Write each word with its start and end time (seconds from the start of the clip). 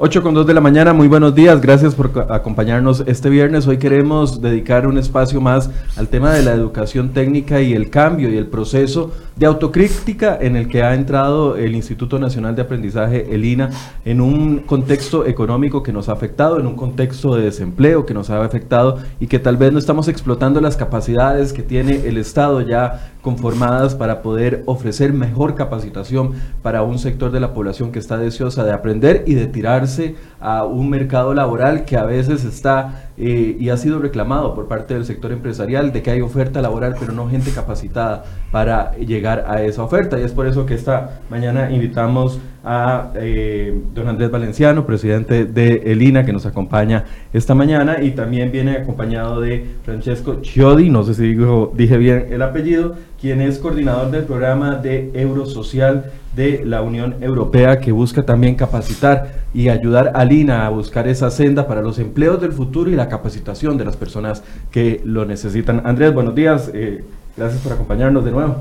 8 0.00 0.22
con 0.22 0.32
2 0.32 0.46
de 0.46 0.54
la 0.54 0.60
mañana, 0.60 0.92
muy 0.92 1.08
buenos 1.08 1.34
días, 1.34 1.60
gracias 1.60 1.96
por 1.96 2.12
acompañarnos 2.30 3.02
este 3.08 3.28
viernes. 3.30 3.66
Hoy 3.66 3.78
queremos 3.78 4.40
dedicar 4.40 4.86
un 4.86 4.96
espacio 4.96 5.40
más 5.40 5.70
al 5.96 6.06
tema 6.06 6.32
de 6.32 6.44
la 6.44 6.52
educación 6.52 7.08
técnica 7.08 7.60
y 7.60 7.72
el 7.72 7.90
cambio 7.90 8.30
y 8.30 8.36
el 8.36 8.46
proceso 8.46 9.10
de 9.38 9.46
autocrítica 9.46 10.36
en 10.40 10.56
el 10.56 10.68
que 10.68 10.82
ha 10.82 10.94
entrado 10.94 11.56
el 11.56 11.74
Instituto 11.74 12.18
Nacional 12.18 12.56
de 12.56 12.62
Aprendizaje, 12.62 13.32
el 13.32 13.44
INA, 13.44 13.70
en 14.04 14.20
un 14.20 14.60
contexto 14.60 15.26
económico 15.26 15.82
que 15.82 15.92
nos 15.92 16.08
ha 16.08 16.12
afectado, 16.12 16.58
en 16.58 16.66
un 16.66 16.74
contexto 16.74 17.36
de 17.36 17.44
desempleo 17.44 18.04
que 18.04 18.14
nos 18.14 18.30
ha 18.30 18.44
afectado 18.44 18.98
y 19.20 19.28
que 19.28 19.38
tal 19.38 19.56
vez 19.56 19.72
no 19.72 19.78
estamos 19.78 20.08
explotando 20.08 20.60
las 20.60 20.76
capacidades 20.76 21.52
que 21.52 21.62
tiene 21.62 22.08
el 22.08 22.18
Estado 22.18 22.60
ya 22.62 23.12
conformadas 23.22 23.94
para 23.94 24.22
poder 24.22 24.62
ofrecer 24.66 25.12
mejor 25.12 25.54
capacitación 25.54 26.32
para 26.62 26.82
un 26.82 26.98
sector 26.98 27.30
de 27.30 27.40
la 27.40 27.52
población 27.52 27.92
que 27.92 27.98
está 27.98 28.16
deseosa 28.16 28.64
de 28.64 28.72
aprender 28.72 29.24
y 29.26 29.34
de 29.34 29.46
tirarse 29.46 30.14
a 30.40 30.64
un 30.64 30.88
mercado 30.88 31.34
laboral 31.34 31.84
que 31.84 31.96
a 31.96 32.04
veces 32.04 32.44
está 32.44 33.10
eh, 33.18 33.56
y 33.58 33.68
ha 33.70 33.76
sido 33.76 33.98
reclamado 33.98 34.54
por 34.54 34.68
parte 34.68 34.94
del 34.94 35.04
sector 35.04 35.32
empresarial 35.32 35.92
de 35.92 36.02
que 36.02 36.10
hay 36.10 36.20
oferta 36.20 36.62
laboral 36.62 36.94
pero 36.98 37.12
no 37.12 37.28
gente 37.28 37.50
capacitada 37.50 38.24
para 38.52 38.96
llegar 38.96 39.27
a 39.28 39.62
esa 39.62 39.82
oferta 39.82 40.18
y 40.18 40.22
es 40.22 40.32
por 40.32 40.46
eso 40.46 40.64
que 40.64 40.74
esta 40.74 41.20
mañana 41.30 41.70
invitamos 41.70 42.40
a 42.64 43.12
eh, 43.14 43.80
don 43.94 44.08
Andrés 44.08 44.30
Valenciano, 44.30 44.84
presidente 44.84 45.44
de 45.44 45.82
ELINA, 45.86 46.24
que 46.24 46.32
nos 46.32 46.44
acompaña 46.44 47.04
esta 47.32 47.54
mañana 47.54 48.02
y 48.02 48.10
también 48.10 48.50
viene 48.50 48.72
acompañado 48.72 49.40
de 49.40 49.64
Francesco 49.84 50.40
Chiodi, 50.42 50.90
no 50.90 51.04
sé 51.04 51.14
si 51.14 51.34
dije 51.74 51.96
bien 51.96 52.26
el 52.30 52.42
apellido, 52.42 52.96
quien 53.20 53.40
es 53.40 53.58
coordinador 53.58 54.10
del 54.10 54.24
programa 54.24 54.76
de 54.76 55.10
Eurosocial 55.14 56.10
de 56.36 56.62
la 56.64 56.82
Unión 56.82 57.16
Europea 57.20 57.80
que 57.80 57.90
busca 57.90 58.22
también 58.22 58.54
capacitar 58.54 59.32
y 59.54 59.68
ayudar 59.70 60.12
a 60.14 60.24
Lina 60.24 60.66
a 60.66 60.68
buscar 60.68 61.08
esa 61.08 61.30
senda 61.30 61.66
para 61.66 61.82
los 61.82 61.98
empleos 61.98 62.40
del 62.40 62.52
futuro 62.52 62.90
y 62.90 62.94
la 62.94 63.08
capacitación 63.08 63.78
de 63.78 63.84
las 63.84 63.96
personas 63.96 64.42
que 64.70 65.00
lo 65.04 65.24
necesitan. 65.24 65.82
Andrés, 65.84 66.12
buenos 66.12 66.34
días, 66.34 66.70
eh, 66.74 67.02
gracias 67.36 67.62
por 67.62 67.72
acompañarnos 67.72 68.24
de 68.24 68.30
nuevo. 68.30 68.56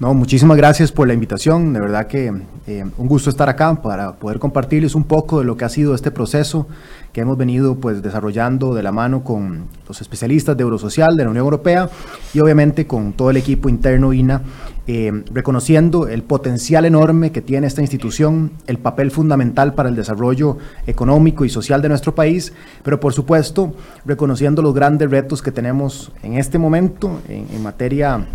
No, 0.00 0.14
muchísimas 0.14 0.56
gracias 0.56 0.92
por 0.92 1.06
la 1.06 1.12
invitación. 1.12 1.74
De 1.74 1.80
verdad 1.80 2.06
que 2.06 2.32
eh, 2.66 2.84
un 2.96 3.06
gusto 3.06 3.28
estar 3.28 3.50
acá 3.50 3.82
para 3.82 4.14
poder 4.14 4.38
compartirles 4.38 4.94
un 4.94 5.04
poco 5.04 5.40
de 5.40 5.44
lo 5.44 5.58
que 5.58 5.66
ha 5.66 5.68
sido 5.68 5.94
este 5.94 6.10
proceso 6.10 6.66
que 7.12 7.20
hemos 7.20 7.36
venido 7.36 7.74
pues 7.74 8.00
desarrollando 8.00 8.72
de 8.74 8.82
la 8.82 8.92
mano 8.92 9.22
con 9.22 9.66
los 9.86 10.00
especialistas 10.00 10.56
de 10.56 10.62
Eurosocial 10.62 11.18
de 11.18 11.24
la 11.24 11.28
Unión 11.28 11.44
Europea 11.44 11.90
y 12.32 12.40
obviamente 12.40 12.86
con 12.86 13.12
todo 13.12 13.28
el 13.28 13.36
equipo 13.36 13.68
interno 13.68 14.14
INA, 14.14 14.40
eh, 14.86 15.22
reconociendo 15.34 16.08
el 16.08 16.22
potencial 16.22 16.86
enorme 16.86 17.30
que 17.30 17.42
tiene 17.42 17.66
esta 17.66 17.82
institución, 17.82 18.52
el 18.66 18.78
papel 18.78 19.10
fundamental 19.10 19.74
para 19.74 19.90
el 19.90 19.96
desarrollo 19.96 20.56
económico 20.86 21.44
y 21.44 21.50
social 21.50 21.82
de 21.82 21.90
nuestro 21.90 22.14
país, 22.14 22.54
pero 22.82 23.00
por 23.00 23.12
supuesto 23.12 23.74
reconociendo 24.06 24.62
los 24.62 24.72
grandes 24.72 25.10
retos 25.10 25.42
que 25.42 25.52
tenemos 25.52 26.10
en 26.22 26.38
este 26.38 26.56
momento 26.56 27.20
en, 27.28 27.48
en 27.54 27.62
materia 27.62 28.26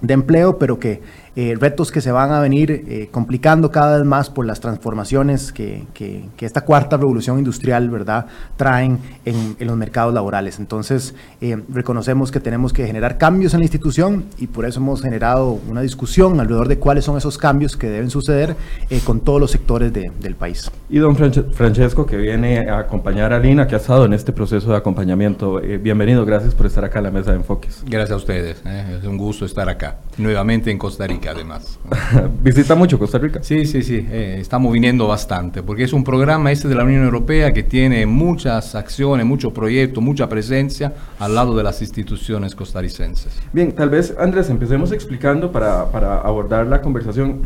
de 0.00 0.14
empleo, 0.14 0.58
pero 0.58 0.78
que 0.78 1.00
eh, 1.40 1.54
retos 1.56 1.92
que 1.92 2.00
se 2.00 2.10
van 2.10 2.32
a 2.32 2.40
venir 2.40 2.72
eh, 2.72 3.10
complicando 3.12 3.70
cada 3.70 3.98
vez 3.98 4.04
más 4.04 4.28
por 4.28 4.44
las 4.44 4.58
transformaciones 4.58 5.52
que, 5.52 5.84
que, 5.94 6.28
esta 6.40 6.62
cuarta 6.62 6.96
revolución 6.96 7.38
industrial 7.38 7.88
¿verdad? 7.90 8.26
traen 8.56 8.98
en, 9.24 9.54
en 9.56 9.66
los 9.68 9.76
mercados 9.76 10.12
laborales. 10.12 10.58
Entonces, 10.58 11.14
eh, 11.40 11.56
reconocemos 11.68 12.32
que 12.32 12.40
tenemos 12.40 12.72
que 12.72 12.84
generar 12.88 13.18
cambios 13.18 13.54
en 13.54 13.60
la 13.60 13.66
institución 13.66 14.24
y 14.36 14.48
por 14.48 14.64
eso 14.64 14.80
hemos 14.80 15.00
generado 15.00 15.60
una 15.70 15.80
discusión 15.80 16.40
alrededor 16.40 16.66
de 16.66 16.80
cuáles 16.80 17.04
son 17.04 17.16
esos 17.16 17.38
cambios 17.38 17.76
que 17.76 17.88
deben 17.88 18.10
suceder 18.10 18.56
con 19.04 19.20
todos 19.20 19.40
los 19.40 19.52
sectores 19.52 19.92
de, 19.92 20.10
del 20.20 20.34
país. 20.34 20.68
Y 20.90 20.98
don 20.98 21.14
Francesco, 21.14 22.04
que 22.04 22.16
viene 22.16 22.68
a 22.68 22.80
acompañar 22.80 23.32
a 23.32 23.38
Lina, 23.38 23.68
que 23.68 23.76
ha 23.76 23.78
estado 23.78 24.06
en 24.06 24.12
este 24.12 24.32
proceso 24.32 24.72
de 24.72 24.76
acompañamiento. 24.76 25.60
bienvenido, 25.80 26.26
gracias 26.26 26.52
por 26.52 26.66
estar 26.66 26.84
acá 26.84 26.98
en 26.98 27.04
la 27.04 27.10
mesa 27.12 27.30
de 27.30 27.36
enfoques. 27.36 27.84
Gracias 27.86 28.10
a 28.10 28.16
ustedes, 28.16 28.60
es 28.66 29.04
un 29.04 29.16
gusto 29.16 29.44
estar 29.44 29.68
acá, 29.68 29.98
nuevamente 30.16 30.72
en 30.72 30.78
Costa 30.78 31.06
Rica 31.06 31.27
además. 31.28 31.78
¿Visita 32.42 32.74
mucho 32.74 32.98
Costa 32.98 33.18
Rica? 33.18 33.40
Sí, 33.42 33.64
sí, 33.66 33.82
sí, 33.82 34.06
eh, 34.10 34.38
estamos 34.40 34.72
viniendo 34.72 35.06
bastante, 35.06 35.62
porque 35.62 35.84
es 35.84 35.92
un 35.92 36.04
programa 36.04 36.50
este 36.50 36.68
de 36.68 36.74
la 36.74 36.84
Unión 36.84 37.04
Europea 37.04 37.52
que 37.52 37.62
tiene 37.62 38.06
muchas 38.06 38.74
acciones, 38.74 39.24
muchos 39.26 39.52
proyectos, 39.52 40.02
mucha 40.02 40.28
presencia 40.28 40.92
al 41.18 41.34
lado 41.34 41.56
de 41.56 41.62
las 41.62 41.80
instituciones 41.80 42.54
costarricenses. 42.54 43.32
Bien, 43.52 43.72
tal 43.72 43.90
vez 43.90 44.14
Andrés, 44.18 44.50
empecemos 44.50 44.92
explicando 44.92 45.52
para, 45.52 45.90
para 45.90 46.18
abordar 46.18 46.66
la 46.66 46.80
conversación. 46.80 47.42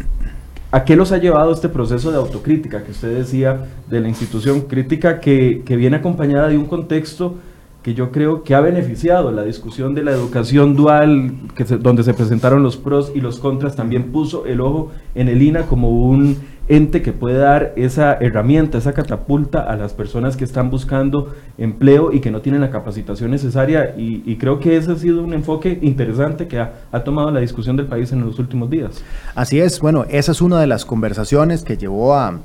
¿A 0.71 0.85
qué 0.85 0.97
los 0.97 1.13
ha 1.13 1.19
llevado 1.19 1.53
este 1.53 1.69
proceso 1.69 2.11
de 2.11 2.17
autocrítica 2.17 2.83
que 2.83 2.93
usted 2.93 3.15
decía 3.15 3.67
de 3.91 4.01
la 4.01 4.09
institución? 4.09 4.63
Crítica 4.63 5.21
que, 5.21 5.63
que 5.67 5.77
viene 5.77 5.97
acompañada 5.97 6.49
de 6.49 6.57
un 6.57 6.65
contexto 6.65 7.37
que 7.83 7.95
yo 7.95 8.13
creo 8.13 8.45
que 8.45 8.55
ha 8.55 8.61
beneficiado 8.61 9.33
la 9.33 9.43
discusión 9.43 9.95
de 9.95 10.05
la 10.05 10.13
educación 10.13 10.77
dual, 10.77 11.33
que 11.57 11.65
donde 11.65 12.05
se 12.05 12.15
presentaron 12.15 12.63
los 12.63 12.77
pros 12.77 13.13
y 13.15 13.21
los 13.21 13.41
contras, 13.41 13.75
también 13.75 14.13
puso 14.13 14.47
el 14.47 14.61
ojo 14.61 14.93
en 15.15 15.29
el 15.29 15.43
INA 15.43 15.63
como 15.63 15.91
un 15.91 16.37
ente 16.69 17.03
que 17.03 17.13
puede 17.13 17.39
dar 17.39 17.73
esa 17.77 18.15
herramienta, 18.15 18.79
esa 18.79 18.93
catapulta 18.93 19.61
a 19.63 19.77
las 19.77 19.93
personas 19.95 20.37
que 20.37 20.45
están 20.45 20.71
buscando 20.71 21.35
empleo 21.59 22.13
y 22.13 22.21
que 22.21 22.31
no 22.31 22.41
tienen 22.41 22.61
la 22.61 22.71
capacitación 22.71 23.33
necesaria. 23.33 23.95
Y, 23.97 24.37
creo 24.37 24.61
que 24.61 24.77
ese 24.77 24.93
ha 24.93 24.97
sido 24.97 25.23
un 25.23 25.35
enfoque 25.35 25.79
interesante 25.83 26.47
que 26.47 26.61
ha, 26.61 27.05
tomado 27.05 27.33
la 27.33 27.41
discusión 27.41 27.77
del 27.77 27.87
país 27.87 28.13
en 28.13 28.25
los 28.25 28.39
últimos 28.39 28.71
días. 28.71 29.03
Así 29.35 29.59
es, 29.59 29.81
bueno, 29.81 30.05
esa 30.09 30.31
es 30.31 30.41
una 30.41 30.61
de 30.61 30.69
las 30.69 30.85
conversaciones 30.85 31.65
que 31.65 31.77
llevó 31.77 32.15
a 32.15 32.41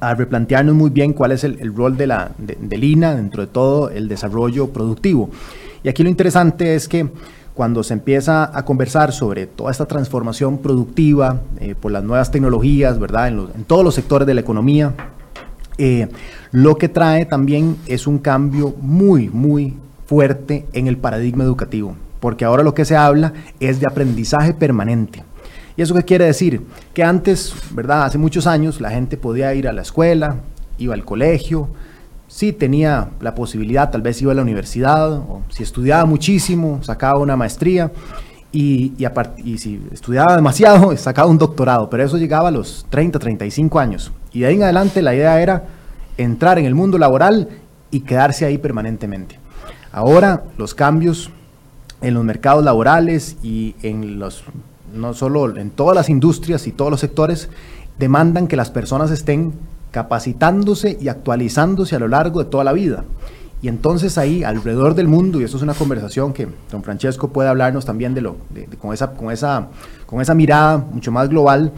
replantearnos 0.00 0.74
muy 0.74 0.90
bien 0.90 1.12
cuál 1.12 1.32
es 1.32 1.44
el, 1.44 1.74
rol 1.74 1.96
de 1.96 2.06
la, 2.06 2.30
de, 2.38 2.56
del 2.60 2.84
INA 2.84 3.14
dentro 3.14 3.42
de 3.42 3.48
todo 3.48 3.90
el 3.90 4.08
desarrollo 4.08 4.68
productivo. 4.68 5.30
Y 5.82 5.88
aquí 5.88 6.02
lo 6.02 6.08
interesante 6.08 6.74
es 6.74 6.88
que 6.88 7.08
cuando 7.56 7.82
se 7.82 7.94
empieza 7.94 8.56
a 8.56 8.64
conversar 8.66 9.12
sobre 9.12 9.46
toda 9.46 9.70
esta 9.70 9.86
transformación 9.86 10.58
productiva 10.58 11.40
eh, 11.58 11.74
por 11.74 11.90
las 11.90 12.04
nuevas 12.04 12.30
tecnologías, 12.30 12.98
¿verdad? 12.98 13.28
En, 13.28 13.64
todos 13.66 13.82
los 13.82 13.94
sectores 13.94 14.26
de 14.26 14.34
la 14.34 14.42
economía, 14.42 14.92
eh, 15.78 16.08
lo 16.52 16.76
que 16.76 16.90
trae 16.90 17.24
también 17.24 17.78
es 17.86 18.06
un 18.06 18.18
cambio 18.18 18.74
muy, 18.82 19.30
muy 19.30 19.74
fuerte 20.04 20.66
en 20.74 20.86
el 20.86 20.98
paradigma 20.98 21.44
educativo, 21.44 21.96
porque 22.20 22.44
ahora 22.44 22.62
lo 22.62 22.74
que 22.74 22.84
se 22.84 22.94
habla 22.94 23.32
es 23.58 23.80
de 23.80 23.86
aprendizaje 23.86 24.52
permanente. 24.52 25.24
¿Y 25.76 25.82
eso 25.82 25.94
qué 25.94 26.02
quiere 26.02 26.24
decir? 26.24 26.62
Que 26.94 27.02
antes, 27.02 27.54
¿verdad? 27.72 28.04
Hace 28.04 28.18
muchos 28.18 28.46
años 28.46 28.80
la 28.80 28.90
gente 28.90 29.16
podía 29.16 29.52
ir 29.54 29.68
a 29.68 29.72
la 29.72 29.82
escuela, 29.82 30.36
iba 30.78 30.94
al 30.94 31.04
colegio, 31.04 31.68
sí 32.28 32.52
tenía 32.52 33.10
la 33.20 33.34
posibilidad, 33.34 33.90
tal 33.90 34.02
vez 34.02 34.20
iba 34.22 34.32
a 34.32 34.34
la 34.34 34.42
universidad, 34.42 35.12
o 35.12 35.42
si 35.48 35.62
estudiaba 35.62 36.04
muchísimo, 36.06 36.82
sacaba 36.82 37.18
una 37.18 37.36
maestría, 37.36 37.90
y, 38.52 38.94
y, 39.44 39.58
si 39.58 39.86
estudiaba 39.92 40.34
demasiado, 40.34 40.96
sacaba 40.96 41.28
un 41.28 41.36
doctorado, 41.36 41.90
pero 41.90 42.04
eso 42.04 42.16
llegaba 42.16 42.48
a 42.48 42.52
los 42.52 42.86
30, 42.88 43.18
35 43.18 43.78
años. 43.78 44.12
Y 44.32 44.40
de 44.40 44.46
ahí 44.46 44.54
en 44.54 44.62
adelante 44.62 45.02
la 45.02 45.14
idea 45.14 45.42
era 45.42 45.64
entrar 46.16 46.58
en 46.58 46.64
el 46.64 46.74
mundo 46.74 46.96
laboral 46.96 47.50
y 47.90 48.00
quedarse 48.00 48.46
ahí 48.46 48.56
permanentemente. 48.56 49.38
Ahora 49.92 50.44
los 50.56 50.74
cambios 50.74 51.30
en 52.00 52.14
los 52.14 52.24
mercados 52.24 52.64
laborales 52.64 53.36
y 53.42 53.74
en 53.82 54.18
los 54.18 54.44
no 54.96 55.14
solo 55.14 55.56
en 55.56 55.70
todas 55.70 55.94
las 55.94 56.08
industrias 56.08 56.66
y 56.66 56.72
todos 56.72 56.90
los 56.90 57.00
sectores, 57.00 57.48
demandan 57.98 58.46
que 58.46 58.56
las 58.56 58.70
personas 58.70 59.10
estén 59.10 59.54
capacitándose 59.90 60.98
y 61.00 61.08
actualizándose 61.08 61.96
a 61.96 61.98
lo 61.98 62.08
largo 62.08 62.42
de 62.42 62.50
toda 62.50 62.64
la 62.64 62.72
vida. 62.72 63.04
Y 63.62 63.68
entonces 63.68 64.18
ahí, 64.18 64.44
alrededor 64.44 64.94
del 64.94 65.08
mundo, 65.08 65.40
y 65.40 65.44
eso 65.44 65.56
es 65.56 65.62
una 65.62 65.74
conversación 65.74 66.32
que 66.32 66.46
don 66.70 66.82
Francesco 66.82 67.28
puede 67.28 67.48
hablarnos 67.48 67.86
también 67.86 68.12
de 68.12 68.20
lo, 68.20 68.36
con, 68.78 68.92
esa, 68.92 69.12
con, 69.12 69.30
esa, 69.30 69.68
con 70.04 70.20
esa 70.20 70.34
mirada 70.34 70.76
mucho 70.76 71.10
más 71.10 71.28
global, 71.28 71.72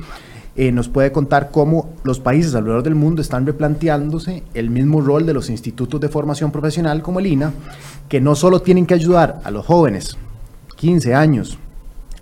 eh, 0.57 0.73
nos 0.73 0.89
puede 0.89 1.13
contar 1.13 1.51
cómo 1.53 1.91
los 2.03 2.19
países 2.19 2.53
alrededor 2.57 2.83
del 2.83 2.97
mundo 2.97 3.23
están 3.23 3.47
replanteándose 3.47 4.43
el 4.55 4.71
mismo 4.71 5.01
rol 5.01 5.25
de 5.25 5.33
los 5.33 5.51
institutos 5.51 6.01
de 6.01 6.09
formación 6.09 6.51
profesional 6.51 7.01
como 7.01 7.21
el 7.21 7.29
INA, 7.29 7.53
que 8.09 8.21
no 8.21 8.35
solo 8.35 8.61
tienen 8.61 8.85
que 8.85 8.95
ayudar 8.95 9.41
a 9.45 9.53
los 9.53 9.65
jóvenes, 9.65 10.17
15 10.75 11.15
años, 11.15 11.59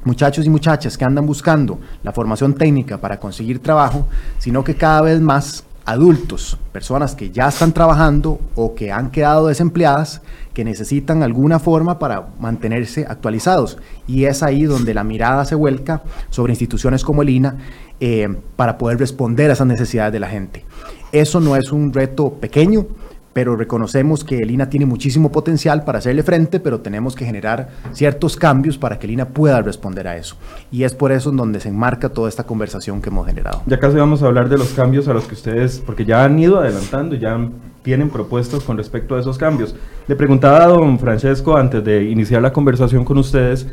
muchachos 0.06 0.47
y 0.47 0.50
muchachas 0.50 0.97
que 0.97 1.05
andan 1.05 1.26
buscando 1.26 1.79
la 2.03 2.12
formación 2.12 2.55
técnica 2.55 2.99
para 2.99 3.19
conseguir 3.20 3.58
trabajo, 3.58 4.06
sino 4.38 4.64
que 4.64 4.76
cada 4.76 5.03
vez 5.03 5.20
más 5.20 5.64
adultos, 5.85 6.58
personas 6.73 7.14
que 7.14 7.31
ya 7.31 7.49
están 7.49 7.73
trabajando 7.73 8.41
o 8.55 8.75
que 8.75 8.91
han 8.91 9.11
quedado 9.11 9.47
desempleadas, 9.47 10.23
que 10.53 10.64
necesitan 10.64 11.23
alguna 11.23 11.58
forma 11.58 11.99
para 11.99 12.29
mantenerse 12.41 13.06
actualizados. 13.06 13.79
Y 14.06 14.25
es 14.25 14.43
ahí 14.43 14.64
donde 14.64 14.94
la 14.94 15.05
mirada 15.05 15.44
se 15.44 15.55
vuelca 15.55 16.03
sobre 16.31 16.53
instituciones 16.53 17.05
como 17.05 17.23
el 17.23 17.31
INA 17.31 17.56
eh, 18.00 18.29
para 18.56 18.79
poder 18.79 18.99
responder 18.99 19.50
a 19.50 19.53
esas 19.53 19.67
necesidades 19.67 20.12
de 20.12 20.20
la 20.20 20.29
gente. 20.29 20.64
Eso 21.12 21.41
no 21.41 21.56
es 21.56 21.70
un 21.70 21.93
reto 21.93 22.35
pequeño, 22.35 22.87
pero 23.36 23.54
reconocemos 23.54 24.24
que 24.24 24.40
el 24.40 24.50
INA 24.50 24.70
tiene 24.70 24.86
muchísimo 24.86 25.30
potencial 25.30 25.84
para 25.84 25.98
hacerle 25.98 26.22
frente, 26.22 26.58
pero 26.58 26.80
tenemos 26.80 27.14
que 27.14 27.26
generar 27.26 27.68
ciertos 27.92 28.34
cambios 28.34 28.78
para 28.78 28.98
que 28.98 29.06
el 29.06 29.12
INA 29.12 29.28
pueda 29.28 29.60
responder 29.60 30.08
a 30.08 30.16
eso. 30.16 30.36
Y 30.72 30.84
es 30.84 30.94
por 30.94 31.12
eso 31.12 31.28
en 31.28 31.36
donde 31.36 31.60
se 31.60 31.68
enmarca 31.68 32.08
toda 32.08 32.30
esta 32.30 32.44
conversación 32.44 33.02
que 33.02 33.10
hemos 33.10 33.26
generado. 33.26 33.60
Ya 33.66 33.78
casi 33.78 33.98
vamos 33.98 34.22
a 34.22 34.26
hablar 34.28 34.48
de 34.48 34.56
los 34.56 34.68
cambios 34.70 35.06
a 35.08 35.12
los 35.12 35.26
que 35.26 35.34
ustedes, 35.34 35.82
porque 35.84 36.06
ya 36.06 36.24
han 36.24 36.38
ido 36.38 36.58
adelantando, 36.58 37.14
ya 37.14 37.38
tienen 37.82 38.08
propuestas 38.08 38.62
con 38.62 38.78
respecto 38.78 39.16
a 39.16 39.20
esos 39.20 39.36
cambios. 39.36 39.76
Le 40.08 40.16
preguntaba 40.16 40.64
a 40.64 40.68
don 40.68 40.98
Francesco 40.98 41.58
antes 41.58 41.84
de 41.84 42.04
iniciar 42.04 42.40
la 42.40 42.54
conversación 42.54 43.04
con 43.04 43.18
ustedes, 43.18 43.66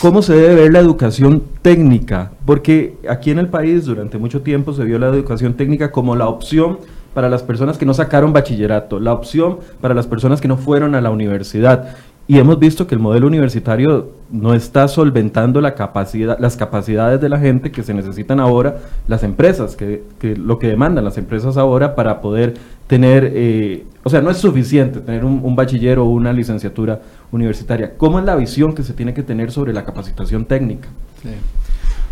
¿Cómo 0.00 0.22
se 0.22 0.32
debe 0.34 0.54
ver 0.54 0.72
la 0.72 0.78
educación 0.78 1.42
técnica? 1.60 2.30
Porque 2.46 2.96
aquí 3.08 3.32
en 3.32 3.40
el 3.40 3.48
país 3.48 3.84
durante 3.84 4.16
mucho 4.16 4.42
tiempo 4.42 4.72
se 4.72 4.84
vio 4.84 4.96
la 4.96 5.08
educación 5.08 5.54
técnica 5.54 5.90
como 5.90 6.14
la 6.14 6.28
opción 6.28 6.78
para 7.18 7.28
las 7.28 7.42
personas 7.42 7.76
que 7.76 7.84
no 7.84 7.94
sacaron 7.94 8.32
bachillerato, 8.32 9.00
la 9.00 9.12
opción 9.12 9.58
para 9.80 9.92
las 9.92 10.06
personas 10.06 10.40
que 10.40 10.46
no 10.46 10.56
fueron 10.56 10.94
a 10.94 11.00
la 11.00 11.10
universidad. 11.10 11.96
Y 12.28 12.38
hemos 12.38 12.60
visto 12.60 12.86
que 12.86 12.94
el 12.94 13.00
modelo 13.00 13.26
universitario 13.26 14.12
no 14.30 14.54
está 14.54 14.86
solventando 14.86 15.60
la 15.60 15.74
capacidad, 15.74 16.38
las 16.38 16.56
capacidades 16.56 17.20
de 17.20 17.28
la 17.28 17.40
gente 17.40 17.72
que 17.72 17.82
se 17.82 17.92
necesitan 17.92 18.38
ahora, 18.38 18.76
las 19.08 19.24
empresas, 19.24 19.74
que, 19.74 20.04
lo 20.36 20.60
que 20.60 20.68
demandan 20.68 21.02
las 21.02 21.18
empresas 21.18 21.56
ahora 21.56 21.96
para 21.96 22.20
poder 22.20 22.54
tener, 22.86 23.32
eh, 23.34 23.84
o 24.04 24.10
sea, 24.10 24.22
no 24.22 24.30
es 24.30 24.36
suficiente 24.36 25.00
tener 25.00 25.24
un, 25.24 25.40
un 25.42 25.56
bachiller 25.56 25.98
o 25.98 26.04
una 26.04 26.32
licenciatura 26.32 27.00
universitaria. 27.32 27.96
¿Cómo 27.96 28.20
es 28.20 28.26
la 28.26 28.36
visión 28.36 28.76
que 28.76 28.84
se 28.84 28.92
tiene 28.92 29.12
que 29.12 29.24
tener 29.24 29.50
sobre 29.50 29.72
la 29.72 29.84
capacitación 29.84 30.44
técnica? 30.44 30.88
Sí. 31.20 31.30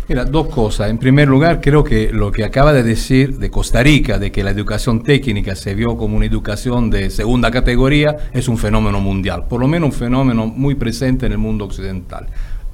Mira, 0.09 0.23
dos 0.23 0.47
cosas. 0.47 0.89
En 0.89 0.99
primer 0.99 1.27
lugar, 1.27 1.59
creo 1.59 1.83
que 1.83 2.13
lo 2.13 2.31
que 2.31 2.45
acaba 2.45 2.71
de 2.71 2.81
decir 2.81 3.39
de 3.39 3.51
Costa 3.51 3.83
Rica, 3.83 4.17
de 4.17 4.31
que 4.31 4.41
la 4.41 4.51
educación 4.51 5.03
técnica 5.03 5.53
se 5.53 5.75
vio 5.75 5.97
como 5.97 6.15
una 6.15 6.25
educación 6.25 6.89
de 6.89 7.09
segunda 7.09 7.51
categoría, 7.51 8.15
es 8.31 8.47
un 8.47 8.57
fenómeno 8.57 9.01
mundial, 9.01 9.47
por 9.49 9.59
lo 9.59 9.67
menos 9.67 9.87
un 9.87 9.93
fenómeno 9.93 10.47
muy 10.47 10.75
presente 10.75 11.25
en 11.25 11.33
el 11.33 11.37
mundo 11.39 11.65
occidental. 11.65 12.27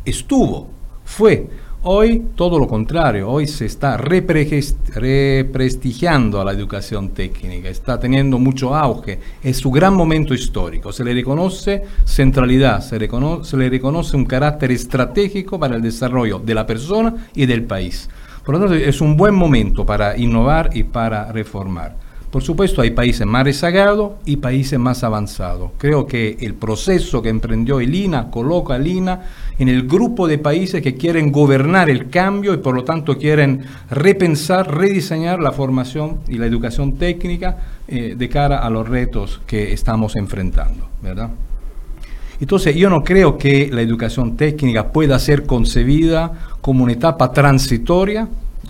Estuvo, 0.05 0.69
fue 1.05 1.47
Hoy 1.85 2.27
todo 2.35 2.59
lo 2.59 2.65
contrario, 2.65 3.29
hoy 3.29 3.45
se 3.45 3.65
está 3.65 3.97
represtigiando 3.97 6.39
a 6.39 6.45
la 6.45 6.53
educación 6.53 7.09
técnica, 7.09 7.67
está 7.67 7.99
teniendo 7.99 8.39
mucho 8.39 8.73
auge, 8.73 9.19
es 9.43 9.57
su 9.57 9.69
gran 9.69 9.93
momento 9.93 10.33
histórico, 10.33 10.93
se 10.93 11.03
le 11.03 11.13
reconoce 11.13 11.83
centralidad, 12.05 12.79
se, 12.79 12.97
se 13.43 13.57
le 13.57 13.69
reconoce 13.69 14.15
un 14.15 14.23
carácter 14.23 14.71
estratégico 14.71 15.59
para 15.59 15.75
el 15.75 15.81
desarrollo 15.81 16.39
de 16.39 16.55
la 16.55 16.65
persona 16.65 17.27
y 17.35 17.47
del 17.47 17.65
país. 17.65 18.09
Por 18.45 18.55
lo 18.55 18.61
tanto, 18.61 18.75
es 18.75 19.01
un 19.01 19.17
buen 19.17 19.35
momento 19.35 19.85
para 19.85 20.17
innovar 20.17 20.69
y 20.73 20.83
para 20.83 21.33
reformar. 21.33 21.97
Por 22.33 22.41
supuesto, 22.41 22.81
hay 22.81 22.89
países 22.89 23.27
más 23.27 23.43
rezagados 23.43 24.13
y 24.25 24.37
países 24.37 24.79
más 24.79 25.03
avanzados. 25.03 25.69
Creo 25.77 26.07
que 26.07 26.35
el 26.39 26.55
proceso 26.55 27.21
que 27.21 27.29
emprendió 27.29 27.79
el 27.79 27.93
INA 27.93 28.31
coloca 28.31 28.73
al 28.73 28.87
INA 28.87 29.21
en 29.59 29.69
el 29.69 29.87
grupo 29.87 30.27
de 30.27 30.39
países 30.39 30.81
que 30.81 30.95
quieren 30.95 31.31
gobernar 31.31 31.91
el 31.91 32.09
cambio 32.09 32.55
y 32.55 32.57
por 32.57 32.73
lo 32.73 32.83
tanto 32.83 33.19
quieren 33.19 33.63
repensar, 33.91 34.75
rediseñar 34.75 35.41
la 35.41 35.51
formación 35.51 36.21
y 36.27 36.39
la 36.39 36.47
educación 36.47 36.93
técnica 36.93 37.55
eh, 37.87 38.15
de 38.17 38.29
cara 38.29 38.65
a 38.65 38.69
los 38.71 38.89
retos 38.89 39.39
que 39.45 39.71
estamos 39.71 40.15
enfrentando, 40.15 40.89
¿verdad? 41.03 41.29
Entonces 42.41 42.75
yo 42.75 42.89
no 42.89 43.03
creo 43.03 43.37
que 43.37 43.69
la 43.71 43.83
educación 43.83 44.37
técnica 44.37 44.91
pueda 44.91 45.19
ser 45.19 45.45
concebida 45.45 46.31
como 46.61 46.83
una 46.83 46.93
etapa 46.93 47.31
transitoria 47.31 48.27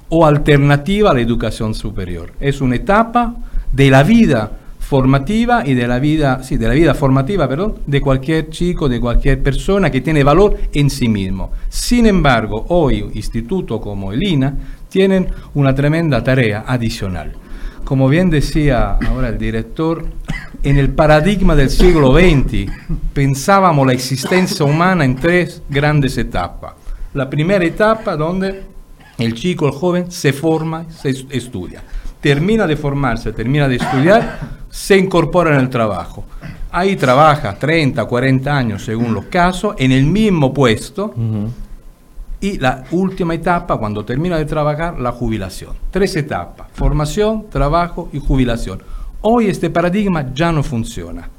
o 0.09 0.25
alternativa 0.25 1.11
a 1.11 1.13
la 1.13 1.21
educación 1.21 1.73
superior. 1.73 2.33
Es 2.41 2.59
una 2.59 2.75
etapa 2.75 3.37
de 3.73 3.89
la 3.89 4.03
vida 4.03 4.51
formativa 4.79 5.63
y 5.65 5.73
de 5.73 5.87
la 5.87 5.97
vida, 5.97 6.43
sí, 6.43 6.57
de 6.57 6.67
la 6.67 6.73
vida 6.75 6.93
formativa, 6.93 7.49
perdón, 7.49 7.79
de 7.87 7.99
cualquier 7.99 8.49
chico, 8.49 8.87
de 8.87 8.99
cualquier 8.99 9.41
persona 9.41 9.89
que 9.89 10.01
tiene 10.01 10.23
valor 10.23 10.55
en 10.71 10.89
sí 10.89 11.09
mismo. 11.09 11.51
Sin 11.67 12.05
embargo, 12.05 12.65
hoy 12.69 13.09
institutos 13.13 13.81
como 13.81 14.13
el 14.13 14.21
INA 14.21 14.53
tienen 14.89 15.27
una 15.55 15.73
tremenda 15.73 16.23
tarea 16.23 16.65
adicional. 16.67 17.33
Como 17.83 18.07
bien 18.07 18.29
decía 18.29 18.99
ahora 19.07 19.29
el 19.29 19.37
director, 19.39 20.05
en 20.61 20.77
el 20.77 20.89
paradigma 20.89 21.55
del 21.55 21.69
siglo 21.69 22.13
XX 22.13 22.71
pensábamos 23.13 23.87
la 23.87 23.93
existencia 23.93 24.63
humana 24.63 25.03
en 25.05 25.15
tres 25.15 25.63
grandes 25.69 26.17
etapas. 26.17 26.73
La 27.13 27.29
primera 27.29 27.65
etapa 27.65 28.15
donde 28.15 28.63
el 29.17 29.33
chico, 29.33 29.65
el 29.65 29.73
joven, 29.73 30.11
se 30.11 30.33
forma, 30.33 30.85
se 30.89 31.09
estudia 31.31 31.81
termina 32.23 32.65
de 32.65 32.77
formarse, 32.77 33.33
termina 33.33 33.67
de 33.67 33.75
estudiar, 33.75 34.39
se 34.69 34.97
incorpora 34.97 35.53
en 35.53 35.59
el 35.59 35.69
trabajo. 35.69 36.23
Ahí 36.71 36.95
trabaja 36.95 37.53
30, 37.53 38.05
40 38.05 38.57
años 38.57 38.85
según 38.85 39.13
los 39.13 39.25
casos, 39.25 39.75
en 39.77 39.91
el 39.91 40.05
mismo 40.05 40.53
puesto. 40.53 41.13
Y 42.39 42.57
la 42.59 42.85
última 42.91 43.33
etapa, 43.33 43.77
cuando 43.77 44.05
termina 44.05 44.37
de 44.37 44.45
trabajar, 44.45 44.99
la 44.99 45.11
jubilación. 45.11 45.73
Tres 45.91 46.15
etapas, 46.15 46.67
formación, 46.73 47.47
trabajo 47.49 48.09
y 48.13 48.19
jubilación. 48.19 48.81
Hoy 49.21 49.47
este 49.47 49.69
paradigma 49.69 50.33
ya 50.33 50.53
no 50.53 50.63
funciona. 50.63 51.29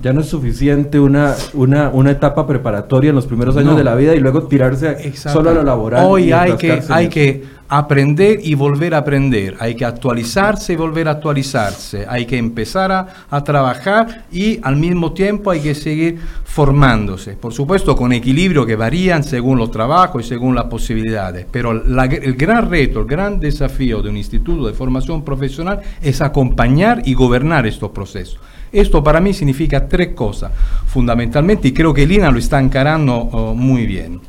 Ya 0.00 0.12
no 0.12 0.20
es 0.20 0.26
suficiente 0.26 1.00
una, 1.00 1.34
una, 1.54 1.88
una 1.88 2.10
etapa 2.10 2.46
preparatoria 2.46 3.10
en 3.10 3.16
los 3.16 3.26
primeros 3.26 3.56
años 3.56 3.76
de 3.76 3.84
la 3.84 3.94
vida 3.94 4.14
y 4.14 4.20
luego 4.20 4.42
tirarse 4.42 5.14
solo 5.14 5.50
a 5.50 5.54
lo 5.54 5.62
laboral. 5.62 6.04
Hoy 6.04 6.32
hay 6.32 6.52
que, 6.56 6.82
hay 6.90 7.08
que 7.08 7.44
aprender 7.68 8.40
y 8.42 8.54
volver 8.54 8.94
a 8.94 8.98
aprender, 8.98 9.56
hay 9.58 9.74
que 9.74 9.84
actualizarse 9.84 10.72
y 10.74 10.76
volver 10.76 11.08
a 11.08 11.12
actualizarse, 11.12 12.06
hay 12.08 12.26
que 12.26 12.38
empezar 12.38 12.92
a, 13.30 13.44
trabajar 13.44 14.24
y 14.32 14.58
al 14.62 14.76
mismo 14.76 15.12
tiempo 15.12 15.50
hay 15.50 15.60
que 15.60 15.74
seguir 15.74 16.18
formándose, 16.44 17.32
por 17.32 17.52
supuesto 17.52 17.94
con 17.94 18.12
equilibrio 18.12 18.64
que 18.66 18.76
varían 18.76 19.22
según 19.22 19.58
los 19.58 19.70
trabajos 19.70 20.24
y 20.24 20.28
según 20.28 20.54
las 20.54 20.64
posibilidades, 20.64 21.46
pero 21.50 21.72
el 21.72 22.34
gran 22.34 22.70
reto, 22.70 23.00
el 23.00 23.06
gran 23.06 23.38
desafío 23.40 24.02
de 24.02 24.10
un 24.10 24.16
instituto 24.16 24.66
de 24.66 24.72
formación 24.72 25.22
profesional 25.22 25.80
es 26.02 26.20
acompañar 26.20 27.02
y 27.04 27.14
gobernar 27.14 27.66
estos 27.66 27.90
procesos. 27.90 28.38
Esto 28.72 29.02
para 29.02 29.20
mí 29.20 29.32
significa 29.32 29.88
tres 29.88 30.08
cosas, 30.08 30.52
fundamentalmente, 30.86 31.68
y 31.68 31.72
creo 31.72 31.94
que 31.94 32.06
Lina 32.06 32.30
lo 32.30 32.38
está 32.38 32.60
encarando 32.60 33.14
oh, 33.14 33.54
muy 33.54 33.86
bien. 33.86 34.20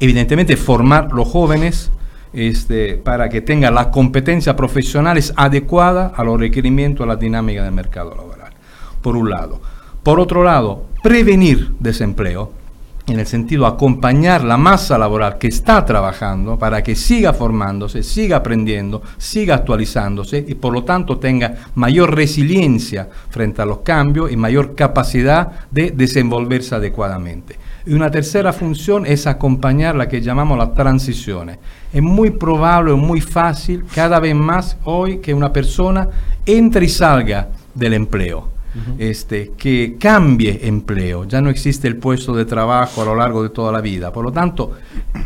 Evidentemente, 0.00 0.56
formar 0.56 1.12
los 1.12 1.28
jóvenes, 1.28 1.90
este, 2.32 2.94
para 2.94 3.28
que 3.28 3.40
tengan 3.40 3.74
las 3.74 3.88
competencias 3.88 4.54
profesionales 4.54 5.32
adecuadas 5.36 6.12
a 6.16 6.24
los 6.24 6.38
requerimientos, 6.38 7.04
a 7.04 7.08
la 7.08 7.16
dinámica 7.16 7.64
del 7.64 7.72
mercado 7.72 8.14
laboral, 8.14 8.52
por 9.02 9.16
un 9.16 9.30
lado. 9.30 9.60
Por 10.02 10.20
otro 10.20 10.42
lado, 10.42 10.86
prevenir 11.02 11.72
desempleo, 11.78 12.52
en 13.06 13.18
el 13.18 13.26
sentido 13.26 13.62
de 13.62 13.72
acompañar 13.72 14.44
la 14.44 14.56
masa 14.56 14.96
laboral 14.96 15.38
que 15.38 15.48
está 15.48 15.84
trabajando 15.84 16.58
para 16.58 16.82
que 16.82 16.94
siga 16.94 17.32
formándose, 17.32 18.02
siga 18.02 18.36
aprendiendo, 18.36 19.02
siga 19.18 19.56
actualizándose 19.56 20.44
y 20.46 20.54
por 20.54 20.72
lo 20.72 20.84
tanto 20.84 21.18
tenga 21.18 21.56
mayor 21.74 22.14
resiliencia 22.14 23.08
frente 23.30 23.62
a 23.62 23.66
los 23.66 23.78
cambios 23.78 24.30
y 24.30 24.36
mayor 24.36 24.74
capacidad 24.74 25.66
de 25.70 25.90
desenvolverse 25.90 26.74
adecuadamente. 26.74 27.56
Y 27.86 27.94
una 27.94 28.10
tercera 28.10 28.52
función 28.52 29.06
es 29.06 29.26
acompañar 29.26 29.94
la 29.96 30.08
que 30.08 30.20
llamamos 30.20 30.58
las 30.58 30.74
transiciones. 30.74 31.58
Es 31.92 32.02
muy 32.02 32.30
probable 32.30 32.92
muy 32.94 33.20
fácil 33.20 33.84
cada 33.94 34.20
vez 34.20 34.34
más 34.34 34.76
hoy 34.84 35.18
que 35.18 35.32
una 35.34 35.52
persona 35.52 36.08
entre 36.44 36.86
y 36.86 36.88
salga 36.88 37.48
del 37.74 37.94
empleo. 37.94 38.48
este, 38.98 39.50
que 39.58 39.96
cambie 39.98 40.60
empleo. 40.62 41.24
Ya 41.24 41.40
no 41.40 41.50
existe 41.50 41.88
el 41.88 41.96
puesto 41.96 42.32
de 42.36 42.44
trabajo 42.44 43.02
a 43.02 43.04
lo 43.04 43.16
largo 43.16 43.42
de 43.42 43.48
toda 43.48 43.72
la 43.72 43.80
vida. 43.80 44.12
Por 44.12 44.24
lo 44.24 44.30
tanto, 44.30 44.74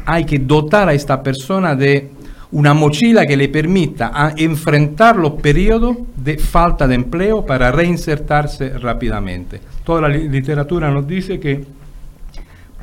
hay 0.06 0.24
que 0.24 0.38
dotar 0.38 0.88
a 0.88 0.94
esta 0.94 1.22
persona 1.22 1.76
de 1.76 2.10
una 2.52 2.72
mochila 2.72 3.26
que 3.26 3.36
le 3.36 3.48
permita 3.48 4.12
a 4.14 4.32
enfrentar 4.36 5.16
los 5.16 5.32
periodos 5.32 5.96
de 6.16 6.38
falta 6.38 6.86
de 6.86 6.94
empleo 6.94 7.44
para 7.44 7.70
reinsertarse 7.72 8.78
rápidamente. 8.78 9.60
Toda 9.84 10.02
la 10.02 10.08
literatura 10.08 10.90
nos 10.90 11.06
dice 11.06 11.40
que 11.40 11.64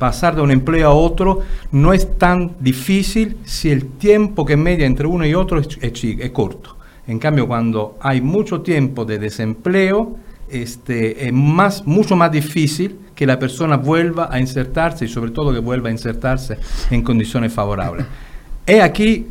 pasar 0.02 0.34
de 0.34 0.42
un 0.42 0.50
empleo 0.50 0.88
a 0.88 0.94
otro 0.94 1.42
no 1.70 1.92
es 1.92 2.18
tan 2.18 2.56
difícil 2.58 3.36
si 3.44 3.70
el 3.70 3.86
tiempo 3.86 4.44
que 4.44 4.56
media 4.56 4.84
entre 4.84 5.06
uno 5.06 5.24
y 5.24 5.32
otro 5.32 5.60
es, 5.60 5.78
corto. 6.32 6.76
En 7.06 7.20
cambio, 7.20 7.46
cuando 7.46 7.96
hay 8.00 8.20
mucho 8.20 8.62
tiempo 8.62 9.04
de 9.04 9.20
desempleo, 9.20 10.16
este, 10.48 11.28
es 11.28 11.32
más, 11.32 11.86
mucho 11.86 12.16
más 12.16 12.32
difícil 12.32 12.98
que 13.14 13.26
la 13.26 13.38
persona 13.38 13.76
vuelva 13.76 14.28
a 14.28 14.40
insertarse 14.40 15.04
y 15.04 15.08
sobre 15.08 15.30
todo 15.30 15.52
que 15.52 15.60
vuelva 15.60 15.88
a 15.88 15.92
insertarse 15.92 16.58
en 16.90 17.02
condiciones 17.02 17.52
favorables. 17.52 18.04
He 18.64 18.80
aquí 18.80 19.26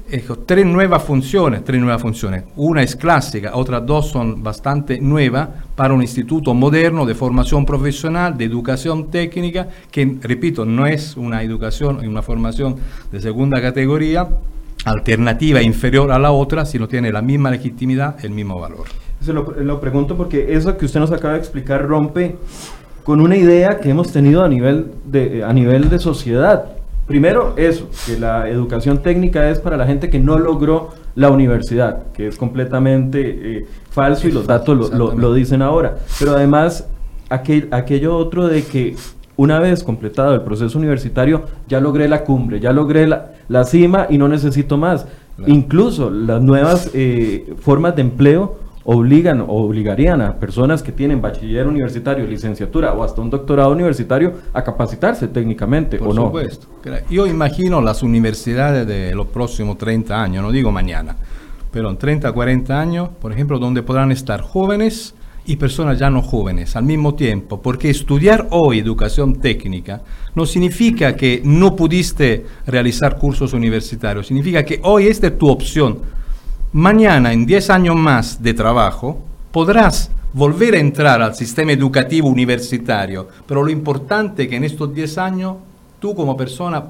tres 0.45 0.65
nuevas 0.65 1.03
funciones, 1.03 1.63
tres 1.63 1.79
nuevas 1.79 2.01
funciones. 2.01 2.43
Una 2.57 2.83
es 2.83 2.97
clásica, 2.97 3.51
otras 3.53 3.85
dos 3.85 4.09
son 4.09 4.43
bastante 4.43 4.99
nuevas 4.99 5.47
para 5.73 5.93
un 5.93 6.01
instituto 6.01 6.53
moderno 6.53 7.05
de 7.05 7.15
formación 7.15 7.65
profesional, 7.65 8.37
de 8.37 8.43
educación 8.43 9.09
técnica, 9.09 9.69
que, 9.89 10.17
repito, 10.21 10.65
no 10.65 10.85
es 10.85 11.15
una 11.15 11.43
educación 11.43 12.03
y 12.03 12.07
una 12.07 12.21
formación 12.21 12.75
de 13.09 13.21
segunda 13.21 13.61
categoría, 13.61 14.27
alternativa 14.83 15.61
inferior 15.61 16.11
a 16.11 16.19
la 16.19 16.33
otra, 16.33 16.65
sino 16.65 16.89
tiene 16.89 17.09
la 17.09 17.21
misma 17.21 17.51
legitimidad, 17.51 18.17
el 18.25 18.31
mismo 18.31 18.59
valor. 18.59 18.87
Se 19.21 19.31
lo, 19.31 19.49
lo 19.51 19.79
pregunto 19.79 20.17
porque 20.17 20.53
eso 20.53 20.77
que 20.77 20.85
usted 20.85 20.99
nos 20.99 21.11
acaba 21.13 21.35
de 21.35 21.39
explicar 21.39 21.87
rompe 21.87 22.35
con 23.05 23.21
una 23.21 23.37
idea 23.37 23.79
que 23.79 23.89
hemos 23.89 24.11
tenido 24.11 24.43
a 24.43 24.49
nivel 24.49 24.91
de, 25.05 25.41
a 25.43 25.53
nivel 25.53 25.89
de 25.89 25.99
sociedad. 25.99 26.80
Primero, 27.11 27.53
eso, 27.57 27.87
que 28.05 28.17
la 28.19 28.49
educación 28.49 28.99
técnica 29.03 29.49
es 29.49 29.59
para 29.59 29.77
la 29.77 29.85
gente 29.85 30.09
que 30.09 30.19
no 30.19 30.39
logró 30.39 30.89
la 31.15 31.29
universidad, 31.29 32.03
que 32.13 32.27
es 32.27 32.37
completamente 32.37 33.19
eh, 33.59 33.65
falso 33.89 34.27
y 34.27 34.31
los 34.31 34.47
datos 34.47 34.77
lo, 34.77 34.97
lo- 34.97 35.13
lo 35.17 35.33
dicen 35.33 35.61
ahora. 35.61 35.97
Pero 36.19 36.31
además, 36.35 36.87
aquel- 37.29 37.67
aquello 37.71 38.15
otro 38.17 38.47
de 38.47 38.63
que 38.63 38.95
una 39.37 39.59
vez 39.59 39.83
completado 39.83 40.33
el 40.33 40.41
proceso 40.41 40.77
universitario, 40.77 41.43
ya 41.67 41.79
logré 41.79 42.07
la 42.07 42.23
cumbre, 42.23 42.59
ya 42.59 42.71
logré 42.71 43.07
la, 43.07 43.31
la 43.49 43.63
cima 43.63 44.07
y 44.09 44.17
no 44.17 44.27
necesito 44.27 44.77
más. 44.77 45.05
Claro. 45.37 45.51
Incluso 45.53 46.09
las 46.09 46.41
nuevas 46.41 46.89
eh, 46.93 47.53
formas 47.59 47.95
de 47.95 48.01
empleo 48.03 48.57
obligan 48.83 49.41
o 49.41 49.45
obligarían 49.47 50.21
a 50.21 50.35
personas 50.39 50.81
que 50.81 50.91
tienen 50.91 51.21
bachiller 51.21 51.67
universitario, 51.67 52.25
licenciatura 52.25 52.93
o 52.93 53.03
hasta 53.03 53.21
un 53.21 53.29
doctorado 53.29 53.71
universitario 53.71 54.33
a 54.53 54.63
capacitarse 54.63 55.27
técnicamente 55.27 55.97
Por 55.97 56.09
o 56.09 56.13
no. 56.13 56.25
supuesto. 56.25 56.67
Cra- 56.83 57.03
Yo 57.09 57.27
imagino 57.27 57.81
las 57.81 58.01
universidades 58.03 58.87
de 58.87 59.13
los 59.13 59.27
próximos 59.27 59.77
30 59.77 60.21
años, 60.21 60.43
no 60.43 60.51
digo 60.51 60.71
mañana, 60.71 61.15
pero 61.71 61.89
en 61.89 61.97
30, 61.97 62.31
40 62.31 62.79
años, 62.79 63.09
por 63.21 63.31
ejemplo, 63.31 63.59
donde 63.59 63.83
podrán 63.83 64.11
estar 64.11 64.41
jóvenes 64.41 65.13
y 65.45 65.55
personas 65.55 65.97
ya 65.97 66.09
no 66.09 66.21
jóvenes 66.21 66.75
al 66.75 66.83
mismo 66.83 67.15
tiempo, 67.15 67.61
porque 67.61 67.89
estudiar 67.89 68.47
hoy 68.51 68.79
educación 68.79 69.35
técnica 69.35 70.01
no 70.35 70.45
significa 70.45 71.15
que 71.15 71.41
no 71.43 71.75
pudiste 71.75 72.45
realizar 72.67 73.17
cursos 73.17 73.53
universitarios, 73.53 74.27
significa 74.27 74.63
que 74.63 74.79
hoy 74.83 75.07
esta 75.07 75.27
es 75.27 75.37
tu 75.37 75.49
opción. 75.49 75.99
Mañana, 76.73 77.33
en 77.33 77.45
10 77.45 77.69
años 77.69 77.97
más 77.97 78.41
de 78.41 78.53
trabajo, 78.53 79.19
podrás 79.51 80.09
volver 80.31 80.75
a 80.75 80.79
entrar 80.79 81.21
al 81.21 81.35
sistema 81.35 81.73
educativo 81.73 82.29
universitario, 82.29 83.27
pero 83.45 83.61
lo 83.61 83.69
importante 83.69 84.43
es 84.43 84.47
que 84.47 84.55
en 84.55 84.63
estos 84.63 84.93
10 84.93 85.17
años 85.17 85.55
tú 85.99 86.15
como 86.15 86.37
persona 86.37 86.81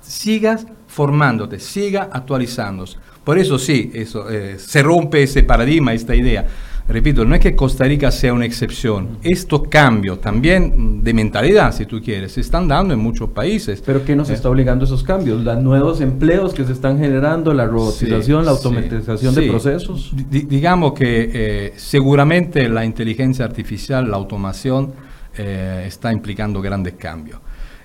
sigas 0.00 0.66
formándote, 0.86 1.60
siga 1.60 2.08
actualizándose. 2.10 2.96
Por 3.22 3.38
eso 3.38 3.58
sí, 3.58 3.90
eso, 3.92 4.30
eh, 4.30 4.58
se 4.58 4.82
rompe 4.82 5.22
ese 5.22 5.42
paradigma, 5.42 5.92
esta 5.92 6.14
idea. 6.14 6.46
Repito, 6.88 7.22
no 7.26 7.34
es 7.34 7.40
que 7.42 7.54
Costa 7.54 7.84
Rica 7.84 8.10
sea 8.10 8.32
una 8.32 8.46
excepción. 8.46 9.18
Estos 9.22 9.68
cambios 9.68 10.22
también 10.22 11.04
de 11.04 11.12
mentalidad, 11.12 11.70
si 11.74 11.84
tú 11.84 12.00
quieres, 12.00 12.32
se 12.32 12.40
están 12.40 12.66
dando 12.66 12.94
en 12.94 13.00
muchos 13.00 13.28
países. 13.28 13.82
Pero 13.84 14.04
¿qué 14.06 14.16
nos 14.16 14.30
Eh, 14.30 14.34
está 14.34 14.48
obligando 14.48 14.84
a 14.84 14.86
esos 14.86 15.02
cambios? 15.02 15.44
Los 15.44 15.62
nuevos 15.62 16.00
empleos 16.00 16.54
que 16.54 16.64
se 16.64 16.72
están 16.72 16.98
generando, 16.98 17.52
la 17.52 17.66
robotización, 17.66 18.42
Sí, 18.42 18.46
la 18.46 18.56
sí, 18.56 18.56
automatización 18.66 19.34
de 19.34 19.42
sí. 19.42 19.48
procesos. 19.50 20.12
Di- 20.30 20.42
digamos 20.46 20.94
que 20.94 21.30
eh, 21.32 21.72
seguramente 21.76 22.66
la 22.70 22.86
inteligencia 22.86 23.44
artificial, 23.44 24.10
la 24.10 24.16
automación, 24.16 24.92
eh, 25.36 25.84
está 25.86 26.10
implicando 26.10 26.62
grandes 26.62 26.94
cambios. 26.94 27.38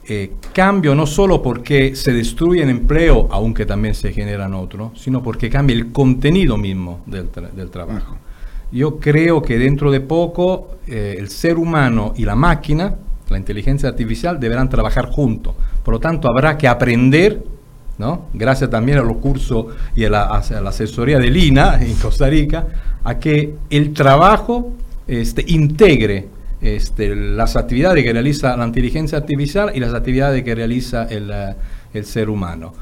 Eh, 0.08 0.32
cambio 0.54 0.96
no 0.96 1.06
solo 1.08 1.42
porque 1.42 1.94
se 1.96 2.14
destruyen 2.14 2.70
empleo, 2.70 3.28
aunque 3.32 3.66
también 3.66 3.96
se 3.96 4.14
generan 4.14 4.54
otros, 4.54 4.92
sino 4.96 5.22
porque 5.22 5.50
cambia 5.50 5.76
el 5.76 5.92
contenido 5.92 6.58
mismo 6.58 7.02
del, 7.06 7.30
tra- 7.32 7.52
del 7.52 7.70
trabajo. 7.70 8.18
Yo 8.74 9.00
creo 9.00 9.44
que 9.44 9.60
dentro 9.60 9.92
de 9.92 10.01
poco 10.01 10.80
eh, 10.88 11.15
el 11.20 11.30
ser 11.30 11.58
humano 11.60 12.13
y 12.18 12.25
la 12.25 12.36
máquina, 12.36 12.96
la 13.30 13.38
inteligencia 13.38 13.88
artificial, 13.88 14.39
deberán 14.39 14.68
trabajar 14.68 15.06
juntos. 15.12 15.53
Por 15.84 15.94
lo 15.94 16.00
tanto, 16.00 16.27
habrá 16.27 16.58
que 16.58 16.68
aprender, 16.68 17.44
¿no? 18.00 18.25
gracias 18.34 18.72
también 18.72 18.98
a 18.98 19.03
los 19.03 19.18
cursos 19.18 19.68
y 19.96 20.06
a 20.06 20.10
la, 20.10 20.24
asesoría 20.24 21.20
de 21.20 21.30
Lina 21.30 21.80
en 21.82 21.94
Costa 21.98 22.27
Rica, 22.27 22.65
a 23.03 23.20
que 23.20 23.53
el 23.70 23.94
trabajo 23.94 24.72
este, 25.08 25.46
integre 25.48 26.30
este, 26.60 27.15
las 27.15 27.56
actividades 27.56 28.03
que 28.03 28.12
realiza 28.12 28.58
la 28.58 28.65
inteligencia 28.65 29.20
artificial 29.20 29.72
y 29.75 29.82
las 29.82 29.94
actividades 29.94 30.44
que 30.44 30.56
realiza 30.56 31.03
el, 31.03 31.30
eh, 31.32 31.56
el 31.94 32.06
ser 32.06 32.27
humano. 32.27 32.74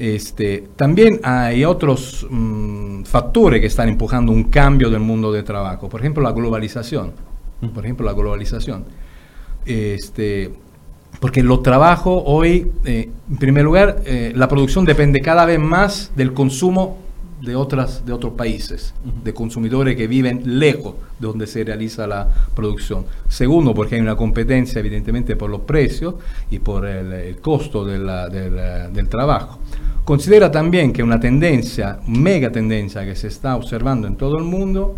Este, 0.00 0.64
también 0.76 1.20
hay 1.22 1.62
otros 1.66 2.26
mm, 2.30 3.02
factores 3.04 3.60
que 3.60 3.66
están 3.66 3.90
empujando 3.90 4.32
un 4.32 4.44
cambio 4.44 4.88
del 4.88 5.00
mundo 5.00 5.30
de 5.30 5.42
trabajo. 5.42 5.90
Por 5.90 6.00
ejemplo, 6.00 6.22
la 6.22 6.32
globalización. 6.32 7.12
Por 7.74 7.84
ejemplo, 7.84 8.06
la 8.06 8.14
globalización. 8.14 8.84
Este, 9.66 10.50
porque 11.20 11.42
los 11.42 11.62
trabajos 11.62 12.22
hoy, 12.24 12.70
eh, 12.86 13.10
en 13.30 13.36
primer 13.36 13.64
lugar, 13.64 14.00
eh, 14.06 14.32
la 14.34 14.48
producción 14.48 14.86
depende 14.86 15.20
cada 15.20 15.44
vez 15.44 15.58
más 15.60 16.12
del 16.16 16.32
consumo 16.32 16.96
de, 17.42 17.54
otras, 17.54 18.04
de 18.06 18.12
otros 18.14 18.32
países, 18.34 18.94
de 19.22 19.34
consumidores 19.34 19.96
que 19.96 20.06
viven 20.06 20.58
lejos 20.58 20.94
de 21.18 21.26
donde 21.26 21.46
se 21.46 21.62
realiza 21.64 22.06
la 22.06 22.26
producción. 22.54 23.04
Segundo, 23.28 23.74
porque 23.74 23.96
hay 23.96 24.00
una 24.00 24.16
competencia 24.16 24.78
evidentemente 24.78 25.36
por 25.36 25.50
los 25.50 25.60
precios 25.62 26.14
y 26.50 26.58
por 26.58 26.86
el, 26.86 27.12
el 27.12 27.36
costo 27.40 27.84
de 27.84 27.98
la- 27.98 28.28
del 28.30 29.08
trabajo. 29.10 29.58
Considera 30.10 30.50
también 30.50 30.92
que 30.92 31.04
una 31.04 31.20
tendencia, 31.20 32.00
mega 32.08 32.50
tendencia 32.50 33.04
que 33.04 33.14
se 33.14 33.28
está 33.28 33.54
observando 33.54 34.08
en 34.08 34.16
todo 34.16 34.38
el 34.38 34.42
mundo, 34.42 34.96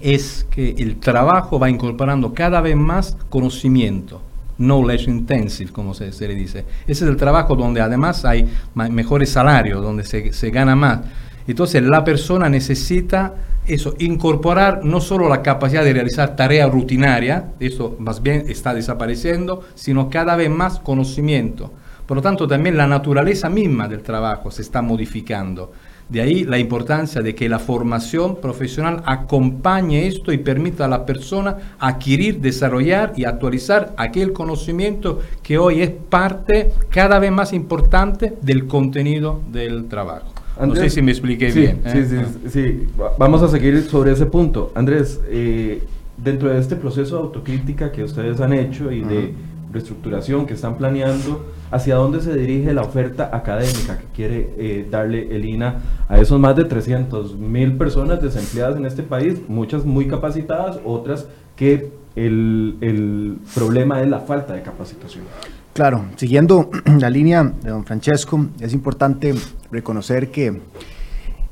es 0.00 0.46
que 0.52 0.70
el 0.78 1.00
trabajo 1.00 1.58
va 1.58 1.68
incorporando 1.68 2.32
cada 2.32 2.60
vez 2.60 2.76
más 2.76 3.16
conocimiento, 3.28 4.22
knowledge 4.56 5.10
intensive, 5.10 5.72
como 5.72 5.94
se, 5.94 6.12
le 6.28 6.34
dice. 6.36 6.60
Ese 6.86 7.04
es 7.04 7.10
el 7.10 7.16
trabajo 7.16 7.56
donde 7.56 7.80
además 7.80 8.24
hay 8.24 8.48
mejores 8.74 9.30
salarios, 9.30 9.82
donde 9.82 10.04
se, 10.04 10.32
se 10.32 10.50
gana 10.50 10.76
más. 10.76 11.00
Entonces 11.48 11.82
la 11.82 12.04
persona 12.04 12.48
necesita 12.48 13.34
eso, 13.66 13.96
incorporar 13.98 14.84
no 14.84 15.00
solo 15.00 15.28
la 15.28 15.42
capacidad 15.42 15.82
de 15.82 15.92
realizar 15.92 16.36
tareas 16.36 16.70
rutinarias, 16.70 17.46
eso 17.58 17.96
más 17.98 18.22
bien 18.22 18.44
está 18.46 18.74
desapareciendo, 18.74 19.64
sino 19.74 20.08
cada 20.08 20.36
vez 20.36 20.50
más 20.50 20.78
conocimiento. 20.78 21.72
Por 22.06 22.16
lo 22.18 22.22
tanto, 22.22 22.46
también 22.46 22.76
la 22.76 22.86
naturaleza 22.86 23.48
misma 23.48 23.88
del 23.88 24.02
trabajo 24.02 24.50
se 24.50 24.62
está 24.62 24.82
modificando. 24.82 25.72
De 26.08 26.20
ahí 26.20 26.44
la 26.44 26.58
importancia 26.58 27.22
de 27.22 27.34
que 27.34 27.48
la 27.48 27.58
formación 27.58 28.36
profesional 28.36 29.02
acompañe 29.06 30.06
esto 30.06 30.32
y 30.32 30.38
permita 30.38 30.84
a 30.84 30.88
la 30.88 31.06
persona 31.06 31.56
adquirir, 31.78 32.40
desarrollar 32.40 33.14
y 33.16 33.24
actualizar 33.24 33.94
aquel 33.96 34.34
conocimiento 34.34 35.20
que 35.42 35.56
hoy 35.56 35.80
es 35.80 35.90
parte 35.90 36.72
cada 36.90 37.18
vez 37.18 37.32
más 37.32 37.54
importante 37.54 38.34
del 38.42 38.66
contenido 38.66 39.40
del 39.50 39.86
trabajo. 39.86 40.26
no 40.58 40.62
Andrés, 40.64 40.92
sé 40.92 40.96
si 40.96 41.02
me 41.02 41.10
expliqué 41.12 41.50
sí, 41.50 41.60
bien. 41.60 41.80
Sí, 41.90 41.98
¿eh? 41.98 42.06
sí, 42.06 42.16
Ah. 42.20 42.48
sí. 42.50 42.86
Va- 43.00 43.12
Vamos 43.18 43.42
a 43.42 43.48
seguir 43.48 43.82
sobre 43.88 44.12
ese 44.12 44.26
punto. 44.26 44.72
Andrés, 44.74 45.20
eh, 45.28 45.82
dentro 46.18 46.50
de 46.50 46.60
este 46.60 46.76
proceso 46.76 47.16
de 47.16 47.22
autocrítica 47.22 47.90
que 47.90 48.04
ustedes 48.04 48.40
han 48.42 48.52
hecho 48.52 48.92
y 48.92 49.00
de 49.00 49.32
reestructuración 49.72 50.46
que 50.46 50.54
están 50.54 50.76
planeando, 50.76 51.46
¿hacia 51.74 51.96
dónde 51.96 52.20
se 52.20 52.32
dirige 52.36 52.72
la 52.72 52.82
oferta 52.82 53.30
académica 53.32 53.98
que 53.98 54.06
quiere 54.14 54.54
eh, 54.58 54.86
darle 54.88 55.34
el 55.34 55.44
INA 55.44 55.80
a 56.08 56.20
esos 56.20 56.38
más 56.38 56.54
de 56.54 56.64
300 56.64 57.36
mil 57.36 57.76
personas 57.76 58.22
desempleadas 58.22 58.76
en 58.76 58.86
este 58.86 59.02
país? 59.02 59.40
Muchas 59.48 59.84
muy 59.84 60.06
capacitadas, 60.06 60.78
otras 60.84 61.26
que 61.56 61.90
el, 62.14 62.76
el 62.80 63.38
problema 63.56 64.00
es 64.00 64.08
la 64.08 64.20
falta 64.20 64.54
de 64.54 64.62
capacitación. 64.62 65.24
Claro, 65.72 66.04
siguiendo 66.14 66.70
la 67.00 67.10
línea 67.10 67.42
de 67.42 67.70
don 67.70 67.84
Francesco, 67.84 68.46
es 68.60 68.72
importante 68.72 69.34
reconocer 69.72 70.30
que, 70.30 70.60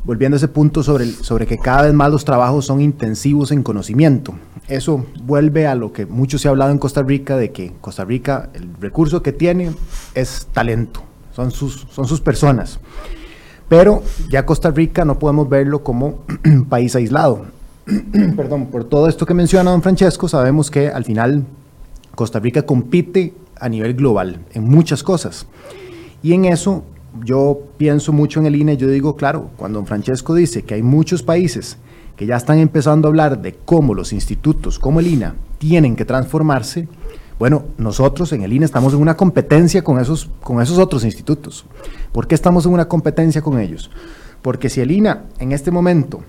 volviendo 0.04 0.36
a 0.36 0.38
ese 0.38 0.48
punto 0.48 0.82
sobre, 0.82 1.06
sobre 1.06 1.46
que 1.46 1.58
cada 1.58 1.82
vez 1.82 1.94
más 1.94 2.10
los 2.10 2.24
trabajos 2.24 2.66
son 2.66 2.80
intensivos 2.80 3.52
en 3.52 3.62
conocimiento, 3.62 4.34
eso 4.68 5.04
vuelve 5.24 5.66
a 5.66 5.74
lo 5.74 5.92
que 5.92 6.06
mucho 6.06 6.38
se 6.38 6.48
ha 6.48 6.50
hablado 6.50 6.70
en 6.70 6.78
Costa 6.78 7.02
Rica, 7.02 7.36
de 7.36 7.52
que 7.52 7.72
Costa 7.80 8.04
Rica, 8.04 8.50
el 8.54 8.68
recurso 8.80 9.22
que 9.22 9.32
tiene 9.32 9.72
es 10.14 10.48
talento, 10.52 11.02
son 11.34 11.50
sus, 11.50 11.86
son 11.90 12.06
sus 12.06 12.20
personas. 12.20 12.80
Pero 13.68 14.02
ya 14.28 14.44
Costa 14.44 14.70
Rica 14.70 15.04
no 15.04 15.18
podemos 15.18 15.48
verlo 15.48 15.82
como 15.82 16.24
un 16.44 16.64
país 16.68 16.94
aislado. 16.94 17.46
Perdón, 18.36 18.66
por 18.66 18.84
todo 18.84 19.08
esto 19.08 19.24
que 19.24 19.34
menciona 19.34 19.70
don 19.70 19.82
Francesco, 19.82 20.28
sabemos 20.28 20.70
que 20.70 20.88
al 20.88 21.04
final 21.04 21.44
Costa 22.14 22.38
Rica 22.38 22.62
compite 22.62 23.34
a 23.58 23.68
nivel 23.68 23.94
global 23.94 24.40
en 24.52 24.64
muchas 24.64 25.02
cosas. 25.02 25.46
Y 26.22 26.34
en 26.34 26.44
eso 26.44 26.84
yo 27.24 27.60
pienso 27.76 28.12
mucho 28.12 28.40
en 28.40 28.46
el 28.46 28.56
INE, 28.56 28.76
yo 28.76 28.88
digo, 28.88 29.16
claro, 29.16 29.50
cuando 29.56 29.78
don 29.78 29.86
Francesco 29.86 30.34
dice 30.34 30.62
que 30.62 30.74
hay 30.74 30.82
muchos 30.82 31.22
países 31.22 31.76
que 32.16 32.26
ya 32.26 32.36
están 32.36 32.58
empezando 32.58 33.08
a 33.08 33.10
hablar 33.10 33.42
de 33.42 33.54
cómo 33.54 33.94
los 33.94 34.12
institutos, 34.12 34.78
como 34.78 35.00
el 35.00 35.06
INA, 35.06 35.34
tienen 35.58 35.96
que 35.96 36.04
transformarse, 36.04 36.88
bueno, 37.38 37.64
nosotros 37.78 38.32
en 38.32 38.42
el 38.42 38.52
INE 38.52 38.64
estamos 38.64 38.94
en 38.94 39.00
una 39.00 39.16
competencia 39.16 39.82
con 39.82 40.00
esos, 40.00 40.30
con 40.42 40.62
esos 40.62 40.78
otros 40.78 41.04
institutos. 41.04 41.66
¿Por 42.12 42.26
qué 42.26 42.34
estamos 42.34 42.66
en 42.66 42.72
una 42.72 42.88
competencia 42.88 43.42
con 43.42 43.58
ellos? 43.58 43.90
Porque 44.42 44.68
si 44.68 44.80
el 44.80 44.90
INA 44.90 45.24
en 45.38 45.52
este 45.52 45.70
momento 45.70 46.22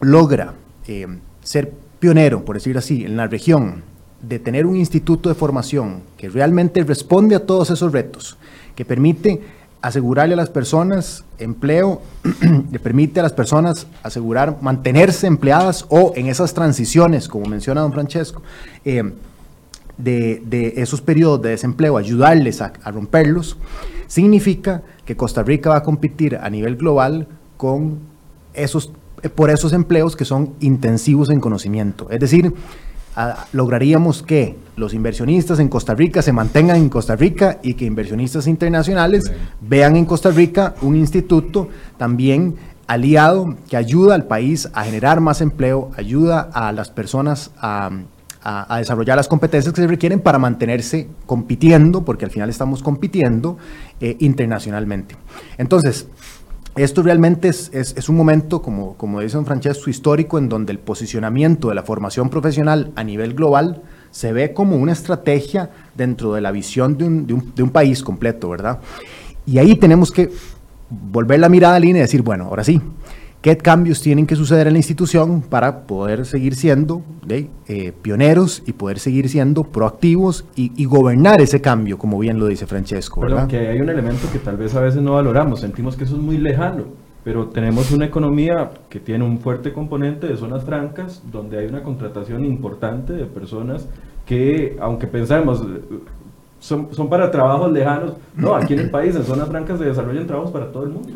logra 0.00 0.54
eh, 0.86 1.06
ser 1.42 1.72
pionero, 1.98 2.44
por 2.44 2.56
decir 2.56 2.76
así, 2.78 3.04
en 3.04 3.16
la 3.16 3.26
región, 3.26 3.82
de 4.22 4.38
tener 4.38 4.66
un 4.66 4.76
instituto 4.76 5.28
de 5.28 5.34
formación 5.34 6.02
que 6.16 6.28
realmente 6.28 6.82
responde 6.84 7.36
a 7.36 7.46
todos 7.46 7.70
esos 7.70 7.92
retos, 7.92 8.36
que 8.74 8.84
permite 8.84 9.40
asegurarle 9.82 10.34
a 10.34 10.36
las 10.36 10.50
personas 10.50 11.24
empleo, 11.38 12.02
le 12.70 12.78
permite 12.78 13.20
a 13.20 13.22
las 13.22 13.32
personas 13.32 13.86
asegurar 14.02 14.58
mantenerse 14.60 15.26
empleadas 15.26 15.86
o 15.88 16.12
en 16.16 16.26
esas 16.26 16.54
transiciones, 16.54 17.28
como 17.28 17.46
menciona 17.46 17.80
don 17.80 17.92
Francesco, 17.92 18.42
eh, 18.84 19.12
de, 19.96 20.74
esos 20.76 21.00
periodos 21.00 21.42
de 21.42 21.50
desempleo, 21.50 21.96
ayudarles 21.96 22.60
a, 22.60 22.72
romperlos, 22.90 23.56
significa 24.06 24.82
que 25.04 25.16
Costa 25.16 25.42
Rica 25.42 25.70
va 25.70 25.76
a 25.76 25.82
competir 25.82 26.36
a 26.36 26.48
nivel 26.50 26.76
global 26.76 27.26
con 27.56 27.98
esos, 28.54 28.92
por 29.34 29.50
esos 29.50 29.72
empleos 29.72 30.16
que 30.16 30.24
son 30.24 30.54
intensivos 30.60 31.30
en 31.30 31.40
conocimiento. 31.40 32.08
Es 32.10 32.20
decir, 32.20 32.54
lograríamos 33.52 34.22
que 34.22 34.56
los 34.76 34.94
inversionistas 34.94 35.58
en 35.58 35.68
Costa 35.68 35.94
Rica 35.94 36.22
se 36.22 36.32
mantengan 36.32 36.76
en 36.76 36.88
Costa 36.88 37.16
Rica 37.16 37.58
y 37.62 37.74
que 37.74 37.84
inversionistas 37.84 38.46
internacionales 38.46 39.30
vean 39.60 39.96
en 39.96 40.06
Costa 40.06 40.30
Rica 40.30 40.74
un 40.80 40.96
instituto 40.96 41.68
también 41.98 42.56
aliado 42.86 43.54
que 43.68 43.76
ayuda 43.76 44.16
al 44.16 44.24
país 44.24 44.68
a 44.72 44.84
generar 44.84 45.20
más 45.20 45.40
empleo, 45.40 45.90
ayuda 45.96 46.40
a 46.52 46.72
las 46.72 46.90
personas 46.90 47.52
a, 47.58 47.90
desarrollar 48.78 49.18
las 49.18 49.28
competencias 49.28 49.74
que 49.74 49.82
se 49.82 49.86
requieren 49.86 50.18
para 50.18 50.38
mantenerse 50.38 51.06
compitiendo, 51.26 52.06
porque 52.06 52.24
al 52.24 52.30
final 52.30 52.48
estamos 52.48 52.82
compitiendo 52.82 53.58
eh, 54.00 54.16
internacionalmente. 54.20 55.14
Entonces, 55.58 56.08
esto 56.82 57.02
realmente 57.02 57.48
es, 57.48 58.08
un 58.08 58.16
momento, 58.16 58.62
como, 58.62 58.94
como 58.94 59.20
dice 59.20 59.36
don 59.36 59.46
Francesco, 59.46 59.90
histórico 59.90 60.38
en 60.38 60.48
donde 60.48 60.72
el 60.72 60.78
posicionamiento 60.78 61.68
de 61.68 61.74
la 61.74 61.82
formación 61.82 62.30
profesional 62.30 62.92
a 62.96 63.04
nivel 63.04 63.34
global 63.34 63.82
se 64.10 64.32
ve 64.32 64.52
como 64.52 64.76
una 64.76 64.92
estrategia 64.92 65.70
dentro 65.96 66.32
de 66.34 66.40
la 66.40 66.50
visión 66.52 66.96
de 66.96 67.04
un, 67.04 67.52
de 67.54 67.62
un 67.62 67.70
país 67.70 68.02
completo, 68.02 68.48
¿verdad? 68.50 68.78
Y 69.46 69.58
ahí 69.58 69.76
tenemos 69.76 70.10
que 70.10 70.30
volver 70.90 71.40
la 71.40 71.48
mirada 71.48 71.76
a 71.76 71.80
línea 71.80 72.00
y 72.00 72.02
decir, 72.02 72.22
bueno, 72.22 72.44
ahora 72.44 72.64
sí, 72.64 72.80
qué 73.42 73.56
cambios 73.56 74.02
tienen 74.02 74.26
que 74.26 74.36
suceder 74.36 74.66
en 74.66 74.74
la 74.74 74.78
institución 74.78 75.42
para 75.42 75.82
poder 75.86 76.26
seguir 76.26 76.54
siendo 76.54 77.02
eh, 77.28 77.92
pioneros 78.02 78.62
y 78.66 78.72
poder 78.72 78.98
seguir 78.98 79.28
siendo 79.28 79.64
proactivos 79.64 80.44
y, 80.54 80.84
gobernar 80.84 81.40
ese 81.40 81.60
cambio, 81.60 81.98
como 81.98 82.18
bien 82.18 82.38
lo 82.38 82.46
dice 82.46 82.66
Francesco. 82.66 83.20
¿verdad? 83.20 83.46
que 83.46 83.68
hay 83.68 83.80
un 83.80 83.88
elemento 83.88 84.28
que 84.32 84.38
tal 84.38 84.56
vez 84.56 84.74
a 84.74 84.80
veces 84.80 85.00
no 85.02 85.12
valoramos, 85.12 85.60
sentimos 85.60 85.96
que 85.96 86.04
eso 86.04 86.16
es 86.16 86.22
muy 86.22 86.36
lejano, 86.36 86.84
pero 87.22 87.48
tenemos 87.48 87.92
una 87.92 88.06
economía 88.06 88.72
que 88.88 88.98
tiene 88.98 89.24
un 89.24 89.38
fuerte 89.38 89.72
componente 89.72 90.26
de 90.26 90.36
zonas 90.36 90.64
francas, 90.64 91.22
donde 91.30 91.58
hay 91.58 91.66
una 91.66 91.82
contratación 91.82 92.44
importante 92.44 93.12
de 93.12 93.26
personas 93.26 93.88
que, 94.26 94.76
aunque 94.80 95.06
pensamos, 95.06 95.64
son, 96.60 96.94
son, 96.94 97.08
para 97.08 97.30
trabajos 97.30 97.72
lejanos. 97.72 98.12
No, 98.36 98.54
aquí 98.54 98.74
en 98.74 98.80
el 98.80 98.90
país, 98.90 99.16
en 99.16 99.24
zonas 99.24 99.48
francas, 99.48 99.78
se 99.78 99.86
desarrollan 99.86 100.26
trabajos 100.26 100.52
para 100.52 100.70
todo 100.70 100.84
el 100.84 100.90
mundo. 100.90 101.08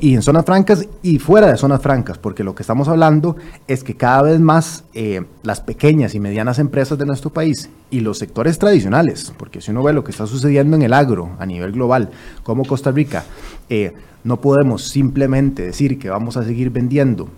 y 0.00 0.14
en 0.14 0.22
zonas 0.22 0.44
francas 0.44 0.88
y 1.02 1.18
fuera 1.18 1.48
de 1.48 1.56
zonas 1.56 1.82
francas, 1.82 2.18
porque 2.18 2.44
lo 2.44 2.54
que 2.54 2.62
estamos 2.62 2.88
hablando 2.88 3.36
es 3.66 3.82
que 3.82 3.96
cada 3.96 4.22
vez 4.22 4.40
más 4.40 4.84
eh, 4.94 5.24
las 5.42 5.60
pequeñas 5.60 6.14
y 6.14 6.20
medianas 6.20 6.58
empresas 6.58 6.96
de 6.96 7.04
nuestro 7.04 7.30
país 7.30 7.68
y 7.90 8.00
los 8.00 8.18
sectores 8.18 8.58
tradicionales, 8.58 9.34
porque 9.36 9.60
si 9.60 9.72
uno 9.72 9.82
ve 9.82 9.92
lo 9.92 10.04
que 10.04 10.12
está 10.12 10.26
sucediendo 10.26 10.76
en 10.76 10.82
el 10.82 10.92
agro 10.92 11.30
a 11.38 11.46
nivel 11.46 11.72
global, 11.72 12.10
como 12.44 12.64
Costa 12.64 12.92
Rica, 12.92 13.24
eh, 13.68 13.92
no 14.22 14.40
podemos 14.40 14.88
simplemente 14.88 15.64
decir 15.64 15.98
que 15.98 16.08
vamos 16.08 16.36
a 16.36 16.44
seguir 16.44 16.70
vendiendo 16.70 17.28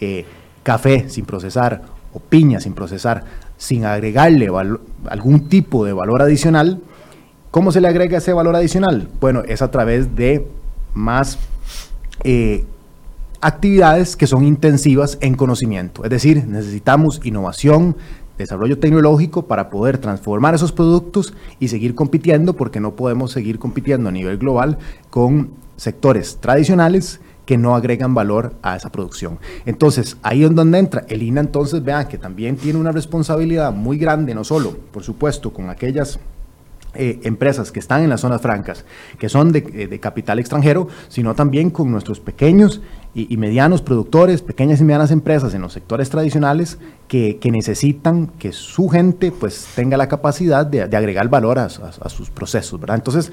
eh, 0.00 0.24
café 0.62 1.08
sin 1.08 1.24
procesar 1.24 1.82
o 2.12 2.20
piña 2.20 2.60
sin 2.60 2.74
procesar 2.74 3.47
sin 3.58 3.84
agregarle 3.84 4.48
algún 5.10 5.48
tipo 5.48 5.84
de 5.84 5.92
valor 5.92 6.22
adicional. 6.22 6.80
¿Cómo 7.50 7.72
se 7.72 7.80
le 7.80 7.88
agrega 7.88 8.18
ese 8.18 8.32
valor 8.32 8.56
adicional? 8.56 9.08
Bueno, 9.20 9.42
es 9.46 9.60
a 9.60 9.70
través 9.70 10.16
de 10.16 10.46
más 10.94 11.38
eh, 12.24 12.64
actividades 13.40 14.16
que 14.16 14.26
son 14.26 14.44
intensivas 14.44 15.18
en 15.20 15.34
conocimiento. 15.34 16.04
Es 16.04 16.10
decir, 16.10 16.46
necesitamos 16.46 17.20
innovación, 17.24 17.96
desarrollo 18.38 18.78
tecnológico 18.78 19.46
para 19.46 19.70
poder 19.70 19.98
transformar 19.98 20.54
esos 20.54 20.72
productos 20.72 21.34
y 21.58 21.68
seguir 21.68 21.94
compitiendo, 21.94 22.54
porque 22.54 22.80
no 22.80 22.94
podemos 22.94 23.32
seguir 23.32 23.58
compitiendo 23.58 24.08
a 24.08 24.12
nivel 24.12 24.38
global 24.38 24.78
con 25.10 25.50
sectores 25.76 26.38
tradicionales 26.40 27.20
que 27.48 27.56
no 27.56 27.74
agregan 27.74 28.12
valor 28.12 28.56
a 28.60 28.76
esa 28.76 28.92
producción. 28.92 29.38
Entonces, 29.64 30.18
ahí 30.22 30.44
es 30.44 30.54
donde 30.54 30.78
entra 30.78 31.06
el 31.08 31.22
INA, 31.22 31.40
entonces 31.40 31.82
vean 31.82 32.06
que 32.06 32.18
también 32.18 32.58
tiene 32.58 32.78
una 32.78 32.92
responsabilidad 32.92 33.72
muy 33.72 33.96
grande, 33.96 34.34
no 34.34 34.44
solo, 34.44 34.76
por 34.92 35.02
supuesto, 35.02 35.50
con 35.50 35.70
aquellas 35.70 36.20
eh, 36.94 37.20
empresas 37.22 37.72
que 37.72 37.80
están 37.80 38.02
en 38.02 38.10
las 38.10 38.20
zonas 38.20 38.42
francas, 38.42 38.84
que 39.18 39.30
son 39.30 39.50
de, 39.50 39.88
eh, 39.90 39.98
capital 39.98 40.38
extranjero, 40.38 40.88
sino 41.08 41.34
también 41.34 41.70
con 41.70 41.90
nuestros 41.90 42.20
pequeños 42.20 42.82
y, 43.14 43.34
medianos 43.38 43.80
productores, 43.80 44.42
pequeñas 44.42 44.82
y 44.82 44.84
medianas 44.84 45.10
empresas 45.10 45.54
en 45.54 45.62
los 45.62 45.72
sectores 45.72 46.10
tradicionales 46.10 46.78
que, 47.08 47.40
necesitan 47.50 48.26
que 48.26 48.52
su 48.52 48.90
gente 48.90 49.32
pues 49.32 49.68
tenga 49.74 49.96
la 49.96 50.06
capacidad 50.06 50.66
de, 50.66 50.82
agregar 50.82 51.30
valor 51.30 51.58
a, 51.58 51.64
a, 51.64 52.08
sus 52.10 52.28
procesos, 52.28 52.78
¿verdad? 52.78 52.96
Entonces, 52.96 53.32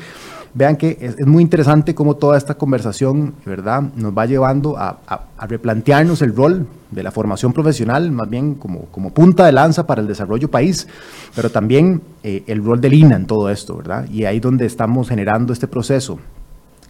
vean 0.56 0.78
que 0.78 0.98
es, 1.00 1.28
muy 1.28 1.44
interesante 1.44 1.94
cómo 1.94 2.16
toda 2.16 2.38
esta 2.38 2.56
conversación, 2.56 3.36
¿verdad?, 3.46 3.84
nos 3.96 4.18
va 4.18 4.26
llevando 4.26 4.78
a, 4.78 4.98
replantearnos 5.48 6.22
el 6.22 6.36
rol 6.36 6.66
de 6.90 7.04
la 7.04 7.12
formación 7.12 7.54
profesional, 7.54 8.10
más 8.12 8.30
bien 8.30 8.56
como, 8.56 8.86
como 8.86 9.14
punta 9.14 9.46
de 9.46 9.52
lanza 9.52 9.86
para 9.86 10.02
el 10.02 10.08
desarrollo 10.08 10.50
país, 10.50 10.88
pero 11.36 11.52
también 11.52 12.02
eh, 12.24 12.44
el 12.48 12.64
rol 12.64 12.80
del 12.80 12.94
INA 12.94 13.18
en 13.18 13.28
todo 13.28 13.50
esto, 13.50 13.76
¿verdad? 13.78 14.10
Y 14.10 14.24
ahí 14.24 14.40
donde 14.40 14.66
estamos 14.66 15.10
generando 15.10 15.52
este 15.52 15.68
proceso 15.68 16.20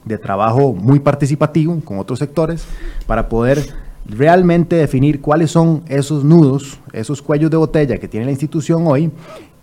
de 0.06 0.20
trabajo 0.20 0.74
muy 0.74 1.00
participativo 1.00 1.80
con 1.84 1.98
otros 1.98 2.20
sectores 2.20 2.66
para 3.08 3.28
poder 3.28 3.74
realmente 4.08 4.76
definir 4.76 5.20
cuáles 5.20 5.50
son 5.50 5.82
esos 5.88 6.24
nudos, 6.24 6.80
esos 6.94 7.24
cuellos 7.24 7.50
de 7.50 7.58
botella 7.58 7.98
que 7.98 8.08
tiene 8.08 8.28
la 8.28 8.32
institución 8.32 8.84
hoy 8.86 9.12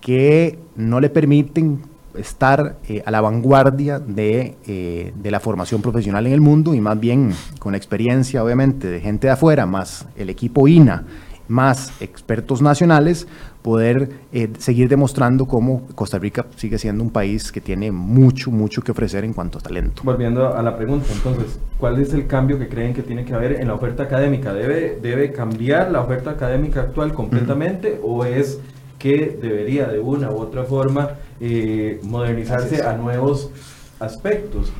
que 0.00 0.58
no 0.74 1.00
le 1.00 1.08
permiten 1.08 1.80
estar 2.16 2.76
eh, 2.88 3.02
a 3.04 3.10
la 3.10 3.20
vanguardia 3.20 3.98
de, 3.98 4.56
eh, 4.66 5.12
de, 5.14 5.30
la 5.30 5.40
formación 5.40 5.82
profesional 5.82 6.26
en 6.26 6.32
el 6.32 6.40
mundo 6.40 6.74
y 6.74 6.80
más 6.80 6.98
bien 6.98 7.32
con 7.58 7.74
experiencia 7.74 8.42
obviamente 8.42 8.88
de 8.88 9.00
gente 9.00 9.26
de 9.28 9.32
afuera, 9.32 9.66
más 9.66 10.06
el 10.16 10.30
equipo 10.30 10.68
INA, 10.68 11.04
más 11.48 11.92
expertos 12.00 12.62
nacionales, 12.62 13.26
poder 13.62 14.10
eh, 14.32 14.50
seguir 14.58 14.88
demostrando 14.88 15.46
cómo 15.46 15.86
Costa 15.94 16.18
Rica 16.18 16.46
sigue 16.56 16.78
siendo 16.78 17.04
un 17.04 17.10
país 17.10 17.52
que 17.52 17.60
tiene 17.60 17.92
mucho, 17.92 18.50
mucho 18.50 18.82
que 18.82 18.90
ofrecer 18.90 19.24
en 19.24 19.32
cuanto 19.32 19.58
a 19.58 19.60
talento. 19.60 20.02
Volviendo 20.04 20.54
a 20.54 20.62
la 20.62 20.76
pregunta, 20.76 21.06
entonces, 21.12 21.60
¿cuál 21.78 22.00
es 22.00 22.12
el 22.12 22.26
cambio 22.26 22.58
que 22.58 22.68
creen 22.68 22.94
que 22.94 23.02
tiene 23.02 23.24
que 23.24 23.34
haber 23.34 23.60
en 23.60 23.68
la 23.68 23.74
oferta 23.74 24.02
académica? 24.02 24.52
¿Debe, 24.52 24.98
debe 25.00 25.32
cambiar 25.32 25.90
la 25.90 26.00
oferta 26.00 26.30
académica 26.30 26.80
actual 26.80 27.12
completamente 27.12 28.00
o 28.02 28.24
es 28.24 28.58
que 29.02 29.36
debería 29.42 29.88
de 29.88 29.98
una 29.98 30.30
u 30.30 30.36
otra 30.36 30.62
forma 30.62 31.10
eh, 31.40 31.98
modernizarse 32.04 32.82
a 32.84 32.96
nuevos 32.96 33.50
aspectos. 33.98 34.72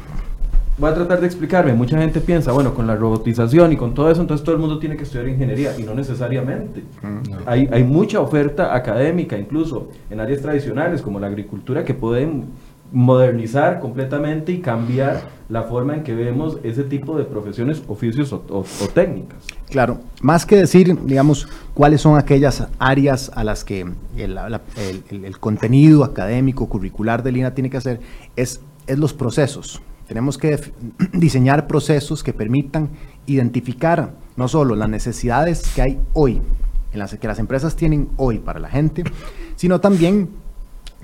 Voy 0.79 0.91
a 0.91 0.95
tratar 0.95 1.21
de 1.21 1.27
explicarme. 1.27 1.75
Mucha 1.75 1.99
gente 1.99 2.21
piensa, 2.21 2.53
bueno, 2.53 2.73
con 2.73 2.87
la 2.87 2.95
robotización 2.95 3.73
y 3.73 3.77
con 3.77 3.95
todo 3.95 4.13
eso, 4.13 4.21
entonces 4.21 4.45
todo 4.45 4.55
el 4.55 4.61
mundo 4.61 4.79
tiene 4.79 4.97
que 4.97 5.03
estudiar 5.03 5.29
ingeniería 5.29 5.77
y 5.77 5.83
no 5.83 5.93
necesariamente. 5.95 6.85
Mm. 7.03 7.33
Hay, 7.47 7.69
hay 7.73 7.83
mucha 7.83 8.21
oferta 8.21 8.77
académica, 8.77 9.37
incluso 9.37 9.89
en 10.09 10.21
áreas 10.21 10.41
tradicionales 10.41 11.03
como 11.03 11.19
la 11.19 11.27
agricultura, 11.27 11.85
que 11.85 11.93
pueden 11.93 12.45
modernizar 12.93 13.81
completamente 13.81 14.53
y 14.53 14.61
cambiar 14.61 15.23
la 15.49 15.65
forma 15.65 15.95
en 15.95 16.03
que 16.03 16.15
vemos 16.15 16.59
ese 16.63 16.85
tipo 16.85 17.17
de 17.19 17.25
profesiones, 17.25 17.83
oficios 17.89 18.33
o, 18.33 18.65
técnicas. 18.95 19.45
Claro, 19.71 20.01
más 20.21 20.47
que 20.47 20.57
decir, 20.57 20.97
digamos, 21.05 21.49
cuáles 21.75 22.01
son 22.01 22.19
aquellas 22.19 22.69
áreas 22.79 23.31
a 23.35 23.45
las 23.45 23.65
que 23.65 23.87
el, 24.17 25.39
contenido 25.41 26.05
académico, 26.05 26.69
curricular 26.69 27.23
de 27.23 27.33
Lina 27.33 27.55
tiene 27.55 27.71
que 27.71 27.77
hacer, 27.77 28.01
es, 28.37 28.61
es 28.87 28.99
los 28.99 29.13
procesos. 29.13 29.83
Tenemos 30.07 30.39
que 30.39 30.59
diseñar 31.13 31.67
procesos 31.67 32.23
que 32.23 32.33
permitan 32.33 32.91
identificar 33.27 34.15
no 34.37 34.49
solo 34.49 34.75
las 34.75 34.89
necesidades 34.89 35.63
que 35.75 35.83
hay 35.83 36.01
hoy, 36.13 36.41
en 36.93 36.99
las 36.99 37.15
que 37.15 37.27
las 37.27 37.39
empresas 37.39 37.77
tienen 37.77 38.09
hoy 38.17 38.39
para 38.39 38.61
la 38.61 38.69
gente, 38.69 39.05
sino 39.57 39.81
también 39.81 40.31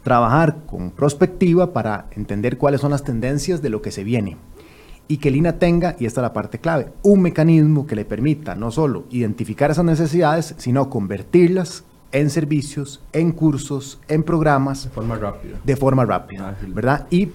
trabajar 0.09 0.57
con 0.65 0.91
prospectiva 0.91 1.75
para 1.75 2.07
entender 2.13 2.57
cuáles 2.57 2.81
son 2.81 2.93
las 2.93 3.05
tendencias 3.05 3.61
de 3.61 3.69
lo 3.69 3.83
que 3.83 3.91
se 3.91 4.05
viene. 4.05 4.39
Y 5.07 5.19
que 5.19 5.31
Lina 5.31 5.59
tenga, 5.59 5.97
y 5.99 6.07
esta 6.07 6.23
es 6.23 6.23
la 6.23 6.33
parte 6.33 6.61
clave, 6.61 6.89
un 7.03 7.21
mecanismo 7.21 7.87
que 7.87 7.95
le 7.95 8.07
permita 8.07 8.55
no 8.55 8.71
solo 8.71 9.05
identificar 9.11 9.71
esas 9.71 9.85
necesidades, 9.85 10.55
sino 10.57 10.89
convertirlas 10.89 11.85
en 12.11 12.31
servicios, 12.31 13.03
en 13.13 13.33
cursos, 13.33 14.01
en 14.09 14.23
programas. 14.23 14.85
De 14.85 14.91
forma 14.91 15.17
rápida. 15.17 15.59
De 15.63 15.77
forma 15.77 16.07
rápida, 16.07 16.57
¿verdad? 16.69 17.07
Y, 17.11 17.29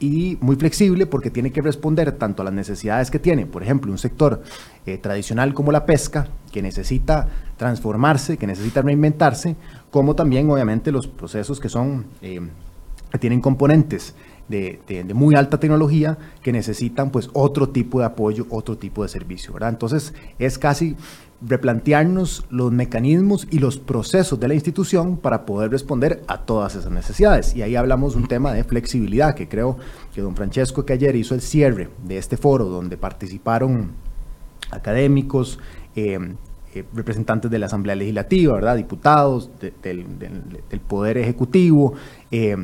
y, 0.00 0.38
muy 0.40 0.56
flexible 0.56 1.06
porque 1.06 1.30
tiene 1.30 1.52
que 1.52 1.62
responder 1.62 2.10
tanto 2.10 2.42
a 2.42 2.46
las 2.46 2.54
necesidades 2.54 3.12
que 3.12 3.20
tiene, 3.20 3.46
por 3.46 3.62
ejemplo, 3.62 3.92
un 3.92 3.98
sector 3.98 4.42
eh, 4.86 4.98
tradicional 4.98 5.54
como 5.54 5.70
la 5.70 5.86
pesca, 5.86 6.26
que 6.50 6.62
necesita 6.62 7.28
transformarse, 7.56 8.36
que 8.36 8.48
necesita 8.48 8.82
reinventarse, 8.82 9.54
como 9.92 10.16
también 10.16 10.50
obviamente 10.50 10.90
los 10.90 11.06
procesos 11.06 11.60
que 11.60 11.68
son, 11.68 12.06
eh, 12.22 12.40
que 13.12 13.18
tienen 13.18 13.42
componentes 13.42 14.14
de, 14.48 15.04
muy 15.14 15.34
alta 15.34 15.60
tecnología 15.60 16.16
que 16.42 16.50
necesitan 16.50 17.10
pues 17.10 17.28
otro 17.34 17.68
tipo 17.68 18.00
de 18.00 18.06
apoyo, 18.06 18.46
otro 18.48 18.76
tipo 18.76 19.02
de 19.02 19.10
servicio, 19.10 19.52
¿verdad? 19.52 19.68
Entonces 19.68 20.14
es 20.38 20.58
casi 20.58 20.96
replantearnos 21.46 22.46
los 22.48 22.72
mecanismos 22.72 23.46
y 23.50 23.58
los 23.58 23.76
procesos 23.76 24.40
de 24.40 24.48
la 24.48 24.54
institución 24.54 25.18
para 25.18 25.44
poder 25.44 25.70
responder 25.70 26.22
a 26.26 26.38
todas 26.38 26.74
esas 26.74 26.90
necesidades. 26.90 27.54
Y 27.54 27.60
ahí 27.60 27.76
hablamos 27.76 28.16
un 28.16 28.28
tema 28.28 28.54
de 28.54 28.64
flexibilidad, 28.64 29.34
que 29.34 29.46
creo 29.46 29.76
que 30.14 30.22
don 30.22 30.34
Francesco 30.36 30.86
que 30.86 30.94
ayer 30.94 31.16
hizo 31.16 31.34
el 31.34 31.42
cierre 31.42 31.90
de 32.06 32.16
este 32.16 32.38
foro 32.38 32.66
donde 32.66 32.96
participaron 32.96 33.90
académicos, 34.70 35.58
eh, 35.96 36.18
eh, 36.74 36.84
representantes 36.94 37.50
de 37.50 37.58
la 37.58 37.66
Asamblea 37.66 37.94
Legislativa, 37.94 38.54
¿verdad? 38.54 38.76
diputados 38.76 39.50
del, 39.82 40.06
Poder 40.88 41.18
Ejecutivo, 41.18 41.94
eh, 42.30 42.56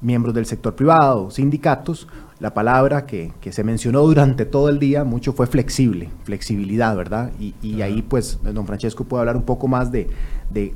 miembros 0.00 0.34
del 0.34 0.46
sector 0.46 0.74
privado, 0.74 1.30
sindicatos, 1.30 2.08
la 2.38 2.52
palabra 2.52 3.06
que, 3.06 3.32
se 3.50 3.64
mencionó 3.64 4.02
durante 4.02 4.44
todo 4.44 4.68
el 4.68 4.78
día 4.78 5.04
mucho 5.04 5.32
fue 5.32 5.46
flexible, 5.46 6.10
flexibilidad, 6.24 6.94
¿verdad? 6.94 7.32
Y, 7.40 7.80
ahí 7.80 8.02
pues 8.02 8.38
don 8.42 8.66
Francesco 8.66 9.04
puede 9.04 9.20
hablar 9.22 9.36
un 9.36 9.44
poco 9.44 9.68
más 9.68 9.90
de, 9.90 10.08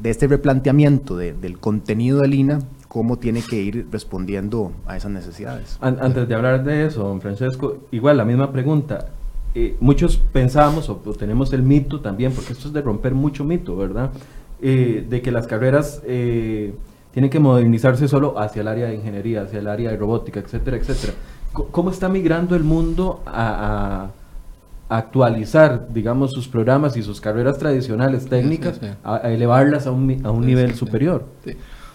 este 0.03 0.27
replanteamiento 0.27 1.17
del 1.17 1.59
contenido 1.59 2.21
del 2.21 2.35
INA, 2.35 2.61
cómo 2.89 3.19
tiene 3.19 3.43
que 3.43 3.57
ir 3.57 3.87
respondiendo 3.93 4.73
a 4.87 4.97
esas 4.97 5.11
necesidades. 5.11 5.79
Antes 5.81 6.27
de 6.27 6.35
hablar 6.35 6.65
de 6.65 6.87
eso, 6.87 7.05
don 7.05 7.21
Francesco, 7.21 7.85
igual 7.91 8.17
la 8.17 8.25
misma 8.25 8.51
pregunta. 8.51 9.11
Eh, 9.55 9.77
muchos 9.81 10.17
pensamos 10.17 10.89
o, 10.89 10.97
tenemos 11.19 11.53
el 11.53 11.63
mito 11.63 12.01
también, 12.01 12.33
porque 12.33 12.53
esto 12.53 12.69
es 12.69 12.75
de 12.75 12.83
romper 12.83 13.15
mucho 13.15 13.45
mito, 13.45 13.77
¿verdad? 13.77 14.11
Eh, 14.63 15.07
de 15.09 15.23
que 15.23 15.33
las 15.33 15.47
carreras 15.47 16.03
eh, 16.07 16.75
tienen 17.13 17.31
que 17.31 17.41
modernizarse 17.41 18.07
solo 18.07 18.39
hacia 18.39 18.61
el 18.61 18.69
área 18.69 18.87
de 18.87 18.95
ingeniería, 18.95 19.43
hacia 19.43 19.59
el 19.59 19.67
área 19.67 19.91
de 19.91 19.97
robótica, 19.97 20.39
etcétera, 20.41 20.77
etcétera. 20.77 21.15
¿Cómo 21.53 21.91
está 21.91 22.09
migrando 22.09 22.55
el 22.55 22.63
mundo 22.63 23.23
a, 23.27 24.11
actualizar, 24.89 25.87
digamos, 25.93 26.33
sus 26.33 26.49
programas 26.49 26.97
y 26.97 27.03
sus 27.05 27.21
carreras 27.21 27.59
tradicionales 27.59 28.27
técnicas, 28.27 28.81
A, 29.05 29.19
elevarlas 29.31 29.87
a 29.87 29.93
un, 29.93 30.25
a 30.25 30.33
un 30.33 30.45
nivel 30.45 30.75
superior? 30.75 31.25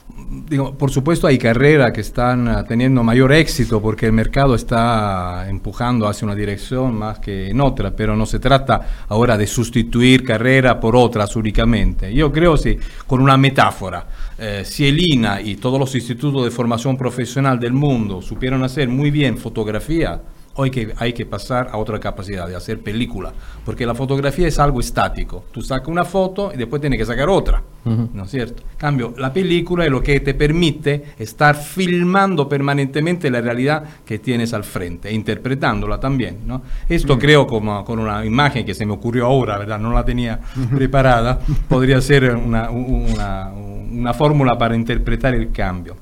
Digo, 0.08 0.78
por 0.78 0.92
supuesto 0.92 1.26
hay 1.26 1.40
carreras 1.40 1.92
que 1.92 2.02
están 2.02 2.48
ah, 2.48 2.64
teniendo 2.64 3.04
mayor 3.04 3.34
éxito 3.34 3.82
porque 3.82 4.06
el 4.06 4.12
mercado 4.12 4.54
está 4.54 5.50
empujando 5.50 6.08
hacia 6.08 6.26
una 6.26 6.36
dirección 6.36 6.96
más 6.96 7.18
que 7.18 7.50
en 7.50 7.60
otra, 7.60 7.96
pero 7.96 8.16
no 8.16 8.28
se 8.28 8.38
trata 8.38 9.06
ahora 9.10 9.36
de 9.36 9.48
sustituir 9.48 10.24
carrera 10.24 10.80
por 10.80 10.96
otras 10.96 11.36
únicamente. 11.36 12.14
Yo 12.14 12.32
creo 12.32 12.56
sí, 12.56 12.78
con 13.08 13.20
una 13.20 13.36
metáfora, 13.36 14.06
eh, 14.38 14.62
si 14.64 14.88
el 14.88 15.00
INA 15.00 15.42
y 15.42 15.56
todos 15.56 15.80
los 15.80 15.96
institutos 15.96 16.46
de 16.46 16.52
formación 16.52 16.98
profesional 16.98 17.60
del 17.60 17.74
mundo 17.74 18.22
supieron 18.22 18.64
hacer 18.64 18.88
muy 18.88 19.10
bien 19.10 19.40
fotografía, 19.40 20.22
Hoy 20.58 20.72
que 20.72 20.94
hay 20.96 21.12
que 21.12 21.26
pasar 21.26 21.70
a 21.74 21.78
otra 21.78 22.00
capacidad 22.00 22.48
de 22.48 22.56
hacer 22.56 22.80
película, 22.80 23.34
porque 23.66 23.86
la 23.86 23.94
fotografía 23.94 24.48
es 24.48 24.58
algo 24.58 24.80
estático. 24.80 25.44
Tú 25.52 25.62
sacas 25.62 25.90
una 25.90 26.06
foto 26.06 26.52
y 26.54 26.58
después 26.58 26.80
tienes 26.80 26.98
que 26.98 27.06
sacar 27.06 27.28
otra, 27.28 27.62
¿no 27.84 28.24
es 28.24 28.32
cierto? 28.32 28.64
cambio, 28.78 29.14
la 29.18 29.34
película 29.34 29.84
es 29.84 29.92
lo 29.92 30.02
que 30.02 30.22
te 30.22 30.34
permite 30.34 31.08
estar 31.20 31.58
filmando 31.58 32.48
permanentemente 32.48 33.30
la 33.30 33.42
realidad 33.42 33.84
que 34.06 34.20
tienes 34.20 34.54
al 34.54 34.64
frente, 34.64 35.10
e 35.10 35.14
interpretándola 35.14 36.00
también, 36.00 36.40
¿no? 36.46 36.62
Esto 36.88 37.20
creo 37.20 37.46
como 37.46 37.84
con 37.84 38.00
una 38.00 38.24
imagen 38.24 38.66
que 38.66 38.74
se 38.74 38.86
me 38.86 38.94
ocurrió 38.94 39.26
ahora, 39.26 39.58
¿verdad? 39.58 39.78
No 39.78 39.92
la 39.92 40.06
tenía 40.06 40.40
preparada, 40.74 41.38
podría 41.68 42.00
ser 42.00 42.34
una, 42.34 42.70
una, 42.70 43.52
una 43.52 44.14
fórmula 44.14 44.58
para 44.58 44.74
interpretar 44.74 45.36
el 45.36 45.52
cambio. 45.52 45.98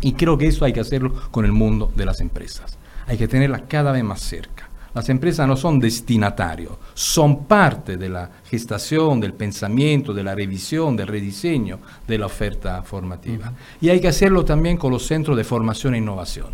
Y 0.00 0.14
creo 0.14 0.36
que 0.36 0.48
eso 0.48 0.64
hay 0.64 0.72
que 0.72 0.80
hacerlo 0.80 1.14
con 1.30 1.44
el 1.44 1.52
mundo 1.52 1.92
de 1.94 2.04
las 2.04 2.20
empresas 2.20 2.81
hay 3.06 3.16
que 3.16 3.28
tenerla 3.28 3.66
cada 3.66 3.92
vez 3.92 4.04
más 4.04 4.20
cerca. 4.20 4.68
Las 4.94 5.08
empresas 5.08 5.48
no 5.48 5.56
son 5.56 5.80
destinatarios, 5.80 6.74
son 6.92 7.44
parte 7.44 7.96
de 7.96 8.10
la 8.10 8.30
gestación, 8.44 9.20
del 9.20 9.32
pensamiento, 9.32 10.12
de 10.12 10.22
la 10.22 10.34
revisión, 10.34 10.96
del 10.96 11.06
rediseño 11.06 11.78
de 12.06 12.18
la 12.18 12.26
oferta 12.26 12.82
formativa. 12.82 13.52
Y 13.80 13.88
hay 13.88 14.00
que 14.00 14.08
hacerlo 14.08 14.44
también 14.44 14.76
con 14.76 14.92
los 14.92 15.06
centros 15.06 15.36
de 15.36 15.44
formación 15.44 15.94
e 15.94 15.98
innovación. 15.98 16.48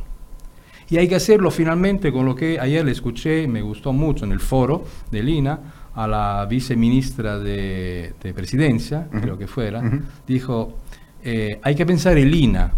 Y 0.88 0.98
hay 0.98 1.08
que 1.08 1.16
hacerlo 1.16 1.50
finalmente 1.50 2.12
con 2.12 2.24
lo 2.24 2.34
que 2.34 2.60
ayer 2.60 2.84
le 2.84 2.92
escuché, 2.92 3.48
me 3.48 3.60
gustó 3.60 3.92
mucho 3.92 4.24
en 4.24 4.32
el 4.32 4.40
foro 4.40 4.84
de 5.10 5.22
Lina, 5.22 5.60
a 5.94 6.06
la 6.06 6.46
viceministra 6.48 7.40
de, 7.40 8.14
Presidencia, 8.34 9.08
creo 9.10 9.36
que 9.36 9.48
fuera, 9.48 9.82
dijo, 10.24 10.78
eh, 11.24 11.58
hay 11.60 11.74
que 11.74 11.84
pensar 11.84 12.16
en 12.16 12.30
Lina 12.30 12.72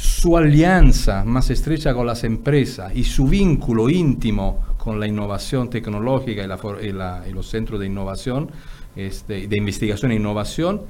su 0.00 0.34
alianza 0.38 1.24
más 1.26 1.50
estrecha 1.50 1.92
con 1.92 2.06
las 2.06 2.24
empresas 2.24 2.90
y 2.94 3.04
su 3.04 3.26
vínculo 3.26 3.90
íntimo 3.90 4.64
con 4.78 4.98
la 4.98 5.06
innovación 5.06 5.68
tecnológica 5.68 6.42
y, 6.42 7.32
los 7.32 7.46
centros 7.50 7.78
de 7.78 7.86
innovación, 7.86 8.50
este, 8.96 9.46
de 9.46 9.56
investigación 9.58 10.12
e 10.12 10.14
innovación, 10.14 10.80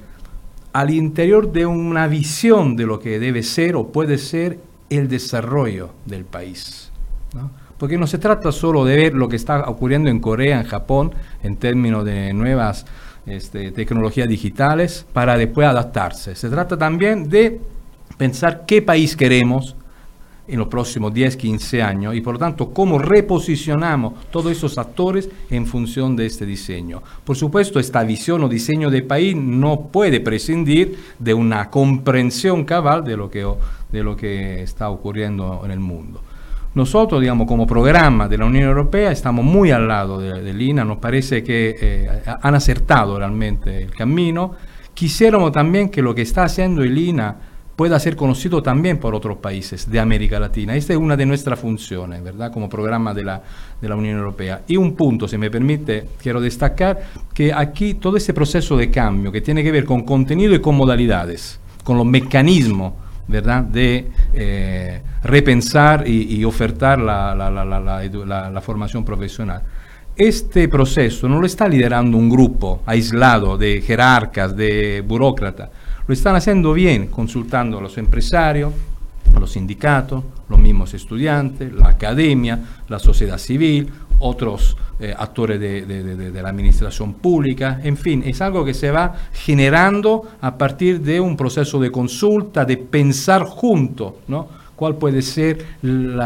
al 0.71 0.91
interior 0.91 1.51
de 1.51 1.65
una 1.65 2.07
visión 2.07 2.77
de 2.77 2.85
lo 2.85 3.01
que 3.01 3.19
debe 3.19 3.43
ser 3.43 3.75
o 3.75 3.89
puede 3.89 4.17
ser 4.17 4.59
el 4.89 5.09
desarrollo 5.09 5.89
del 6.05 6.23
país. 6.23 6.89
Porque 7.77 7.97
no 7.97 8.07
se 8.07 8.17
trata 8.17 8.53
solo 8.53 8.85
de 8.85 8.95
ver 8.95 9.13
lo 9.13 9.27
que 9.27 9.35
está 9.35 9.67
ocurriendo 9.67 10.09
en 10.09 10.21
Corea, 10.21 10.61
en 10.61 10.67
Japón, 10.67 11.11
en 11.43 11.57
términos 11.57 12.05
de 12.05 12.31
nuevas 12.31 12.85
este, 13.25 13.71
tecnologías 13.71 14.29
digitales, 14.29 15.05
para 15.11 15.37
después 15.37 15.67
adaptarse. 15.67 16.33
Se 16.33 16.49
trata 16.49 16.77
también 16.77 17.29
de 17.29 17.59
pensar 18.21 18.65
qué 18.67 18.83
país 18.83 19.15
queremos 19.15 19.75
en 20.47 20.59
los 20.59 20.67
próximos 20.67 21.11
10, 21.11 21.37
15 21.37 21.81
años 21.81 22.13
y 22.13 22.21
por 22.21 22.35
lo 22.35 22.39
tanto 22.39 22.71
cómo 22.71 22.99
reposicionamos 22.99 24.13
todos 24.29 24.51
esos 24.51 24.77
actores 24.77 25.27
en 25.49 25.65
función 25.65 26.15
de 26.15 26.27
este 26.27 26.45
diseño. 26.45 27.01
Por 27.23 27.35
supuesto, 27.35 27.79
esta 27.79 28.03
visión 28.03 28.43
o 28.43 28.47
diseño 28.47 28.91
de 28.91 29.01
país 29.01 29.35
no 29.35 29.87
puede 29.91 30.19
prescindir 30.19 30.99
de 31.17 31.33
una 31.33 31.71
comprensión 31.71 32.63
cabal 32.63 33.03
de 33.03 33.17
lo 33.17 33.31
que, 33.31 33.43
de 33.91 34.03
lo 34.03 34.15
que 34.15 34.61
está 34.61 34.91
ocurriendo 34.91 35.63
en 35.65 35.71
el 35.71 35.79
mundo. 35.79 36.21
Nosotros, 36.75 37.21
digamos, 37.21 37.47
como 37.47 37.65
programa 37.65 38.27
de 38.27 38.37
la 38.37 38.45
Unión 38.45 38.65
Europea, 38.65 39.11
estamos 39.11 39.43
muy 39.43 39.71
al 39.71 39.87
lado 39.87 40.19
del 40.19 40.61
INA, 40.61 40.85
nos 40.85 40.99
parece 40.99 41.43
que 41.43 41.75
eh, 41.81 42.21
han 42.39 42.53
acertado 42.53 43.17
realmente 43.17 43.81
el 43.81 43.95
camino. 43.95 44.51
Quisiéramos 44.93 45.51
también 45.51 45.89
que 45.89 46.03
lo 46.03 46.13
que 46.13 46.21
está 46.21 46.43
haciendo 46.43 46.83
el 46.83 46.95
INA 46.95 47.49
pueda 47.81 47.99
ser 47.99 48.15
conocido 48.15 48.61
también 48.61 48.99
por 48.99 49.15
otros 49.15 49.37
países 49.37 49.89
de 49.89 49.99
América 49.99 50.39
Latina. 50.39 50.75
Esta 50.75 50.93
es 50.93 50.99
una 50.99 51.17
de 51.17 51.25
nuestras 51.25 51.57
funciones, 51.57 52.23
¿verdad? 52.23 52.51
Como 52.51 52.69
programa 52.69 53.11
de 53.11 53.23
la, 53.23 53.41
de 53.81 53.89
la 53.89 53.95
Unión 53.95 54.19
Europea. 54.19 54.61
Y 54.67 54.77
un 54.77 54.95
punto, 54.95 55.27
si 55.27 55.35
me 55.35 55.49
permite, 55.49 56.09
quiero 56.21 56.39
destacar 56.39 57.01
que 57.33 57.51
aquí 57.51 57.95
todo 57.95 58.17
ese 58.17 58.35
proceso 58.35 58.77
de 58.77 58.91
cambio 58.91 59.31
que 59.31 59.41
tiene 59.41 59.63
que 59.63 59.71
ver 59.71 59.83
con 59.83 60.03
contenido 60.03 60.53
y 60.53 60.61
con 60.61 60.75
modalidades, 60.75 61.59
con 61.83 61.97
los 61.97 62.05
mecanismos, 62.05 62.93
¿verdad? 63.27 63.63
De 63.63 64.11
eh, 64.35 65.01
repensar 65.23 66.07
y, 66.07 66.45
ofertar 66.45 66.99
la, 66.99 67.33
la 67.33 68.61
formación 68.61 69.03
profesional. 69.03 69.63
Este 70.15 70.69
proceso 70.69 71.27
no 71.27 71.39
lo 71.39 71.47
está 71.47 71.67
liderando 71.67 72.15
un 72.15 72.29
grupo 72.29 72.83
aislado 72.85 73.57
de 73.57 73.81
jerarcas, 73.81 74.55
de 74.55 75.01
burócratas, 75.01 75.71
lo 76.07 76.13
están 76.13 76.35
haciendo 76.35 76.73
bien, 76.73 77.07
consultando 77.07 77.77
a 77.77 77.81
los 77.81 77.97
empresarios, 77.97 78.73
a 79.35 79.39
los 79.39 79.51
sindicatos, 79.51 80.23
los 80.49 80.59
mismos 80.59 80.93
estudiantes, 80.93 81.71
la 81.73 81.89
academia, 81.89 82.59
la 82.87 82.99
sociedad 82.99 83.37
civil, 83.37 83.89
otros 84.19 84.77
eh, 84.99 85.13
actores 85.17 85.59
de, 85.59 86.31
la 86.41 86.49
administración 86.49 87.13
pública, 87.13 87.79
en 87.83 87.97
fin, 87.97 88.23
es 88.25 88.41
algo 88.41 88.63
que 88.63 88.73
se 88.73 88.91
va 88.91 89.13
generando 89.33 90.27
a 90.41 90.57
partir 90.57 91.01
de 91.01 91.19
un 91.19 91.35
proceso 91.35 91.79
de 91.79 91.91
consulta, 91.91 92.65
de 92.65 92.77
pensar 92.77 93.43
junto, 93.43 94.19
¿no? 94.27 94.61
cuál 94.75 94.95
puede 94.95 95.21
ser 95.21 95.63
el, 95.83 96.19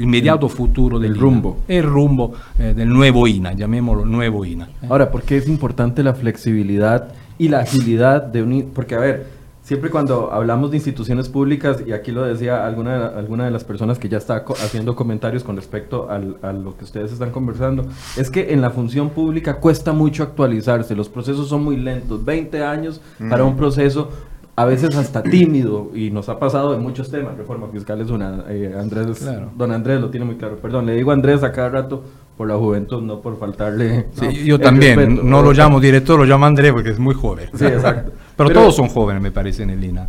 inmediato 0.00 0.50
futuro 0.50 0.98
del 0.98 1.16
rumbo. 1.16 1.60
El 1.66 1.84
rumbo 1.84 2.34
eh, 2.58 2.74
del 2.76 2.90
nuevo 2.90 3.26
INA, 3.26 3.54
llamémoslo 3.54 4.04
nuevo 4.04 4.44
INA. 4.44 4.68
Ahora, 4.88 5.10
¿por 5.10 5.22
qué 5.22 5.38
es 5.38 5.48
importante 5.48 6.02
la 6.02 6.12
flexibilidad 6.12 7.08
y 7.40 7.48
la 7.48 7.60
agilidad 7.60 8.22
de 8.22 8.42
unir, 8.42 8.68
porque 8.74 8.94
a 8.94 8.98
ver, 8.98 9.26
siempre 9.62 9.88
cuando 9.88 10.30
hablamos 10.30 10.70
de 10.70 10.76
instituciones 10.76 11.30
públicas, 11.30 11.82
y 11.86 11.92
aquí 11.92 12.12
lo 12.12 12.22
decía 12.22 12.66
alguna, 12.66 13.06
alguna 13.06 13.46
de 13.46 13.50
las 13.50 13.64
personas 13.64 13.98
que 13.98 14.10
ya 14.10 14.18
está 14.18 14.44
haciendo 14.62 14.94
comentarios 14.94 15.42
con 15.42 15.56
respecto 15.56 16.10
al, 16.10 16.36
a 16.42 16.52
lo 16.52 16.76
que 16.76 16.84
ustedes 16.84 17.12
están 17.12 17.30
conversando, 17.30 17.86
es 18.18 18.30
que 18.30 18.52
en 18.52 18.60
la 18.60 18.68
función 18.68 19.08
pública 19.08 19.54
cuesta 19.54 19.94
mucho 19.94 20.22
actualizarse, 20.22 20.94
los 20.94 21.08
procesos 21.08 21.48
son 21.48 21.64
muy 21.64 21.78
lentos, 21.78 22.22
20 22.26 22.62
años 22.62 23.00
para 23.30 23.42
un 23.42 23.56
proceso 23.56 24.10
a 24.54 24.66
veces 24.66 24.94
hasta 24.94 25.22
tímido, 25.22 25.92
y 25.94 26.10
nos 26.10 26.28
ha 26.28 26.38
pasado 26.38 26.74
en 26.74 26.82
muchos 26.82 27.10
temas, 27.10 27.38
reforma 27.38 27.68
fiscal 27.68 28.02
es 28.02 28.10
una, 28.10 28.44
eh, 28.50 28.74
Andrés, 28.78 29.26
don 29.56 29.72
Andrés 29.72 29.98
lo 29.98 30.10
tiene 30.10 30.26
muy 30.26 30.36
claro, 30.36 30.56
perdón, 30.56 30.84
le 30.84 30.94
digo 30.94 31.10
Andrés 31.10 31.42
a 31.42 31.52
cada 31.52 31.70
rato, 31.70 32.02
por 32.40 32.48
la 32.48 32.56
juventud, 32.56 33.02
no 33.02 33.20
por 33.20 33.38
faltarle. 33.38 34.06
yo 34.46 34.58
también, 34.58 35.28
no 35.28 35.42
lo 35.42 35.52
llamo 35.52 35.78
director, 35.78 36.18
lo 36.18 36.24
llamo 36.24 36.46
Andrés 36.46 36.72
porque 36.72 36.88
es 36.88 36.98
muy 36.98 37.14
joven. 37.14 37.50
Sí, 37.52 37.66
exacto. 37.66 38.12
Pero, 38.38 38.48
todos 38.48 38.76
son 38.76 38.88
jóvenes, 38.88 39.22
me 39.22 39.30
parece, 39.30 39.64
en 39.64 39.68
el 39.68 39.84
INA. 39.84 40.08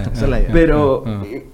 Pero, 0.52 1.02
ah. 1.04 1.22
eh, 1.26 1.44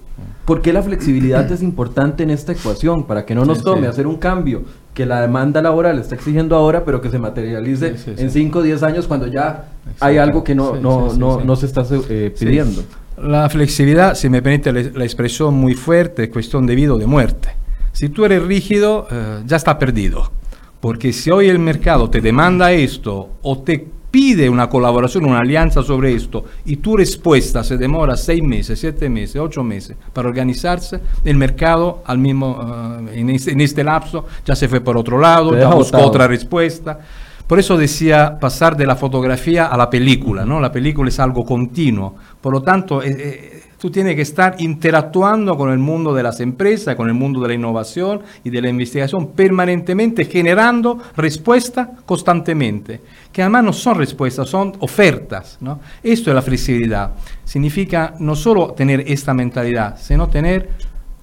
¿Por 0.45 0.61
qué 0.61 0.71
la 0.71 0.83
flexibilidad 0.83 1.51
es 1.51 1.63
importante 1.63 2.21
en 2.21 2.29
esta 2.29 2.51
ecuación? 2.51 3.05
Para 3.05 3.25
que 3.25 3.33
no 3.33 3.43
nos 3.43 3.63
tome 3.63 3.87
hacer 3.87 4.05
un 4.05 4.17
cambio 4.17 4.61
que 4.93 5.07
la 5.07 5.19
demanda 5.19 5.63
laboral 5.63 5.97
está 5.97 6.13
exigiendo 6.13 6.55
ahora, 6.55 6.85
pero 6.85 7.01
que 7.01 7.09
se 7.09 7.17
materialice 7.17 7.95
en 8.15 8.29
5 8.29 8.59
o 8.59 8.61
10 8.61 8.83
años 8.83 9.07
cuando 9.07 9.25
ya 9.25 9.69
hay 9.99 10.19
algo 10.19 10.43
que 10.43 10.53
no, 10.53 10.75
no, 10.75 11.11
no, 11.11 11.43
no 11.43 11.55
se 11.55 11.65
está 11.65 11.83
eh, 12.07 12.31
pidiendo. 12.39 12.83
La 13.17 13.49
flexibilidad, 13.49 14.13
si 14.13 14.29
me 14.29 14.43
permite 14.43 14.71
la, 14.71 15.03
expresión 15.03 15.55
muy 15.55 15.73
fuerte, 15.73 16.25
es 16.25 16.29
cuestión 16.29 16.67
de 16.67 16.75
vida 16.75 16.93
o 16.93 16.99
de 16.99 17.07
muerte. 17.07 17.49
Si 17.91 18.09
tú 18.09 18.25
eres 18.25 18.43
rígido, 18.43 19.07
eh, 19.11 19.43
ya 19.45 19.57
está 19.57 19.77
perdido. 19.77 20.31
Porque 20.79 21.11
si 21.11 21.29
hoy 21.29 21.49
el 21.49 21.59
mercado 21.59 22.09
te 22.09 22.21
demanda 22.21 22.71
esto 22.71 23.31
o 23.41 23.59
te 23.59 23.85
pide 24.11 24.49
una 24.49 24.69
colaboración, 24.69 25.25
una 25.25 25.39
alianza 25.39 25.83
sobre 25.83 26.13
esto 26.13 26.45
y 26.65 26.77
tu 26.77 26.97
respuesta 26.97 27.63
se 27.63 27.77
demora 27.77 28.17
seis 28.17 28.41
meses, 28.41 28.79
siete 28.79 29.09
meses, 29.09 29.35
ocho 29.37 29.63
meses 29.63 29.95
para 30.13 30.27
organizarse, 30.27 30.99
el 31.23 31.37
mercado 31.37 32.01
al 32.05 32.17
mismo, 32.17 33.07
eh, 33.11 33.19
en, 33.19 33.29
este, 33.29 33.51
en, 33.51 33.61
este, 33.61 33.83
lapso 33.83 34.25
ya 34.45 34.55
se 34.55 34.67
fue 34.67 34.81
por 34.81 34.97
otro 34.97 35.19
lado, 35.19 35.57
ya 35.57 35.69
buscó 35.69 35.99
otra 35.99 36.27
respuesta. 36.27 36.99
Por 37.45 37.57
eso 37.57 37.77
decía 37.77 38.37
pasar 38.39 38.77
de 38.77 38.85
la 38.85 38.95
fotografía 38.95 39.65
a 39.65 39.75
la 39.77 39.89
película, 39.89 40.45
¿no? 40.45 40.59
La 40.59 40.71
película 40.71 41.09
es 41.09 41.19
algo 41.19 41.43
continuo. 41.43 42.15
Por 42.39 42.53
lo 42.53 42.61
tanto, 42.61 43.01
eh, 43.01 43.09
eh, 43.09 43.63
tú 43.79 43.89
tienes 43.89 44.15
que 44.15 44.21
estar 44.21 44.55
interactuando 44.59 45.55
con 45.57 45.71
el 45.71 45.79
mundo 45.79 46.13
de 46.13 46.21
las 46.21 46.39
empresas, 46.41 46.95
con 46.95 47.07
el 47.07 47.13
mundo 47.13 47.41
de 47.41 47.47
la 47.47 47.53
innovación 47.53 48.21
y 48.43 48.49
de 48.49 48.61
la 48.61 48.69
investigación 48.69 49.31
permanentemente, 49.31 50.25
generando 50.25 50.99
respuestas 51.15 51.89
constantemente, 52.05 53.01
que 53.31 53.41
además 53.41 53.63
no 53.63 53.73
son 53.73 53.97
respuestas, 53.97 54.49
son 54.49 54.73
ofertas. 54.79 55.57
¿no? 55.61 55.79
Esto 56.03 56.29
es 56.29 56.35
la 56.35 56.41
flexibilidad. 56.41 57.13
Significa 57.43 58.13
no 58.19 58.35
solo 58.35 58.73
tener 58.73 59.05
esta 59.07 59.33
mentalidad, 59.33 59.97
sino 59.99 60.27
tener 60.27 60.69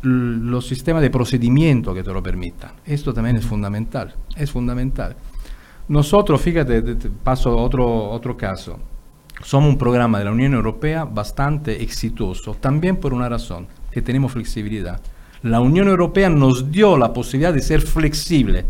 los 0.02 0.66
sistemas 0.66 1.02
de 1.02 1.10
procedimiento 1.10 1.92
que 1.92 2.02
te 2.02 2.12
lo 2.12 2.22
permitan. 2.22 2.72
Esto 2.84 3.12
también 3.12 3.36
es 3.36 3.44
fundamental, 3.44 4.14
es 4.36 4.50
fundamental. 4.50 5.16
Nosotros, 5.88 6.40
fíjate, 6.40 6.82
paso 7.22 7.56
otro, 7.56 8.10
otro 8.10 8.36
caso. 8.36 8.78
Somos 9.42 9.70
un 9.70 9.78
programa 9.78 10.18
de 10.18 10.24
la 10.24 10.32
Unión 10.32 10.54
Europea 10.54 11.04
bastante 11.04 11.82
exitoso, 11.82 12.54
también 12.54 12.96
por 12.96 13.12
una 13.12 13.28
razón, 13.28 13.66
que 13.90 14.02
tenemos 14.02 14.32
flexibilidad. 14.32 15.00
La 15.42 15.60
Unión 15.60 15.88
Europea 15.88 16.28
nos 16.28 16.70
dio 16.70 16.96
la 16.96 17.12
posibilidad 17.12 17.52
de 17.52 17.62
ser 17.62 17.82
flexible. 17.82 18.64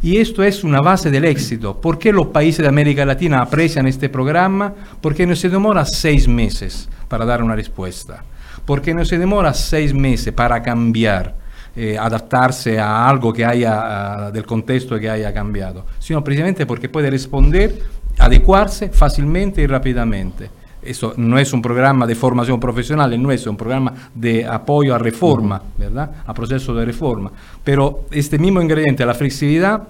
Y 0.00 0.16
esto 0.16 0.42
es 0.42 0.64
una 0.64 0.80
base 0.80 1.10
del 1.10 1.24
éxito. 1.24 1.80
¿Por 1.80 1.98
qué 1.98 2.12
los 2.12 2.28
países 2.28 2.62
de 2.62 2.68
América 2.68 3.04
Latina 3.04 3.42
aprecian 3.42 3.86
este 3.86 4.08
programa? 4.08 4.74
Porque 5.00 5.26
no 5.26 5.36
se 5.36 5.48
demora 5.48 5.84
seis 5.84 6.26
meses 6.26 6.88
para 7.06 7.24
dar 7.24 7.42
una 7.42 7.54
respuesta. 7.54 8.24
Porque 8.64 8.94
no 8.94 9.04
se 9.04 9.18
demora 9.18 9.52
seis 9.52 9.92
meses 9.92 10.32
para 10.32 10.62
cambiar, 10.62 11.36
eh, 11.76 11.98
adaptarse 11.98 12.78
a 12.78 13.08
algo 13.08 13.32
que 13.32 13.44
haya, 13.44 14.30
del 14.32 14.46
contexto 14.46 14.98
que 14.98 15.08
haya 15.08 15.32
cambiado, 15.32 15.84
sino 15.98 16.24
precisamente 16.24 16.66
porque 16.66 16.88
puede 16.88 17.10
responder 17.10 17.78
adecuarse 18.18 18.88
fácilmente 18.90 19.62
y 19.62 19.66
rápidamente. 19.66 20.50
Eso 20.82 21.14
no 21.16 21.38
es 21.38 21.52
un 21.52 21.60
programa 21.60 22.06
de 22.06 22.14
formación 22.14 22.60
profesional, 22.60 23.20
no 23.20 23.32
es 23.32 23.46
un 23.46 23.56
programa 23.56 23.92
de 24.14 24.46
apoyo 24.46 24.94
a 24.94 24.98
reforma, 24.98 25.60
¿verdad? 25.76 26.10
A 26.26 26.32
proceso 26.32 26.72
de 26.74 26.84
reforma. 26.84 27.32
Pero 27.64 28.04
este 28.10 28.38
mismo 28.38 28.62
ingrediente, 28.62 29.04
la 29.04 29.14
flexibilidad, 29.14 29.82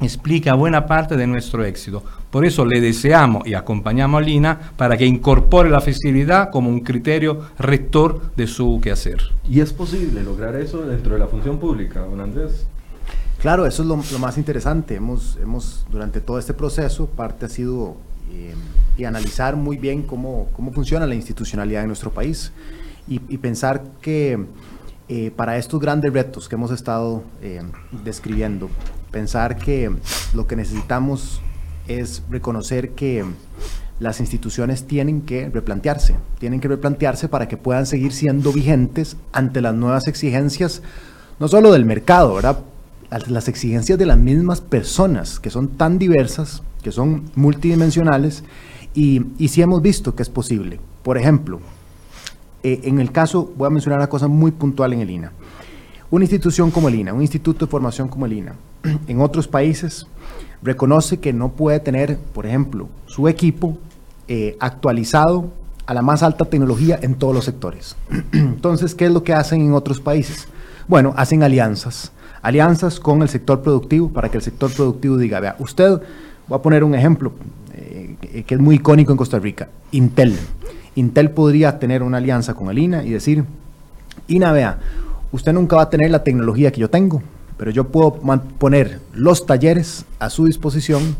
explica 0.00 0.54
buena 0.54 0.86
parte 0.86 1.16
de 1.16 1.26
nuestro 1.26 1.64
éxito. 1.64 2.02
Por 2.30 2.44
eso 2.44 2.64
le 2.64 2.80
deseamos 2.80 3.46
y 3.46 3.54
acompañamos 3.54 4.22
a 4.22 4.24
Lina 4.24 4.58
para 4.76 4.96
que 4.96 5.04
incorpore 5.04 5.68
la 5.68 5.80
flexibilidad 5.80 6.50
como 6.50 6.70
un 6.70 6.80
criterio 6.80 7.40
rector 7.58 8.34
de 8.34 8.46
su 8.46 8.80
quehacer. 8.82 9.20
¿Y 9.48 9.60
es 9.60 9.72
posible 9.72 10.22
lograr 10.22 10.56
eso 10.56 10.82
dentro 10.82 11.14
de 11.14 11.18
la 11.18 11.26
función 11.26 11.58
pública, 11.58 12.00
don 12.00 12.20
Andrés? 12.20 12.66
Claro, 13.40 13.64
eso 13.64 13.82
es 13.82 13.88
lo, 14.12 14.18
más 14.18 14.36
interesante. 14.36 14.96
Hemos, 14.96 15.38
hemos, 15.42 15.86
durante 15.90 16.20
todo 16.20 16.38
este 16.38 16.52
proceso, 16.52 17.06
parte 17.06 17.46
ha 17.46 17.48
sido 17.48 17.96
eh, 18.32 18.54
y 18.98 19.04
analizar 19.04 19.56
muy 19.56 19.78
bien 19.78 20.02
cómo, 20.02 20.48
cómo, 20.52 20.72
funciona 20.72 21.06
la 21.06 21.14
institucionalidad 21.14 21.80
en 21.82 21.88
nuestro 21.88 22.12
país 22.12 22.52
y, 23.08 23.18
pensar 23.38 23.82
que 24.02 24.44
eh, 25.08 25.32
para 25.34 25.56
estos 25.56 25.80
grandes 25.80 26.12
retos 26.12 26.48
que 26.48 26.54
hemos 26.54 26.70
estado 26.70 27.24
eh, 27.40 27.62
describiendo, 28.04 28.68
pensar 29.10 29.56
que 29.56 29.90
lo 30.34 30.46
que 30.46 30.54
necesitamos 30.54 31.40
es 31.88 32.22
reconocer 32.28 32.90
que 32.90 33.24
las 34.00 34.20
instituciones 34.20 34.86
tienen 34.86 35.22
que 35.22 35.48
replantearse, 35.48 36.14
tienen 36.38 36.60
que 36.60 36.68
replantearse 36.68 37.28
para 37.28 37.48
que 37.48 37.56
puedan 37.56 37.86
seguir 37.86 38.12
siendo 38.12 38.52
vigentes 38.52 39.16
ante 39.32 39.62
las 39.62 39.74
nuevas 39.74 40.08
exigencias, 40.08 40.82
no 41.40 41.48
solo 41.48 41.72
del 41.72 41.86
mercado, 41.86 42.34
¿verdad? 42.34 42.58
Las 43.26 43.48
exigencias 43.48 43.98
de 43.98 44.06
las 44.06 44.18
mismas 44.18 44.60
personas, 44.60 45.40
que 45.40 45.50
son 45.50 45.68
tan 45.68 45.98
diversas, 45.98 46.62
que 46.82 46.92
son 46.92 47.30
multidimensionales, 47.34 48.44
y, 48.94 49.22
y 49.38 49.48
sí 49.48 49.62
hemos 49.62 49.82
visto 49.82 50.14
que 50.14 50.22
es 50.22 50.28
posible. 50.28 50.80
Por 51.02 51.18
ejemplo, 51.18 51.60
eh, 52.62 52.80
en 52.84 53.00
el 53.00 53.10
caso, 53.10 53.52
voy 53.56 53.66
a 53.66 53.70
mencionar 53.70 53.98
una 53.98 54.08
cosa 54.08 54.28
muy 54.28 54.50
puntual 54.50 54.92
en 54.92 55.00
el 55.00 55.10
INA. 55.10 55.32
Una 56.10 56.24
institución 56.24 56.70
como 56.70 56.88
el 56.88 56.96
INA, 56.96 57.14
un 57.14 57.22
instituto 57.22 57.64
de 57.66 57.70
formación 57.70 58.08
como 58.08 58.26
el 58.26 58.32
INA, 58.34 58.54
en 59.08 59.20
otros 59.20 59.48
países 59.48 60.06
reconoce 60.62 61.20
que 61.20 61.32
no 61.32 61.52
puede 61.52 61.80
tener, 61.80 62.18
por 62.18 62.46
ejemplo, 62.46 62.88
su 63.06 63.28
equipo 63.28 63.78
eh, 64.28 64.56
actualizado 64.60 65.50
a 65.86 65.94
la 65.94 66.02
más 66.02 66.22
alta 66.22 66.44
tecnología 66.44 66.98
en 67.00 67.14
todos 67.14 67.34
los 67.34 67.44
sectores. 67.44 67.96
Entonces, 68.32 68.94
¿qué 68.94 69.06
es 69.06 69.12
lo 69.12 69.22
que 69.24 69.32
hacen 69.32 69.62
en 69.62 69.72
otros 69.72 70.00
países? 70.00 70.46
Bueno, 70.86 71.14
hacen 71.16 71.42
alianzas 71.42 72.12
alianzas 72.42 73.00
con 73.00 73.22
el 73.22 73.28
sector 73.28 73.62
productivo 73.62 74.08
para 74.08 74.28
que 74.28 74.38
el 74.38 74.42
sector 74.42 74.72
productivo 74.72 75.16
diga, 75.16 75.40
vea, 75.40 75.56
usted, 75.58 76.00
voy 76.48 76.58
a 76.58 76.62
poner 76.62 76.84
un 76.84 76.94
ejemplo 76.94 77.32
eh, 77.74 78.44
que 78.46 78.54
es 78.54 78.60
muy 78.60 78.76
icónico 78.76 79.12
en 79.12 79.18
Costa 79.18 79.38
Rica, 79.38 79.68
Intel. 79.92 80.36
Intel 80.94 81.30
podría 81.30 81.78
tener 81.78 82.02
una 82.02 82.18
alianza 82.18 82.54
con 82.54 82.70
el 82.70 82.78
INA 82.78 83.04
y 83.04 83.10
decir, 83.10 83.44
INA, 84.28 84.52
vea, 84.52 84.78
usted 85.32 85.52
nunca 85.52 85.76
va 85.76 85.82
a 85.82 85.90
tener 85.90 86.10
la 86.10 86.24
tecnología 86.24 86.72
que 86.72 86.80
yo 86.80 86.90
tengo, 86.90 87.22
pero 87.56 87.70
yo 87.70 87.88
puedo 87.88 88.14
poner 88.58 89.00
los 89.14 89.46
talleres 89.46 90.04
a 90.18 90.30
su 90.30 90.46
disposición. 90.46 91.16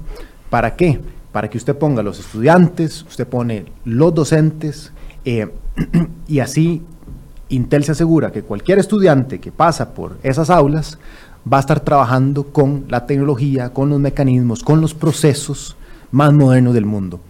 ¿Para 0.48 0.74
qué? 0.74 1.00
Para 1.32 1.48
que 1.48 1.58
usted 1.58 1.76
ponga 1.76 2.02
los 2.02 2.18
estudiantes, 2.18 3.02
usted 3.02 3.26
pone 3.26 3.66
los 3.84 4.14
docentes 4.14 4.92
eh, 5.24 5.48
y 6.28 6.40
así 6.40 6.82
Intel 7.50 7.84
se 7.84 7.92
asegura 7.92 8.30
que 8.30 8.42
cualquier 8.42 8.78
estudiante 8.78 9.40
que 9.40 9.52
pasa 9.52 9.92
por 9.92 10.18
esas 10.22 10.50
aulas 10.50 10.98
va 11.50 11.56
a 11.56 11.60
estar 11.60 11.80
trabajando 11.80 12.44
con 12.44 12.84
la 12.88 13.06
tecnología, 13.06 13.72
con 13.72 13.90
los 13.90 13.98
mecanismos, 13.98 14.62
con 14.62 14.80
los 14.80 14.94
procesos 14.94 15.76
más 16.12 16.32
modernos 16.32 16.74
del 16.74 16.86
mundo. 16.86 17.20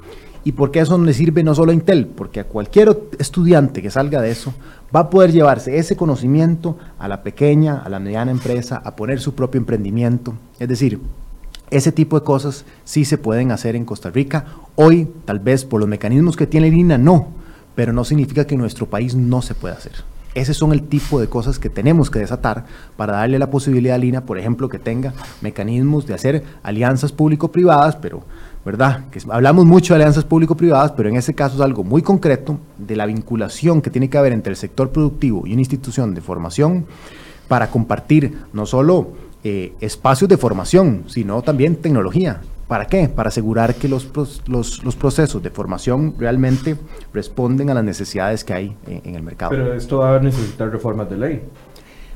¿Y 0.45 0.53
por 0.53 0.71
qué 0.71 0.81
eso 0.81 0.97
no 0.97 1.05
le 1.05 1.15
sirve 1.15 1.43
no 1.43 1.55
solo 1.55 1.71
a 1.71 1.75
Intel? 1.75 2.07
Porque 2.07 2.41
a 2.41 2.45
cualquier 2.45 2.99
estudiante 3.19 3.83
que 3.83 3.91
salga 3.91 4.21
de 4.21 4.31
eso 4.31 4.55
va 4.95 5.01
a 5.01 5.11
poder 5.11 5.33
llevarse 5.33 5.79
ese 5.79 5.97
conocimiento 5.97 6.79
a 6.99 7.09
la 7.09 7.23
pequeña, 7.23 7.79
a 7.79 7.89
la 7.89 7.99
mediana 7.99 8.31
empresa, 8.31 8.81
a 8.85 8.97
poner 8.97 9.21
su 9.21 9.35
propio 9.35 9.59
emprendimiento. 9.59 10.35
Es 10.59 10.69
decir, 10.69 11.01
ese 11.71 11.93
tipo 11.93 12.19
de 12.19 12.25
cosas 12.25 12.65
sí 12.85 13.05
se 13.05 13.19
pueden 13.19 13.53
hacer 13.53 13.77
en 13.77 13.85
Costa 13.85 14.11
Rica. 14.11 14.47
Hoy, 14.77 15.09
tal 15.25 15.39
vez 15.39 15.65
por 15.65 15.81
los 15.81 15.89
mecanismos 15.89 16.37
que 16.37 16.47
tiene 16.47 16.69
el 16.69 16.75
INA, 16.75 16.99
no, 16.99 17.29
pero 17.81 17.95
no 17.95 18.05
significa 18.05 18.47
que 18.47 18.57
en 18.57 18.61
nuestro 18.61 18.85
país 18.85 19.15
no 19.15 19.41
se 19.41 19.55
pueda 19.55 19.75
hacer. 19.75 19.93
Ese 20.35 20.53
son 20.53 20.73
el 20.73 20.83
tipo 20.83 21.19
de 21.19 21.29
cosas 21.29 21.59
que 21.59 21.71
tenemos 21.71 22.11
que 22.11 22.19
desatar 22.19 22.67
para 22.99 23.15
darle 23.15 23.39
la 23.39 23.51
posibilidad 23.51 23.95
a 23.95 23.99
Lina, 23.99 24.27
por 24.27 24.37
ejemplo, 24.37 24.69
que 24.69 24.79
tenga 24.79 25.15
mecanismos 25.41 26.07
de 26.07 26.13
hacer 26.13 26.45
alianzas 26.63 27.11
público-privadas, 27.11 27.97
pero, 27.97 28.23
¿verdad? 28.67 29.07
Que 29.11 29.19
hablamos 29.31 29.65
mucho 29.65 29.95
de 29.95 30.03
alianzas 30.03 30.25
público-privadas, 30.25 30.93
pero 30.93 31.09
en 31.09 31.17
este 31.17 31.33
caso 31.33 31.55
es 31.55 31.63
algo 31.63 31.83
muy 31.83 32.03
concreto 32.03 32.59
de 32.77 32.97
la 32.97 33.07
vinculación 33.07 33.81
que 33.81 33.89
tiene 33.89 34.11
que 34.11 34.19
haber 34.19 34.35
entre 34.35 34.51
el 34.51 34.59
sector 34.59 34.91
productivo 34.91 35.47
y 35.47 35.55
una 35.55 35.63
institución 35.63 36.13
de 36.13 36.21
formación 36.21 36.85
para 37.49 37.71
compartir 37.71 38.43
no 38.53 38.67
solo 38.67 39.13
eh, 39.43 39.73
espacios 39.81 40.29
de 40.29 40.37
formación, 40.37 41.05
sino 41.07 41.41
también 41.41 41.77
tecnología. 41.77 42.43
¿Para 42.71 42.87
qué? 42.87 43.09
Para 43.09 43.31
asegurar 43.31 43.75
que 43.75 43.89
los, 43.89 44.13
los, 44.47 44.97
procesos 44.97 45.43
de 45.43 45.51
formación 45.51 46.15
realmente 46.17 46.77
responden 47.13 47.69
a 47.69 47.75
las 47.75 47.83
necesidades 47.83 48.45
que 48.45 48.53
hay 48.55 48.77
en, 48.87 49.17
el 49.17 49.25
mercado. 49.25 49.51
Pero 49.51 49.75
esto 49.75 49.99
va 49.99 50.15
a 50.15 50.21
necesitar 50.21 50.71
reformas 50.71 51.11
de 51.11 51.17
ley. 51.17 51.43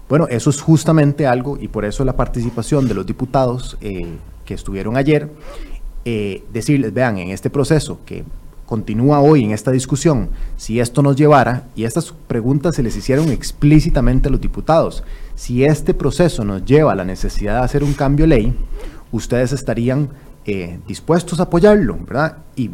Bueno, 0.09 0.29
eso 0.29 0.51
es 0.51 0.63
justamente 0.63 1.27
algo 1.27 1.59
y 1.61 1.67
por 1.67 1.85
eso 1.85 2.05
la 2.05 2.15
participación 2.15 2.87
de 2.87 2.95
los 2.95 3.05
diputados 3.05 3.77
eh, 3.81 4.07
que 4.45 4.55
estuvieron 4.55 4.97
ayer, 4.97 5.29
eh, 6.05 6.45
decirles, 6.53 6.95
vean, 6.95 7.19
en 7.19 7.31
este 7.31 7.51
proceso 7.51 7.99
que 8.07 8.23
continúa 8.65 9.19
hoy 9.19 9.43
en 9.43 9.51
esta 9.51 9.73
discusión, 9.73 10.29
si 10.57 10.79
esto 10.79 11.03
nos 11.03 11.17
llevara, 11.17 11.65
y 11.75 11.83
estas 11.83 12.13
preguntas 12.29 12.77
se 12.77 12.85
les 12.85 12.97
hicieron 12.97 13.29
explícitamente 13.31 14.29
a 14.29 14.31
los 14.31 14.41
diputados, 14.41 15.03
si 15.35 15.65
este 15.65 15.95
proceso 15.95 16.45
nos 16.45 16.65
lleva 16.65 16.93
a 16.93 16.95
la 16.95 17.05
necesidad 17.05 17.59
de 17.59 17.65
hacer 17.65 17.83
un 17.83 17.93
cambio 17.93 18.23
de 18.23 18.37
ley, 18.37 18.57
ustedes 19.11 19.53
estarían 19.53 20.11
eh, 20.47 20.79
dispuestos 20.87 21.41
a 21.41 21.45
apoyarlo, 21.45 21.97
¿verdad? 22.07 22.39
Y 22.55 22.71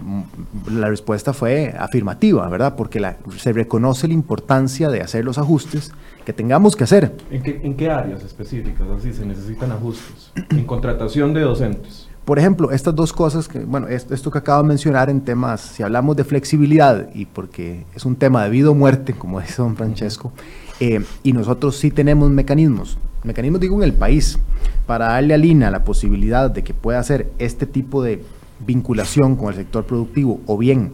la 0.71 0.89
respuesta 0.89 1.33
fue 1.33 1.75
afirmativa, 1.79 2.49
¿verdad? 2.49 2.75
Porque 2.77 3.01
se 3.37 3.53
reconoce 3.53 4.09
la 4.09 4.15
importancia 4.15 4.89
de 4.89 5.01
hacer 5.01 5.25
los 5.25 5.39
ajustes 5.39 5.93
que 6.25 6.33
tengamos 6.33 6.77
que 6.77 6.85
hacer. 6.85 7.17
¿En 7.31 7.43
qué, 7.43 7.61
en 7.63 7.75
qué 7.77 7.91
áreas 7.91 8.25
específicas 8.25 8.89
así 8.89 9.13
se 9.13 9.25
necesitan 9.25 9.73
ajustes? 9.73 10.33
En 10.51 10.65
contratación 10.65 11.33
de 11.33 11.43
docentes. 11.43 12.09
Por 12.25 12.39
ejemplo, 12.39 12.71
estas 12.71 12.95
dos 12.95 13.13
cosas, 13.13 13.49
que, 13.49 13.61
bueno, 13.61 13.89
esto, 13.89 14.31
que 14.31 14.39
acabo 14.39 14.63
de 14.63 14.69
mencionar 14.69 15.11
en 15.11 15.21
temas, 15.21 15.61
si 15.61 15.83
hablamos 15.83 16.17
de 16.17 16.25
flexibilidad, 16.25 17.09
y 17.15 17.27
porque 17.27 17.87
es 17.95 18.05
un 18.05 18.15
tema 18.17 18.45
de 18.45 18.51
vida 18.51 18.71
o 18.71 18.75
muerte, 18.75 19.15
como 19.15 19.41
dice 19.41 19.63
don 19.63 19.77
Francesco, 19.77 20.33
eh, 20.81 21.05
y 21.23 21.33
nosotros 21.33 21.77
sí 21.77 21.91
tenemos 21.91 22.31
mecanismos, 22.31 22.99
mecanismos 23.25 23.61
digo 23.61 23.77
en 23.77 23.83
el 23.83 23.93
país, 23.93 24.39
para 24.87 25.09
darle 25.09 25.35
a 25.35 25.39
Lina 25.39 25.71
la 25.71 25.85
posibilidad 25.85 26.51
de 26.51 26.65
que 26.65 26.75
pueda 26.75 26.99
hacer 26.99 27.31
este 27.39 27.67
tipo 27.67 28.03
de 28.03 28.23
vinculación 28.61 29.37
con 29.37 29.49
el 29.49 29.55
sector 29.55 29.85
productivo 29.85 30.41
o 30.47 30.59
bien 30.59 30.93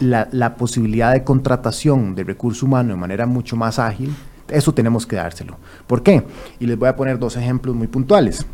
la, 0.00 0.28
la 0.32 0.56
posibilidad 0.56 1.12
de 1.12 1.24
contratación 1.24 2.14
de 2.14 2.24
recurso 2.24 2.66
humano 2.66 2.90
de 2.90 3.00
manera 3.00 3.26
mucho 3.26 3.56
más 3.56 3.78
ágil, 3.78 4.14
eso 4.48 4.72
tenemos 4.72 5.06
que 5.06 5.16
dárselo. 5.16 5.56
¿Por 5.86 6.02
qué? 6.02 6.22
Y 6.60 6.66
les 6.66 6.78
voy 6.78 6.88
a 6.88 6.96
poner 6.96 7.18
dos 7.18 7.36
ejemplos 7.36 7.74
muy 7.74 7.86
puntuales. 7.86 8.46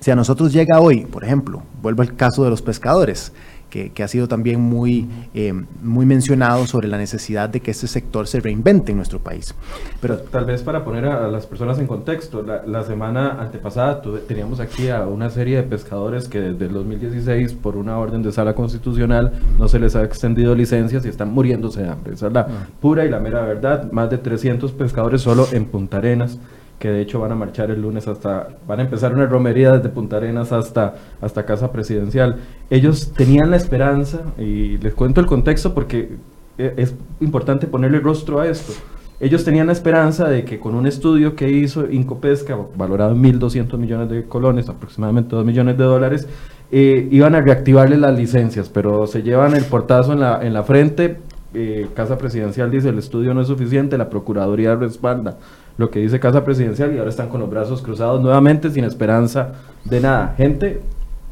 Si 0.00 0.10
a 0.10 0.16
nosotros 0.16 0.52
llega 0.52 0.80
hoy, 0.80 1.06
por 1.06 1.24
ejemplo, 1.24 1.62
vuelvo 1.82 2.02
al 2.02 2.14
caso 2.14 2.44
de 2.44 2.50
los 2.50 2.62
pescadores, 2.62 3.32
que, 3.70 4.02
ha 4.02 4.08
sido 4.08 4.28
también 4.28 4.60
muy, 4.60 5.08
eh, 5.34 5.52
muy 5.82 6.06
mencionado 6.06 6.66
sobre 6.66 6.88
la 6.88 6.98
necesidad 6.98 7.48
de 7.48 7.60
que 7.60 7.70
este 7.70 7.86
sector 7.86 8.26
se 8.26 8.40
reinvente 8.40 8.92
en 8.92 8.96
nuestro 8.96 9.18
país. 9.18 9.54
Pero 10.00 10.18
tal 10.18 10.44
vez 10.44 10.62
para 10.62 10.84
poner 10.84 11.04
a, 11.06 11.28
las 11.28 11.46
personas 11.46 11.78
en 11.78 11.86
contexto, 11.86 12.42
la, 12.42 12.84
semana 12.84 13.40
antepasada 13.40 14.00
teníamos 14.26 14.60
aquí 14.60 14.88
a 14.88 15.06
una 15.06 15.30
serie 15.30 15.56
de 15.56 15.62
pescadores 15.64 16.28
que 16.28 16.40
desde 16.40 16.66
el 16.66 16.72
2016 16.72 17.54
por 17.54 17.76
una 17.76 17.98
orden 17.98 18.22
de 18.22 18.32
sala 18.32 18.54
constitucional 18.54 19.32
no 19.58 19.68
se 19.68 19.78
les 19.78 19.94
ha 19.96 20.04
extendido 20.04 20.54
licencias 20.54 21.04
y 21.04 21.08
están 21.08 21.32
muriéndose 21.32 21.82
de 21.82 21.88
hambre. 21.88 22.14
Esa 22.14 22.28
es 22.28 22.32
la 22.32 22.40
ah. 22.40 22.66
pura 22.80 23.04
y 23.04 23.10
la 23.10 23.20
mera 23.20 23.42
verdad. 23.42 23.90
Más 23.92 24.08
de 24.10 24.18
300 24.18 24.72
pescadores 24.72 25.20
solo 25.22 25.46
en 25.52 25.66
Punta 25.66 25.98
Arenas 25.98 26.38
que 26.78 26.88
de 26.88 27.00
hecho 27.00 27.20
van 27.20 27.32
a 27.32 27.34
marchar 27.34 27.70
el 27.70 27.82
lunes 27.82 28.06
hasta, 28.06 28.48
van 28.66 28.80
a 28.80 28.82
empezar 28.82 29.12
una 29.12 29.26
romería 29.26 29.72
desde 29.72 29.88
Punta 29.88 30.16
Arenas 30.18 30.52
hasta, 30.52 30.94
hasta 31.20 31.44
Casa 31.44 31.72
Presidencial. 31.72 32.36
Ellos 32.70 33.12
tenían 33.16 33.50
la 33.50 33.56
esperanza, 33.56 34.20
y 34.38 34.78
les 34.78 34.94
cuento 34.94 35.20
el 35.20 35.26
contexto 35.26 35.74
porque 35.74 36.16
e, 36.56 36.74
es 36.76 36.94
importante 37.20 37.66
ponerle 37.66 37.98
rostro 37.98 38.40
a 38.40 38.46
esto. 38.46 38.72
Ellos 39.20 39.44
tenían 39.44 39.66
la 39.66 39.72
esperanza 39.72 40.28
de 40.28 40.44
que 40.44 40.60
con 40.60 40.76
un 40.76 40.86
estudio 40.86 41.34
que 41.34 41.50
hizo 41.50 41.90
Incopesca, 41.90 42.56
valorado 42.76 43.12
en 43.12 43.22
1.200 43.22 43.76
millones 43.76 44.08
de 44.08 44.24
colones, 44.24 44.68
aproximadamente 44.68 45.34
2 45.34 45.44
millones 45.44 45.76
de 45.76 45.84
dólares, 45.84 46.28
eh, 46.70 47.08
iban 47.10 47.34
a 47.34 47.40
reactivarle 47.40 47.96
las 47.96 48.16
licencias, 48.16 48.68
pero 48.68 49.08
se 49.08 49.24
llevan 49.24 49.56
el 49.56 49.64
portazo 49.64 50.12
en 50.12 50.20
la, 50.20 50.46
en 50.46 50.54
la 50.54 50.62
frente. 50.62 51.16
Eh, 51.54 51.88
Casa 51.94 52.16
Presidencial 52.16 52.70
dice 52.70 52.90
el 52.90 52.98
estudio 52.98 53.34
no 53.34 53.40
es 53.40 53.48
suficiente, 53.48 53.98
la 53.98 54.08
Procuraduría 54.08 54.76
respalda 54.76 55.38
lo 55.78 55.90
que 55.90 56.00
dice 56.00 56.20
Casa 56.20 56.44
Presidencial 56.44 56.92
y 56.94 56.98
ahora 56.98 57.08
están 57.08 57.28
con 57.28 57.40
los 57.40 57.48
brazos 57.48 57.80
cruzados 57.80 58.20
nuevamente 58.20 58.68
sin 58.70 58.84
esperanza 58.84 59.52
de 59.84 60.00
nada. 60.00 60.34
Gente, 60.36 60.80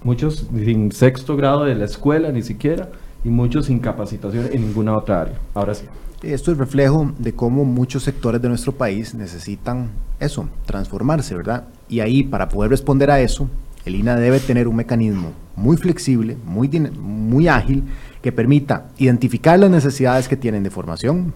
muchos 0.02 0.48
sin 0.54 0.92
sexto 0.92 1.36
grado 1.36 1.64
de 1.64 1.74
la 1.74 1.84
escuela 1.84 2.30
ni 2.30 2.42
siquiera 2.42 2.88
y 3.24 3.28
muchos 3.28 3.66
sin 3.66 3.80
capacitación 3.80 4.46
en 4.52 4.62
ninguna 4.62 4.96
otra 4.96 5.22
área. 5.22 5.34
Ahora 5.52 5.74
sí. 5.74 5.86
Esto 6.22 6.52
es 6.52 6.58
reflejo 6.58 7.12
de 7.18 7.34
cómo 7.34 7.64
muchos 7.64 8.04
sectores 8.04 8.40
de 8.40 8.48
nuestro 8.48 8.72
país 8.72 9.14
necesitan 9.14 9.90
eso, 10.20 10.48
transformarse, 10.64 11.34
¿verdad? 11.34 11.64
Y 11.88 12.00
ahí, 12.00 12.22
para 12.22 12.48
poder 12.48 12.70
responder 12.70 13.10
a 13.10 13.20
eso, 13.20 13.50
el 13.84 13.96
INA 13.96 14.16
debe 14.16 14.40
tener 14.40 14.66
un 14.66 14.76
mecanismo 14.76 15.32
muy 15.56 15.76
flexible, 15.76 16.36
muy, 16.44 16.68
muy 17.00 17.48
ágil, 17.48 17.84
que 18.22 18.32
permita 18.32 18.86
identificar 18.98 19.58
las 19.58 19.70
necesidades 19.70 20.28
que 20.28 20.36
tienen 20.36 20.62
de 20.62 20.70
formación, 20.70 21.34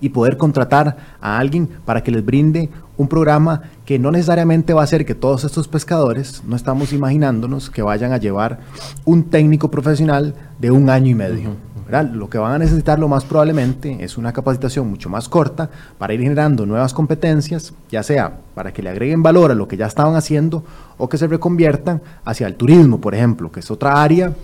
y 0.00 0.10
poder 0.10 0.36
contratar 0.36 0.96
a 1.20 1.38
alguien 1.38 1.68
para 1.84 2.02
que 2.02 2.10
les 2.10 2.24
brinde 2.24 2.70
un 2.96 3.08
programa 3.08 3.62
que 3.84 3.98
no 3.98 4.10
necesariamente 4.10 4.74
va 4.74 4.82
a 4.82 4.86
ser 4.86 5.06
que 5.06 5.14
todos 5.14 5.44
estos 5.44 5.68
pescadores, 5.68 6.42
no 6.46 6.56
estamos 6.56 6.92
imaginándonos 6.92 7.70
que 7.70 7.82
vayan 7.82 8.12
a 8.12 8.18
llevar 8.18 8.58
un 9.04 9.24
técnico 9.24 9.70
profesional 9.70 10.34
de 10.58 10.70
un 10.70 10.90
año 10.90 11.10
y 11.10 11.14
medio. 11.14 11.68
Lo 12.12 12.28
que 12.28 12.36
van 12.36 12.52
a 12.52 12.58
necesitar 12.58 12.98
lo 12.98 13.08
más 13.08 13.24
probablemente 13.24 14.04
es 14.04 14.18
una 14.18 14.34
capacitación 14.34 14.90
mucho 14.90 15.08
más 15.08 15.26
corta 15.26 15.70
para 15.96 16.12
ir 16.12 16.20
generando 16.20 16.66
nuevas 16.66 16.92
competencias, 16.92 17.72
ya 17.90 18.02
sea 18.02 18.40
para 18.54 18.74
que 18.74 18.82
le 18.82 18.90
agreguen 18.90 19.22
valor 19.22 19.50
a 19.50 19.54
lo 19.54 19.66
que 19.66 19.78
ya 19.78 19.86
estaban 19.86 20.14
haciendo 20.14 20.64
o 20.98 21.08
que 21.08 21.16
se 21.16 21.26
reconviertan 21.26 22.02
hacia 22.26 22.46
el 22.46 22.56
turismo, 22.56 23.00
por 23.00 23.14
ejemplo, 23.14 23.50
que 23.50 23.60
es 23.60 23.70
otra 23.70 24.02
área 24.02 24.34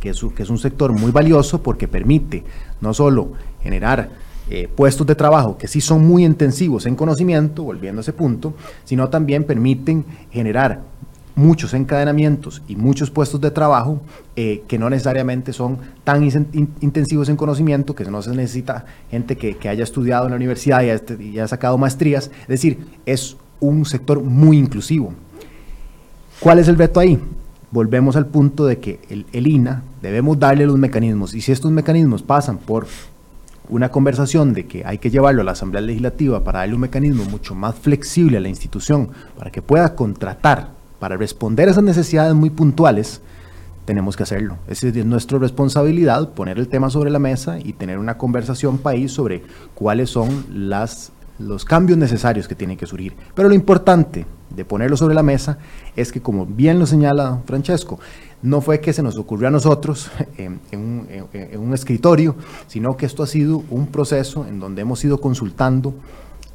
que 0.00 0.10
es, 0.10 0.24
que 0.34 0.42
es 0.42 0.48
un 0.48 0.58
sector 0.58 0.92
muy 0.92 1.10
valioso 1.10 1.62
porque 1.62 1.86
permite 1.86 2.44
no 2.80 2.94
solo 2.94 3.32
generar 3.62 4.08
eh, 4.50 4.68
puestos 4.74 5.06
de 5.06 5.14
trabajo 5.14 5.56
que 5.56 5.68
sí 5.68 5.80
son 5.80 6.06
muy 6.06 6.24
intensivos 6.24 6.84
en 6.86 6.96
conocimiento, 6.96 7.62
volviendo 7.62 8.00
a 8.00 8.02
ese 8.02 8.12
punto, 8.12 8.54
sino 8.84 9.08
también 9.08 9.44
permiten 9.44 10.04
generar 10.30 10.82
muchos 11.34 11.74
encadenamientos 11.74 12.62
y 12.68 12.76
muchos 12.76 13.10
puestos 13.10 13.40
de 13.40 13.50
trabajo 13.50 14.00
eh, 14.36 14.62
que 14.68 14.78
no 14.78 14.88
necesariamente 14.90 15.52
son 15.52 15.78
tan 16.04 16.22
intensivos 16.22 17.28
en 17.28 17.36
conocimiento, 17.36 17.94
que 17.94 18.04
no 18.04 18.22
se 18.22 18.30
necesita 18.34 18.84
gente 19.10 19.36
que, 19.36 19.68
haya 19.68 19.82
estudiado 19.82 20.26
en 20.26 20.30
la 20.30 20.36
universidad 20.36 20.82
y 20.82 20.90
haya, 20.90 21.02
y 21.18 21.30
haya, 21.30 21.48
sacado 21.48 21.78
maestrías. 21.78 22.30
Es 22.42 22.48
decir, 22.48 22.86
es 23.06 23.36
un 23.60 23.84
sector 23.84 24.22
muy 24.22 24.58
inclusivo. 24.58 25.12
¿Cuál 26.38 26.58
es 26.58 26.68
el 26.68 26.76
reto 26.76 27.00
ahí? 27.00 27.18
Volvemos 27.70 28.14
al 28.14 28.26
punto 28.26 28.66
de 28.66 28.78
que 28.78 29.00
el 29.32 29.46
INA 29.46 29.82
debemos 30.02 30.38
darle 30.38 30.66
los 30.66 30.78
mecanismos 30.78 31.34
y 31.34 31.40
si 31.40 31.50
estos 31.50 31.72
mecanismos 31.72 32.22
pasan 32.22 32.58
por 32.58 32.86
una 33.68 33.90
conversación 33.90 34.52
de 34.52 34.66
que 34.66 34.84
hay 34.84 34.98
que 34.98 35.10
llevarlo 35.10 35.42
a 35.42 35.44
la 35.44 35.52
Asamblea 35.52 35.80
Legislativa 35.80 36.44
para 36.44 36.60
darle 36.60 36.74
un 36.74 36.82
mecanismo 36.82 37.24
mucho 37.24 37.54
más 37.54 37.74
flexible 37.74 38.36
a 38.36 38.40
la 38.40 38.48
institución 38.48 39.10
para 39.38 39.50
que 39.50 39.62
pueda 39.62 39.94
contratar 39.94 40.68
para 40.98 41.16
responder 41.16 41.68
a 41.68 41.72
esas 41.72 41.84
necesidades 41.84 42.34
muy 42.34 42.50
puntuales, 42.50 43.20
tenemos 43.84 44.16
que 44.16 44.22
hacerlo. 44.22 44.56
Esa 44.68 44.88
es 44.88 45.04
nuestra 45.04 45.38
responsabilidad, 45.38 46.30
poner 46.30 46.58
el 46.58 46.68
tema 46.68 46.88
sobre 46.88 47.10
la 47.10 47.18
mesa 47.18 47.58
y 47.58 47.74
tener 47.74 47.98
una 47.98 48.16
conversación 48.16 48.78
país 48.78 49.12
sobre 49.12 49.42
cuáles 49.74 50.08
son 50.08 50.46
las, 50.50 51.12
los 51.38 51.64
cambios 51.64 51.98
necesarios 51.98 52.48
que 52.48 52.54
tienen 52.54 52.78
que 52.78 52.86
surgir. 52.86 53.14
Pero 53.34 53.48
lo 53.48 53.54
importante 53.54 54.24
de 54.54 54.64
ponerlo 54.64 54.96
sobre 54.96 55.14
la 55.14 55.22
mesa 55.22 55.58
es 55.96 56.12
que, 56.12 56.20
como 56.20 56.46
bien 56.46 56.78
lo 56.78 56.86
señala 56.86 57.40
Francesco, 57.46 57.98
no 58.42 58.60
fue 58.60 58.80
que 58.80 58.92
se 58.92 59.02
nos 59.02 59.16
ocurrió 59.16 59.48
a 59.48 59.50
nosotros 59.50 60.10
en, 60.36 60.60
un, 60.72 61.74
escritorio, 61.74 62.36
sino 62.66 62.96
que 62.96 63.06
esto 63.06 63.22
ha 63.22 63.26
sido 63.26 63.62
un 63.70 63.86
proceso 63.86 64.46
en 64.46 64.60
donde 64.60 64.82
hemos 64.82 65.02
ido 65.04 65.20
consultando 65.20 65.94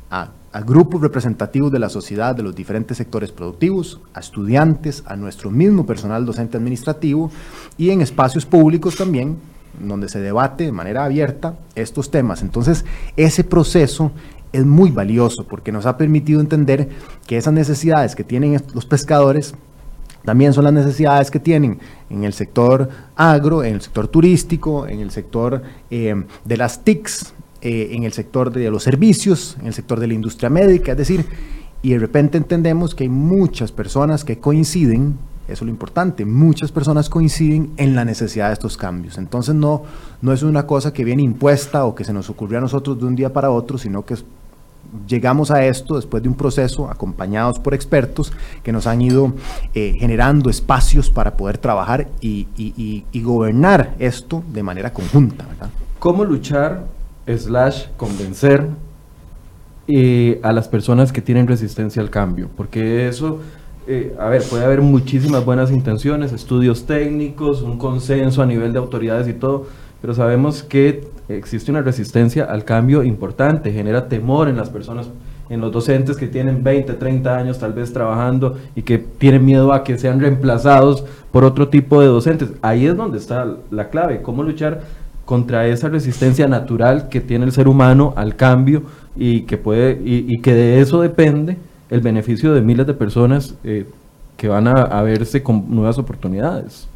a, 0.10 0.32
grupos 0.66 1.02
representativos 1.02 1.72
de 1.72 1.78
la 1.78 1.90
sociedad, 1.90 2.36
de 2.36 2.42
los 2.42 2.56
diferentes 2.56 2.98
sectores 2.98 3.32
productivos, 3.32 4.02
a 4.16 4.20
estudiantes, 4.20 5.04
a 5.06 5.16
nuestro 5.16 5.52
mismo 5.52 5.86
personal 5.86 6.26
docente 6.26 6.58
administrativo 6.58 7.30
y 7.78 7.92
en 7.92 8.02
espacios 8.02 8.48
públicos 8.48 8.96
también, 8.96 9.38
donde 9.80 10.10
se 10.10 10.20
debate 10.20 10.64
de 10.64 10.72
manera 10.72 11.06
abierta 11.06 11.54
estos 11.76 12.10
temas. 12.10 12.42
Entonces, 12.42 12.84
ese 13.16 13.44
proceso 13.44 14.12
es 14.52 14.66
muy 14.66 14.92
valioso 14.92 15.46
porque 15.48 15.72
nos 15.72 15.86
ha 15.86 15.98
permitido 15.98 16.42
entender 16.42 16.90
que 17.28 17.38
esas 17.38 17.54
necesidades 17.54 18.16
que 18.16 18.24
tienen 18.24 18.62
los 18.74 18.86
pescadores 18.86 19.54
también 20.26 20.54
son 20.54 20.66
las 20.66 20.74
necesidades 20.74 21.32
que 21.32 21.40
tienen 21.40 21.80
en 22.10 22.24
el 22.24 22.34
sector 22.34 22.90
agro, 23.16 23.64
en 23.64 23.76
el 23.76 23.82
sector 23.82 24.08
turístico, 24.08 24.88
en 24.88 25.00
el 25.00 25.12
sector 25.12 25.62
eh, 25.90 26.24
de 26.46 26.58
las 26.58 26.84
TICs, 26.84 27.34
eh, 27.62 27.90
en 27.92 28.04
el 28.04 28.14
sector 28.14 28.52
de 28.52 28.70
los 28.70 28.84
servicios, 28.84 29.58
en 29.60 29.68
el 29.68 29.74
sector 29.74 30.00
de 30.00 30.08
la 30.08 30.14
industria 30.14 30.50
médica, 30.50 30.92
es 30.92 30.98
decir, 30.98 31.26
y 31.82 31.92
de 31.92 32.00
repente 32.00 32.38
entendemos 32.38 32.94
que 32.94 33.06
hay 33.06 33.10
muchas 33.10 33.72
personas 33.72 34.26
que 34.26 34.40
coinciden, 34.40 35.18
eso 35.46 35.54
es 35.54 35.62
lo 35.64 35.70
importante, 35.70 36.26
muchas 36.26 36.72
personas 36.72 37.10
coinciden 37.10 37.72
en 37.78 37.96
la 37.96 38.06
necesidad 38.06 38.48
de 38.48 38.54
estos 38.54 38.78
cambios. 38.78 39.18
Entonces 39.18 39.56
no, 39.56 39.84
no 40.22 40.34
es 40.34 40.44
una 40.44 40.68
cosa 40.68 40.94
que 40.94 41.04
viene 41.04 41.24
impuesta 41.24 41.86
o 41.86 41.96
que 41.96 42.04
se 42.04 42.14
nos 42.14 42.30
ocurrió 42.30 42.60
a 42.60 42.62
nosotros 42.62 43.00
de 43.00 43.06
un 43.06 43.16
día 43.16 43.34
para 43.34 43.50
otro, 43.50 43.78
sino 43.78 44.06
que 44.06 44.14
es 44.14 44.26
llegamos 45.08 45.52
a 45.52 45.66
esto 45.66 45.96
después 45.96 46.24
de 46.24 46.30
un 46.30 46.36
proceso 46.36 46.90
acompañados 46.90 47.60
por 47.60 47.74
expertos 47.74 48.32
que 48.64 48.72
nos 48.72 48.88
han 48.88 49.02
ido 49.02 49.34
eh, 49.74 49.96
generando 50.00 50.50
espacios 50.50 51.10
para 51.10 51.36
poder 51.38 51.58
trabajar 51.58 52.08
y, 52.22 53.06
gobernar 53.22 53.96
esto 54.00 54.44
de 54.52 54.64
manera 54.64 54.92
conjunta. 54.92 55.46
¿Cómo 56.00 56.24
luchar, 56.24 56.86
slash, 57.28 57.88
convencer 57.98 58.68
a 60.44 60.52
las 60.54 60.68
personas 60.68 61.12
que 61.12 61.22
tienen 61.22 61.48
resistencia 61.48 62.02
al 62.02 62.10
cambio? 62.10 62.50
Porque 62.56 63.08
eso, 63.08 63.40
eh, 63.88 64.16
a 64.20 64.30
ver, 64.30 64.44
puede 64.44 64.66
haber 64.66 64.82
muchísimas 64.82 65.44
buenas 65.46 65.72
intenciones, 65.72 66.32
estudios 66.32 66.86
técnicos, 66.86 67.62
un 67.62 67.78
consenso 67.78 68.42
a 68.42 68.46
nivel 68.46 68.74
de 68.74 68.80
autoridades 68.80 69.28
y 69.28 69.34
todo, 69.34 69.68
pero 70.02 70.14
sabemos 70.14 70.64
que 70.64 71.08
existe 71.28 71.72
una 71.72 71.82
resistencia 71.82 72.46
al 72.46 72.66
cambio 72.66 73.04
importante, 73.04 73.72
genera 73.72 74.08
temor 74.08 74.48
en 74.48 74.58
las 74.58 74.70
personas 74.70 75.10
en 75.50 75.62
los 75.62 75.72
docentes 75.72 76.16
que 76.16 76.28
tienen 76.28 76.64
20, 76.64 76.94
30 76.94 77.38
años 77.38 77.60
tal 77.60 77.74
vez 77.74 77.92
trabajando 77.92 78.58
y 78.76 78.84
que 78.84 79.00
tienen 79.00 79.46
miedo 79.46 79.74
a 79.74 79.84
que 79.84 79.98
sean 79.98 80.20
reemplazados 80.20 81.04
por 81.32 81.44
otro 81.44 81.70
tipo 81.70 82.02
de 82.02 82.08
docentes. 82.08 82.52
Ahí 82.62 82.86
es 82.86 82.96
donde 82.96 83.18
está 83.18 83.48
la 83.72 83.90
clave, 83.90 84.22
cómo 84.22 84.44
luchar 84.44 84.82
contra 85.26 85.68
esa 85.68 85.90
resistencia 85.90 86.48
natural 86.48 87.08
que 87.10 87.22
tiene 87.22 87.46
el 87.46 87.52
ser 87.52 87.68
humano 87.68 88.14
al 88.16 88.36
cambio 88.36 88.84
y 89.16 89.42
que 89.42 89.58
puede 89.58 90.00
y, 90.04 90.40
que 90.40 90.54
de 90.54 90.82
eso 90.82 91.02
depende 91.02 91.58
el 91.90 92.02
beneficio 92.02 92.54
de 92.54 92.62
miles 92.62 92.88
de 92.88 92.94
personas 92.94 93.56
eh, 93.64 93.86
que 94.38 94.48
van 94.48 94.68
a, 94.68 95.02
verse 95.04 95.44
con 95.44 95.66
nuevas 95.70 95.98
oportunidades. 96.00 96.89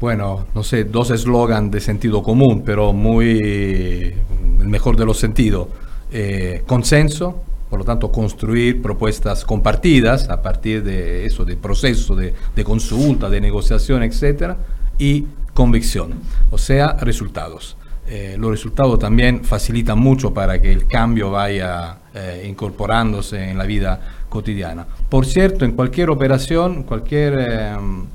Bueno, 0.00 0.46
no 0.54 0.62
sé, 0.62 0.84
dos 0.84 1.10
eslogans 1.10 1.70
de 1.70 1.78
sentido 1.78 2.22
común, 2.22 2.62
pero 2.64 2.94
muy 2.94 3.38
el 3.38 4.68
mejor 4.68 4.96
de 4.96 5.04
los 5.04 5.18
sentidos. 5.18 5.68
Eh, 6.10 6.62
consenso, 6.66 7.42
por 7.68 7.80
lo 7.80 7.84
tanto, 7.84 8.10
construir 8.10 8.80
propuestas 8.80 9.44
compartidas 9.44 10.30
a 10.30 10.40
partir 10.40 10.82
de 10.82 11.26
eso, 11.26 11.44
de 11.44 11.56
proceso 11.56 12.16
de, 12.16 12.32
de 12.56 12.64
consulta, 12.64 13.28
de 13.28 13.42
negociación, 13.42 14.02
etcétera, 14.02 14.56
y 14.98 15.26
convicción, 15.52 16.14
o 16.50 16.56
sea, 16.56 16.94
resultados. 16.94 17.76
Eh, 18.08 18.36
los 18.38 18.50
resultados 18.50 18.98
también 18.98 19.44
facilitan 19.44 19.98
mucho 19.98 20.32
para 20.32 20.60
que 20.60 20.72
el 20.72 20.86
cambio 20.86 21.30
vaya 21.30 21.98
eh, 22.14 22.46
incorporándose 22.48 23.50
en 23.50 23.58
la 23.58 23.64
vida 23.64 24.00
cotidiana. 24.28 24.86
Por 25.08 25.26
cierto, 25.26 25.64
en 25.64 25.72
cualquier 25.72 26.10
operación, 26.10 26.82
cualquier 26.82 27.38
em, 27.38 28.06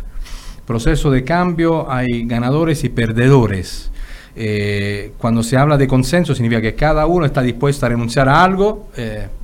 proceso 0.65 1.11
de 1.11 1.23
cambio, 1.23 1.91
hay 1.91 2.25
ganadores 2.25 2.83
y 2.83 2.89
perdedores. 2.89 3.91
Eh, 4.35 5.13
cuando 5.17 5.43
se 5.43 5.55
habla 5.55 5.77
de 5.77 5.87
consenso 5.87 6.35
significa 6.35 6.61
que 6.61 6.75
cada 6.75 7.05
uno 7.05 7.25
está 7.25 7.41
dispuesto 7.41 7.85
a 7.85 7.89
renunciar 7.89 8.27
a 8.27 8.43
algo 8.43 8.89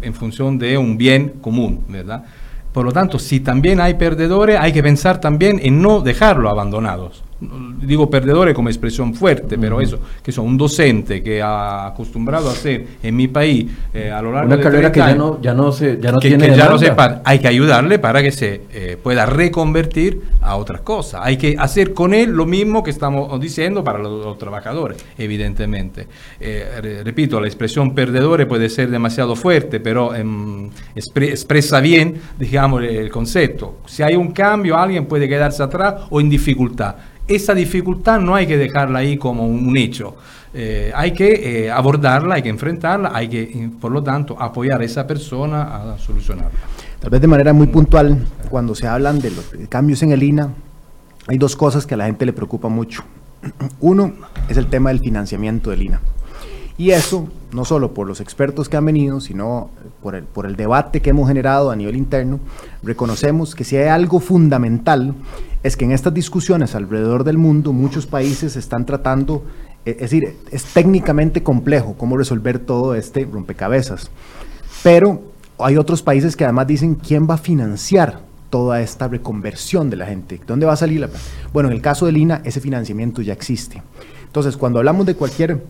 en 0.02 0.14
función 0.14 0.58
de 0.58 0.78
un 0.78 0.98
bien 0.98 1.30
común, 1.42 1.86
¿verdad? 1.88 2.26
Por 2.74 2.86
lo 2.86 2.92
tanto, 2.92 3.18
si 3.18 3.40
también 3.40 3.80
hay 3.80 3.94
perdedores, 3.94 4.60
hay 4.60 4.74
que 4.74 4.84
pensar 4.84 5.22
también 5.22 5.60
en 5.64 5.82
no 5.82 6.02
dejarlo 6.02 6.50
abandonados 6.50 7.24
digo 7.42 8.10
perdedores 8.10 8.54
como 8.54 8.70
expresión 8.70 9.16
fuerte, 9.16 9.58
pero 9.58 9.82
eso, 9.82 10.00
que 10.22 10.32
son 10.32 10.46
un 10.46 10.58
docente 10.58 11.24
que 11.24 11.42
ha 11.42 11.88
acostumbrado 11.88 12.50
a 12.50 12.52
hacer 12.52 12.86
en 13.02 13.16
mi 13.16 13.28
país 13.28 13.66
eh, 13.94 14.12
a 14.12 14.22
lo 14.22 14.32
largo 14.32 14.48
Una 14.48 14.58
de 14.58 14.64
carrera 14.64 14.92
que 14.92 15.00
ya 15.00 15.16
no, 15.16 15.42
ya 15.42 15.54
no, 15.54 15.72
se, 15.72 16.00
ya 16.00 16.12
no 16.12 16.20
tiene 16.20 16.50
que 16.50 16.56
ya 16.56 16.70
no 16.70 16.78
sepa, 16.78 17.22
hay 17.26 17.40
que 17.40 17.48
ayudarle 17.48 17.98
para 17.98 18.22
que 18.22 18.32
se 18.32 18.62
eh, 18.72 18.98
pueda 19.02 19.26
reconvertir 19.26 20.22
a 20.42 20.56
otras 20.56 20.82
cosas. 20.82 21.22
Hay 21.24 21.38
que 21.38 21.56
hacer 21.58 21.94
con 21.94 22.14
él 22.14 22.30
lo 22.30 22.46
mismo 22.46 22.84
que 22.84 22.92
estamos 22.92 23.40
diciendo 23.42 23.84
para 23.84 24.00
los, 24.00 24.38
trabajadores, 24.38 25.04
evidentemente. 25.18 26.08
Eh, 26.40 27.02
repito, 27.04 27.40
la 27.42 27.48
expresión 27.48 27.96
perdedores 27.96 28.46
puede 28.48 28.70
ser 28.70 28.90
demasiado 28.90 29.36
fuerte, 29.36 29.80
pero 29.80 30.14
em, 30.14 30.70
expresa 30.96 31.80
bien, 31.80 32.22
digamos, 32.38 32.84
el 32.84 33.10
concepto. 33.10 33.80
Si 33.86 34.04
hay 34.04 34.16
un 34.16 34.32
cambio, 34.32 34.78
alguien 34.78 35.06
puede 35.06 35.28
quedarse 35.28 35.64
atrás 35.64 36.04
o 36.10 36.22
en 36.22 36.30
dificultad 36.30 36.96
esa 37.36 37.54
dificultad 37.54 38.20
no 38.20 38.36
hay 38.36 38.48
que 38.48 38.58
dejarla 38.58 39.00
ahí 39.00 39.18
como 39.18 39.48
un 39.48 39.76
hecho. 39.78 40.16
Eh, 40.54 40.92
hay 40.94 41.14
que 41.14 41.66
eh, 41.66 41.72
abordarla, 41.72 42.36
hay 42.36 42.42
que 42.42 42.50
enfrentarla, 42.50 43.12
hay 43.14 43.30
que, 43.30 43.42
eh, 43.42 43.70
por 43.80 43.92
lo 43.92 44.04
tanto, 44.04 44.36
apoyar 44.40 44.82
a 44.82 44.84
esa 44.84 45.08
persona 45.08 45.94
a 45.94 45.98
solucionarla. 45.98 46.60
Tal 47.00 47.10
vez 47.10 47.22
de 47.22 47.28
manera 47.28 47.54
muy 47.54 47.68
puntual, 47.68 48.26
cuando 48.50 48.76
se 48.76 48.88
hablan 48.88 49.20
de 49.20 49.32
los 49.32 49.46
cambios 49.70 50.04
en 50.04 50.12
el 50.12 50.22
INA, 50.22 50.50
hay 51.28 51.38
dos 51.38 51.56
cosas 51.56 51.86
que 51.86 51.94
a 51.94 51.98
la 51.98 52.06
gente 52.06 52.26
le 52.26 52.34
preocupa 52.34 52.68
mucho. 52.68 53.04
Uno 53.80 54.14
es 54.50 54.58
el 54.58 54.68
tema 54.68 54.90
del 54.90 55.00
financiamiento 55.00 55.70
del 55.70 55.84
INA. 55.84 56.02
Y 56.78 56.92
eso, 56.92 57.28
no 57.54 57.64
solo 57.64 57.94
por 57.94 58.08
los 58.08 58.22
expertos 58.22 58.68
que 58.68 58.76
han 58.76 58.86
venido, 58.86 59.22
sino 59.22 59.70
por 60.02 60.16
el, 60.16 60.24
por 60.24 60.46
el 60.46 60.56
debate 60.56 61.02
que 61.02 61.12
hemos 61.12 61.28
generado 61.28 61.70
a 61.70 61.76
nivel 61.76 61.96
interno, 61.96 62.40
reconocemos 62.82 63.56
que 63.56 63.64
si 63.64 63.78
hay 63.78 63.88
algo 63.88 64.20
fundamental 64.20 65.14
es 65.64 65.78
que 65.78 65.86
en 65.86 65.92
estas 65.92 66.14
discusiones 66.14 66.76
alrededor 66.76 67.24
del 67.24 67.38
mundo 67.38 67.74
muchos 67.74 68.08
países 68.08 68.56
están 68.56 68.86
tratando, 68.86 69.44
eh, 69.86 69.92
es 69.92 70.12
decir, 70.12 70.36
es 70.52 70.66
técnicamente 70.66 71.44
complejo 71.44 71.96
cómo 71.98 72.18
resolver 72.18 72.60
todo 72.60 72.96
este 72.96 73.26
rompecabezas. 73.26 74.10
Pero 74.84 75.22
hay 75.60 75.78
otros 75.78 76.02
países 76.02 76.36
que 76.36 76.44
además 76.44 76.68
dicen 76.68 76.96
quién 76.96 77.28
va 77.30 77.36
a 77.36 77.38
financiar 77.38 78.22
toda 78.50 78.82
esta 78.82 79.08
reconversión 79.08 79.90
de 79.90 79.98
la 79.98 80.06
gente. 80.06 80.42
¿Dónde 80.46 80.66
va 80.66 80.74
a 80.74 80.78
salir 80.78 81.00
la 81.00 81.10
Bueno, 81.54 81.70
en 81.70 81.76
el 81.76 81.82
caso 81.82 82.06
del 82.06 82.18
INA, 82.18 82.42
ese 82.44 82.60
financiamiento 82.60 83.22
ya 83.22 83.34
existe. 83.34 83.82
Entonces, 84.26 84.58
cuando 84.58 84.80
hablamos 84.80 85.06
de 85.06 85.16
cualquier 85.16 85.62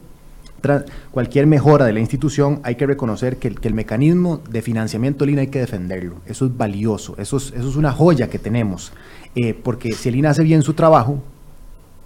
cualquier 1.11 1.47
mejora 1.47 1.85
de 1.85 1.93
la 1.93 1.99
institución, 1.99 2.59
hay 2.63 2.75
que 2.75 2.85
reconocer 2.85 3.37
que 3.37 3.47
el, 3.47 3.73
mecanismo 3.73 4.41
de 4.49 4.61
financiamiento 4.61 5.25
del 5.25 5.31
INA 5.31 5.41
hay 5.41 5.47
que 5.47 5.59
defenderlo. 5.59 6.17
Eso 6.25 6.45
es 6.45 6.55
valioso, 6.55 7.15
eso 7.17 7.37
es, 7.37 7.47
eso 7.47 7.69
es 7.69 7.75
una 7.75 7.91
joya 7.91 8.29
que 8.29 8.37
tenemos. 8.37 8.91
Eh, 9.36 9.53
porque 9.53 9.93
si 9.93 10.09
el 10.09 10.15
INA 10.15 10.32
hace 10.32 10.43
bien 10.43 10.61
su 10.61 10.73
trabajo, 10.73 11.19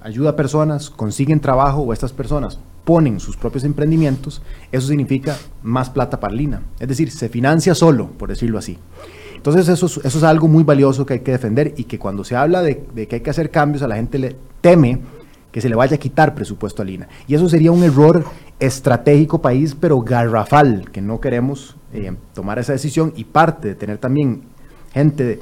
ayuda 0.01 0.31
a 0.31 0.35
personas, 0.35 0.89
consiguen 0.89 1.39
trabajo 1.39 1.81
o 1.81 1.93
estas 1.93 2.13
personas 2.13 2.59
ponen 2.83 3.19
sus 3.19 3.35
propios 3.35 3.63
emprendimientos, 3.63 4.41
eso 4.71 4.87
significa 4.87 5.35
más 5.63 5.89
plata 5.89 6.19
para 6.19 6.33
el. 6.33 6.61
Es 6.79 6.87
decir, 6.87 7.09
se 7.11 7.29
financia 7.29 7.73
solo, 7.73 8.11
por 8.11 8.29
decirlo 8.29 8.59
así. 8.59 8.77
Entonces 9.35 9.67
eso, 9.67 9.85
eso 9.85 9.99
es 10.03 10.23
algo 10.23 10.47
muy 10.47 10.63
valioso 10.63 11.05
que 11.05 11.13
hay 11.13 11.19
que 11.19 11.31
defender 11.31 11.73
y 11.77 11.85
que 11.85 11.99
cuando 11.99 12.23
se 12.23 12.35
habla 12.35 12.61
de, 12.61 12.83
de 12.93 13.07
que 13.07 13.15
hay 13.15 13.21
que 13.21 13.29
hacer 13.29 13.49
cambios, 13.49 13.81
a 13.83 13.87
la 13.87 13.95
gente 13.95 14.19
le 14.19 14.35
teme 14.61 14.99
que 15.51 15.61
se 15.61 15.69
le 15.69 15.75
vaya 15.75 15.95
a 15.95 15.99
quitar 15.99 16.35
presupuesto 16.35 16.81
al 16.81 16.89
INA. 16.89 17.07
Y 17.27 17.35
eso 17.35 17.47
sería 17.47 17.71
un 17.71 17.83
error 17.83 18.25
estratégico 18.59 19.41
país, 19.41 19.75
pero 19.79 20.01
garrafal, 20.01 20.91
que 20.91 21.01
no 21.01 21.19
queremos 21.19 21.75
eh, 21.93 22.13
tomar 22.33 22.59
esa 22.59 22.73
decisión 22.73 23.13
y 23.15 23.23
parte 23.23 23.69
de 23.69 23.75
tener 23.75 23.97
también 23.97 24.41
gente 24.93 25.39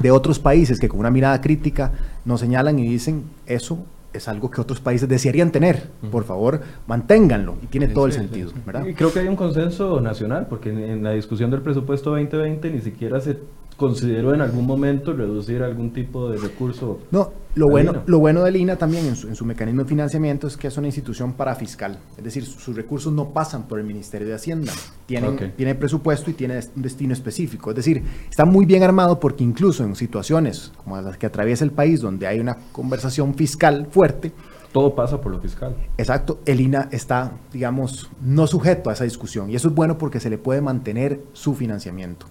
de, 0.00 0.10
otros 0.10 0.38
países 0.38 0.78
que 0.78 0.88
con 0.88 1.00
una 1.00 1.10
mirada 1.10 1.40
crítica 1.40 1.92
nos 2.24 2.40
señalan 2.40 2.78
y 2.78 2.88
dicen 2.88 3.24
eso 3.46 3.84
es 4.12 4.28
algo 4.28 4.50
que 4.50 4.60
otros 4.60 4.80
países 4.80 5.08
desearían 5.08 5.50
tener. 5.50 5.90
Por 6.12 6.22
favor, 6.24 6.60
manténganlo. 6.86 7.56
Y 7.62 7.66
tiene 7.66 7.88
todo 7.88 8.06
el 8.06 8.12
sentido. 8.12 8.52
Y 8.86 8.94
creo 8.94 9.12
que 9.12 9.18
hay 9.18 9.26
un 9.26 9.34
consenso 9.34 10.00
nacional, 10.00 10.46
porque 10.48 10.70
en, 10.70 11.02
la 11.02 11.10
discusión 11.10 11.50
del 11.50 11.62
presupuesto 11.62 12.10
2020 12.10 12.70
ni 12.70 12.80
siquiera 12.80 13.20
se 13.20 13.38
consideró 13.76 14.34
en 14.34 14.40
algún 14.40 14.66
momento 14.66 15.12
reducir 15.12 15.62
algún 15.62 15.92
tipo 15.92 16.30
de 16.30 16.38
recurso. 16.38 17.00
No, 17.10 17.32
lo 17.54 17.68
bueno, 17.68 18.02
lo 18.06 18.18
bueno 18.18 18.42
del 18.42 18.56
INA 18.56 18.76
también 18.76 19.06
en 19.06 19.16
su, 19.16 19.44
mecanismo 19.44 19.82
de 19.82 19.88
financiamiento 19.88 20.46
es 20.46 20.56
que 20.56 20.68
es 20.68 20.76
una 20.76 20.88
institución 20.88 21.34
parafiscal, 21.34 21.98
es 22.16 22.24
decir, 22.24 22.44
sus 22.44 22.74
recursos 22.74 23.12
no 23.12 23.30
pasan 23.30 23.68
por 23.68 23.78
el 23.78 23.86
Ministerio 23.86 24.26
de 24.26 24.34
Hacienda, 24.34 24.72
tienen, 25.06 25.52
tiene 25.56 25.74
presupuesto 25.74 26.30
y 26.30 26.34
tiene 26.34 26.60
un 26.74 26.82
destino 26.82 27.12
específico, 27.12 27.70
es 27.70 27.76
decir, 27.76 28.02
está 28.28 28.44
muy 28.44 28.66
bien 28.66 28.82
armado 28.82 29.20
porque 29.20 29.44
incluso 29.44 29.84
en 29.84 29.94
situaciones 29.94 30.72
como 30.82 31.00
las 31.00 31.16
que 31.16 31.26
atraviesa 31.26 31.64
el 31.64 31.70
país, 31.70 32.00
donde 32.00 32.26
hay 32.26 32.40
una 32.40 32.56
conversación 32.72 33.34
fiscal 33.34 33.86
fuerte, 33.90 34.32
todo 34.72 34.96
pasa 34.96 35.20
por 35.20 35.30
lo 35.30 35.40
fiscal. 35.40 35.76
Exacto, 35.96 36.40
el 36.46 36.60
INA 36.60 36.88
está, 36.90 37.30
digamos, 37.52 38.10
no 38.20 38.48
sujeto 38.48 38.90
a 38.90 38.94
esa 38.94 39.04
discusión 39.04 39.48
y 39.48 39.54
eso 39.54 39.68
es 39.68 39.74
bueno 39.74 39.98
porque 39.98 40.18
se 40.18 40.28
le 40.28 40.38
puede 40.38 40.60
mantener 40.60 41.20
su 41.32 41.54
financiamiento. 41.54 42.26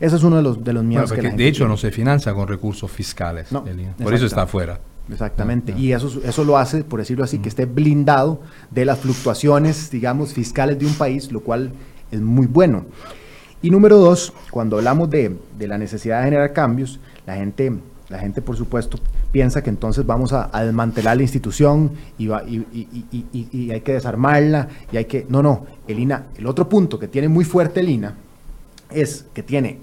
Eso 0.00 0.16
es 0.16 0.22
uno 0.22 0.36
de 0.36 0.42
los, 0.42 0.62
de 0.62 0.72
los 0.72 0.84
miedos 0.84 1.12
que 1.12 1.22
De 1.22 1.48
hecho, 1.48 1.66
no 1.68 1.76
se 1.76 1.90
financia 1.90 2.32
con 2.34 2.48
recursos 2.48 2.90
fiscales. 2.90 3.48
por 4.02 4.14
eso 4.14 4.26
está 4.26 4.42
afuera. 4.42 4.80
Exactamente. 5.10 5.72
Y 5.76 5.92
eso, 5.92 6.20
eso 6.24 6.44
lo 6.44 6.58
hace, 6.58 6.82
por 6.82 6.98
decirlo 7.00 7.24
así, 7.24 7.38
que 7.38 7.48
esté 7.48 7.64
blindado 7.64 8.40
de 8.70 8.84
las 8.84 8.98
fluctuaciones, 8.98 9.90
digamos, 9.90 10.32
fiscales 10.32 10.78
de 10.78 10.86
un 10.86 10.94
país, 10.94 11.30
lo 11.30 11.40
cual 11.40 11.72
es 12.10 12.20
muy 12.20 12.46
bueno. 12.46 12.86
Y 13.62 13.70
número 13.70 13.98
dos, 13.98 14.32
cuando 14.50 14.78
hablamos 14.78 15.08
de, 15.10 15.36
la 15.60 15.78
necesidad 15.78 16.18
de 16.18 16.24
generar 16.26 16.52
cambios, 16.52 17.00
la 17.26 17.36
gente, 17.36 17.72
la 18.08 18.18
gente, 18.18 18.42
por 18.42 18.56
supuesto, 18.56 18.98
piensa 19.32 19.62
que 19.62 19.70
entonces 19.70 20.04
vamos 20.04 20.32
a, 20.32 20.50
desmantelar 20.64 21.16
la 21.16 21.22
institución 21.22 21.92
y, 22.18 22.26
va, 22.26 22.42
y, 22.44 22.66
y, 23.32 23.70
hay 23.70 23.80
que 23.80 23.92
desarmarla 23.92 24.68
y 24.92 24.96
hay 24.96 25.06
que... 25.06 25.26
No, 25.28 25.42
no, 25.42 25.66
el 25.86 25.98
INA, 25.98 26.26
el 26.36 26.46
otro 26.46 26.68
punto 26.68 26.98
que 26.98 27.08
tiene 27.08 27.28
muy 27.28 27.44
fuerte 27.44 27.80
el 27.80 27.88
INA 27.88 28.14
es 28.90 29.26
que 29.32 29.42
tiene 29.42 29.80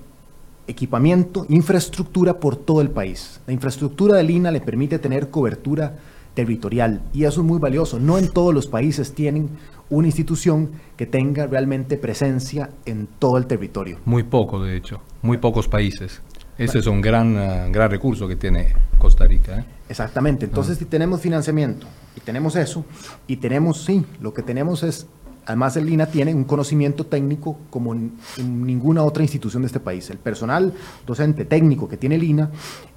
equipamiento, 0.68 1.46
infraestructura 1.50 2.40
por 2.40 2.56
todo 2.56 2.82
el 2.82 2.90
país. 2.90 3.42
La 3.48 3.54
infraestructura 3.54 4.16
del 4.16 4.30
INA 4.30 4.52
le 4.52 4.62
permite 4.62 5.00
tener 5.00 5.30
cobertura 5.30 5.98
territorial 6.34 7.02
y 7.14 7.26
eso 7.26 7.42
es 7.42 7.48
muy 7.48 7.60
valioso. 7.60 8.00
No 8.00 8.18
en 8.18 8.30
todos 8.30 8.54
los 8.54 8.68
países 8.68 9.14
tienen 9.14 9.50
una 9.90 10.08
institución 10.08 10.72
que 10.98 11.06
tenga 11.06 11.48
realmente 11.48 11.98
presencia 11.98 12.70
en 12.86 13.08
todo 13.20 13.38
el 13.38 13.46
territorio. 13.46 14.00
Muy 14.06 14.24
poco, 14.24 14.64
de 14.64 14.76
hecho, 14.76 15.02
muy 15.22 15.38
pocos 15.38 15.68
países. 15.68 16.22
Ese 16.58 16.80
es 16.80 16.88
un 16.88 17.02
gran, 17.02 17.36
eh, 17.36 17.70
gran 17.72 17.90
recurso 17.90 18.28
que 18.28 18.36
tiene 18.36 18.74
Costa 18.98 19.26
Rica. 19.26 19.60
¿eh? 19.60 19.66
Exactamente, 19.90 20.46
entonces 20.46 20.78
ah. 20.78 20.80
si 20.80 20.86
tenemos 20.86 21.20
financiamiento 21.20 21.88
y 22.16 22.20
tenemos 22.20 22.56
eso, 22.56 22.86
y 23.28 23.38
tenemos, 23.38 23.84
sí, 23.84 24.06
lo 24.22 24.34
que 24.34 24.44
tenemos 24.44 24.84
es 24.84 25.08
Además, 25.46 25.76
el 25.78 25.90
INA 25.90 26.06
tiene 26.06 26.34
un 26.34 26.46
conocimiento 26.46 27.06
técnico 27.06 27.58
como 27.70 27.94
en, 27.94 28.14
ninguna 28.38 29.04
otra 29.04 29.24
institución 29.24 29.64
de 29.64 29.68
este 29.68 29.80
país. 29.80 30.10
El 30.10 30.18
personal 30.18 30.74
docente 31.06 31.46
técnico 31.46 31.88
que 31.88 31.98
tiene 31.98 32.16
el 32.16 32.24
INA 32.24 32.52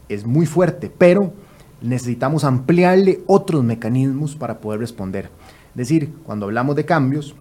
es 0.08 0.24
muy 0.24 0.46
fuerte, 0.46 0.90
pero 0.96 1.32
necesitamos 1.80 2.44
ampliarle 2.44 3.22
otros 3.26 3.64
mecanismos 3.64 4.36
para 4.36 4.60
poder 4.60 4.80
responder. 4.80 5.30
Es 5.70 5.76
decir, 5.76 6.12
cuando 6.24 6.46
hablamos 6.46 6.76
de 6.76 6.84
cambios, 6.84 7.34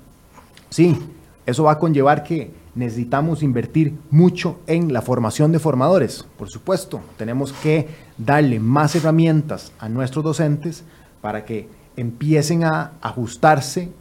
sí, 0.69 0.97
Eso 1.45 1.65
va 1.65 1.73
a 1.73 1.77
conllevar 1.79 2.23
que 2.23 2.51
necesitamos 2.73 3.43
invertir 3.43 3.93
mucho 4.09 4.59
en 4.65 4.91
la 4.91 5.03
formación 5.03 5.51
de 5.51 5.59
formadores. 5.59 6.25
Por 6.39 6.49
supuesto, 6.49 7.01
tenemos 7.17 7.53
que 7.53 7.87
darle 8.17 8.59
más 8.59 8.95
herramientas 8.95 9.71
a 9.77 9.87
nuestros 9.87 10.23
docentes 10.23 10.83
para 11.21 11.45
que 11.45 11.69
empiecen 11.95 12.63
a 12.63 12.93
ajustarse 12.99 13.91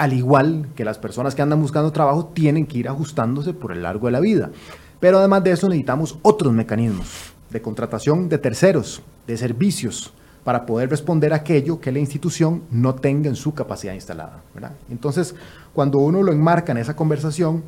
al 0.00 0.14
igual 0.14 0.68
que 0.74 0.82
las 0.82 0.96
personas 0.96 1.34
que 1.34 1.42
andan 1.42 1.60
buscando 1.60 1.92
trabajo 1.92 2.24
tienen 2.32 2.66
que 2.66 2.78
ir 2.78 2.88
ajustándose 2.88 3.52
por 3.52 3.70
el 3.70 3.82
largo 3.82 4.06
de 4.06 4.12
la 4.12 4.20
vida. 4.20 4.50
Pero 4.98 5.18
además 5.18 5.44
de 5.44 5.50
eso 5.50 5.68
necesitamos 5.68 6.18
otros 6.22 6.54
mecanismos 6.54 7.34
de 7.50 7.60
contratación 7.60 8.30
de 8.30 8.38
terceros, 8.38 9.02
de 9.26 9.36
servicios, 9.36 10.14
para 10.42 10.64
poder 10.64 10.88
responder 10.88 11.34
a 11.34 11.36
aquello 11.36 11.82
que 11.82 11.92
la 11.92 11.98
institución 11.98 12.62
no 12.70 12.94
tenga 12.94 13.28
en 13.28 13.36
su 13.36 13.52
capacidad 13.52 13.92
instalada. 13.92 14.42
Entonces, 14.90 15.34
cuando 15.74 15.98
uno 15.98 16.22
lo 16.22 16.32
enmarca 16.32 16.72
en 16.72 16.78
esa 16.78 16.96
conversación, 16.96 17.62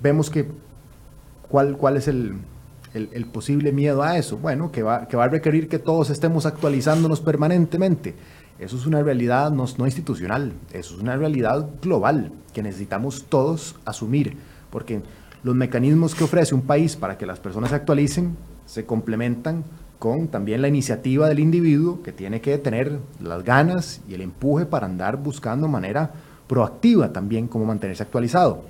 vemos 0.00 0.30
que 0.30 0.46
cuál, 1.48 1.76
cuál 1.76 1.96
es 1.96 2.06
el, 2.06 2.36
el, 2.94 3.26
posible 3.26 3.72
miedo 3.72 4.04
a 4.04 4.16
eso. 4.16 4.36
Bueno, 4.36 4.70
que 4.70 4.84
va, 4.84 5.08
que 5.08 5.16
va 5.16 5.24
a 5.24 5.28
requerir 5.28 5.68
que 5.68 5.80
todos 5.80 6.10
estemos 6.10 6.46
actualizándonos 6.46 7.20
permanentemente. 7.20 8.14
Eso 8.58 8.76
es 8.76 8.86
una 8.86 9.02
realidad 9.02 9.50
no, 9.50 9.64
no 9.78 9.86
institucional, 9.86 10.52
eso 10.72 10.94
es 10.94 11.00
una 11.00 11.16
realidad 11.16 11.68
global 11.82 12.32
que 12.52 12.62
necesitamos 12.62 13.24
todos 13.28 13.76
asumir, 13.84 14.36
porque 14.70 15.02
los 15.42 15.54
mecanismos 15.54 16.14
que 16.14 16.24
ofrece 16.24 16.54
un 16.54 16.62
país 16.62 16.96
para 16.96 17.18
que 17.18 17.26
las 17.26 17.40
personas 17.40 17.70
se 17.70 17.76
actualicen 17.76 18.36
se 18.66 18.86
complementan 18.86 19.64
con 19.98 20.28
también 20.28 20.62
la 20.62 20.68
iniciativa 20.68 21.28
del 21.28 21.38
individuo 21.38 22.02
que 22.02 22.12
tiene 22.12 22.40
que 22.40 22.58
tener 22.58 22.98
las 23.20 23.44
ganas 23.44 24.00
y 24.08 24.14
el 24.14 24.20
empuje 24.20 24.66
para 24.66 24.86
andar 24.86 25.16
buscando 25.16 25.68
manera 25.68 26.12
proactiva 26.46 27.12
también 27.12 27.48
cómo 27.48 27.64
mantenerse 27.64 28.02
actualizado. 28.02 28.62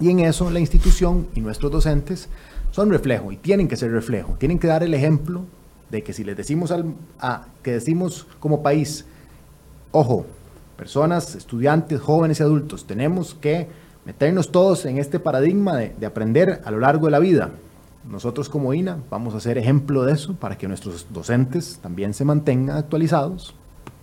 Y 0.00 0.10
en 0.10 0.20
eso 0.20 0.50
la 0.50 0.60
institución 0.60 1.28
y 1.34 1.40
nuestros 1.40 1.72
docentes 1.72 2.28
son 2.70 2.90
reflejo 2.90 3.32
y 3.32 3.36
tienen 3.36 3.68
que 3.68 3.76
ser 3.76 3.90
reflejo, 3.90 4.34
tienen 4.38 4.58
que 4.58 4.66
dar 4.66 4.82
el 4.82 4.92
ejemplo 4.92 5.44
de 5.90 6.02
que 6.02 6.12
si 6.12 6.24
les 6.24 6.36
decimos 6.36 6.70
al, 6.70 6.94
a, 7.20 7.46
que 7.62 7.72
decimos 7.72 8.26
como 8.40 8.62
país, 8.62 9.06
ojo, 9.92 10.26
personas, 10.76 11.34
estudiantes, 11.34 12.00
jóvenes 12.00 12.40
y 12.40 12.42
adultos, 12.42 12.86
tenemos 12.86 13.34
que 13.34 13.68
meternos 14.04 14.52
todos 14.52 14.84
en 14.86 14.98
este 14.98 15.18
paradigma 15.18 15.76
de, 15.76 15.94
de 15.98 16.06
aprender 16.06 16.60
a 16.64 16.70
lo 16.70 16.78
largo 16.78 17.06
de 17.06 17.12
la 17.12 17.18
vida, 17.18 17.50
nosotros 18.10 18.48
como 18.48 18.72
INA 18.72 18.98
vamos 19.10 19.34
a 19.34 19.40
ser 19.40 19.58
ejemplo 19.58 20.04
de 20.04 20.12
eso 20.12 20.34
para 20.34 20.56
que 20.56 20.68
nuestros 20.68 21.06
docentes 21.12 21.80
también 21.82 22.14
se 22.14 22.24
mantengan 22.24 22.76
actualizados 22.76 23.54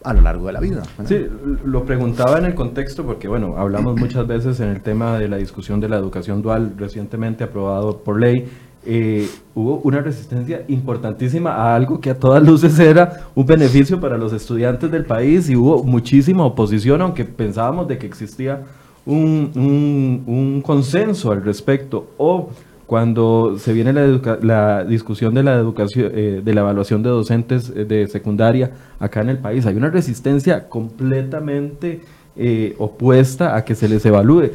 a 0.03 0.13
lo 0.13 0.19
largo 0.21 0.47
de 0.47 0.53
la 0.53 0.59
vida. 0.59 0.83
Sí, 1.05 1.25
lo 1.63 1.85
preguntaba 1.85 2.37
en 2.37 2.45
el 2.45 2.55
contexto 2.55 3.05
porque, 3.05 3.29
bueno, 3.29 3.55
hablamos 3.57 3.97
muchas 3.97 4.27
veces 4.27 4.59
en 4.59 4.67
el 4.67 4.81
tema 4.81 5.17
de 5.17 5.29
la 5.29 5.37
discusión 5.37 5.79
de 5.79 5.87
la 5.87 5.95
educación 5.95 6.41
dual 6.41 6.73
recientemente 6.77 7.45
aprobado 7.45 7.99
por 7.99 8.19
ley. 8.19 8.45
Eh, 8.85 9.29
hubo 9.55 9.77
una 9.83 10.01
resistencia 10.01 10.63
importantísima 10.67 11.51
a 11.51 11.75
algo 11.75 12.01
que 12.01 12.09
a 12.09 12.19
todas 12.19 12.43
luces 12.43 12.77
era 12.79 13.27
un 13.33 13.45
beneficio 13.45 13.99
para 13.99 14.17
los 14.17 14.33
estudiantes 14.33 14.91
del 14.91 15.05
país 15.05 15.49
y 15.49 15.55
hubo 15.55 15.83
muchísima 15.83 16.43
oposición, 16.43 17.01
aunque 17.01 17.23
pensábamos 17.23 17.87
de 17.87 17.97
que 17.97 18.05
existía 18.07 18.63
un, 19.05 20.61
consenso 20.65 21.31
al 21.31 21.43
respecto. 21.43 22.07
O 22.17 22.49
cuando 22.85 23.57
se 23.57 23.73
viene 23.73 23.93
la, 23.93 24.83
discusión 24.83 25.33
de 25.33 25.43
la 25.43 25.55
educación, 25.55 26.11
eh, 26.13 26.41
de 26.43 26.53
la 26.53 26.61
evaluación 26.61 27.01
de 27.01 27.09
docentes 27.09 27.71
eh, 27.75 27.85
de 27.85 28.07
secundaria 28.07 28.71
acá 28.99 29.21
en 29.21 29.29
el 29.29 29.37
país, 29.37 29.65
hay 29.65 29.75
una 29.75 29.89
resistencia 29.89 30.67
completamente 30.67 32.01
eh, 32.35 32.75
opuesta 32.79 33.55
a 33.55 33.63
que 33.63 33.75
se 33.75 33.87
les 33.87 34.05
evalúe. 34.05 34.51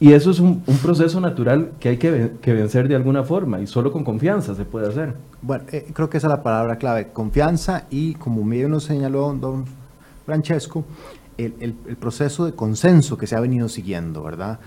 Y 0.00 0.12
eso 0.12 0.30
es 0.30 0.40
un, 0.40 0.62
proceso 0.82 1.20
natural 1.20 1.72
que 1.78 1.90
hay 1.90 1.96
que, 1.96 2.52
vencer 2.52 2.88
de 2.88 2.96
alguna 2.96 3.22
forma 3.22 3.60
y 3.60 3.66
solo 3.66 3.92
con 3.92 4.04
confianza 4.04 4.54
se 4.54 4.64
puede 4.64 4.88
hacer. 4.88 5.14
Bueno, 5.40 5.64
creo 5.92 6.10
que 6.10 6.18
esa 6.18 6.26
es 6.26 6.30
la 6.30 6.42
palabra 6.42 6.76
clave, 6.76 7.12
confianza 7.12 7.86
y 7.90 8.14
como 8.14 8.44
bien 8.44 8.70
nos 8.70 8.84
señaló 8.84 9.32
don 9.34 9.64
Francesco, 10.26 10.84
el, 11.38 11.54
el, 11.60 11.96
proceso 11.96 12.44
de 12.44 12.52
consenso 12.52 13.16
que 13.16 13.26
se 13.26 13.36
ha 13.36 13.40
venido 13.40 13.68
siguiendo, 13.68 14.22
¿verdad? 14.22 14.58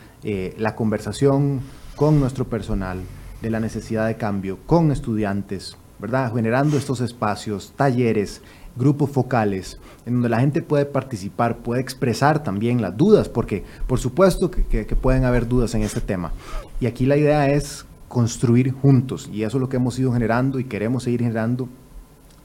la 0.58 0.76
conversación 0.76 1.62
con 1.96 2.20
nuestro 2.20 2.46
personal, 2.46 3.00
de 3.42 3.50
la 3.50 3.60
necesidad 3.60 4.08
de 4.08 4.18
cambio, 4.18 4.58
con 4.66 4.92
estudiantes, 4.92 5.78
¿verdad? 6.00 6.34
Generando 6.34 6.78
estos 6.78 7.02
espacios, 7.02 7.74
talleres, 7.76 8.42
grupos 8.78 9.10
focales, 9.10 9.80
en 10.06 10.14
donde 10.14 10.30
la 10.30 10.40
gente 10.40 10.62
puede 10.62 10.86
participar, 10.86 11.58
puede 11.58 11.82
expresar 11.82 12.44
también 12.44 12.82
las 12.82 12.96
dudas, 12.96 13.30
porque 13.30 13.64
por 13.88 14.00
supuesto 14.00 14.52
que, 14.52 14.86
pueden 15.02 15.26
haber 15.26 15.48
dudas 15.48 15.76
en 15.76 15.82
este 15.82 16.02
tema. 16.02 16.32
Y 16.80 16.86
aquí 16.86 17.06
la 17.06 17.18
idea 17.18 17.50
es 17.50 17.86
construir 18.08 18.72
juntos, 18.72 19.30
y 19.32 19.44
eso 19.44 19.58
es 19.58 19.62
lo 19.62 19.70
que 19.70 19.78
hemos 19.78 19.98
ido 20.00 20.14
generando 20.14 20.60
y 20.60 20.64
queremos 20.64 21.04
seguir 21.04 21.22
generando, 21.22 21.68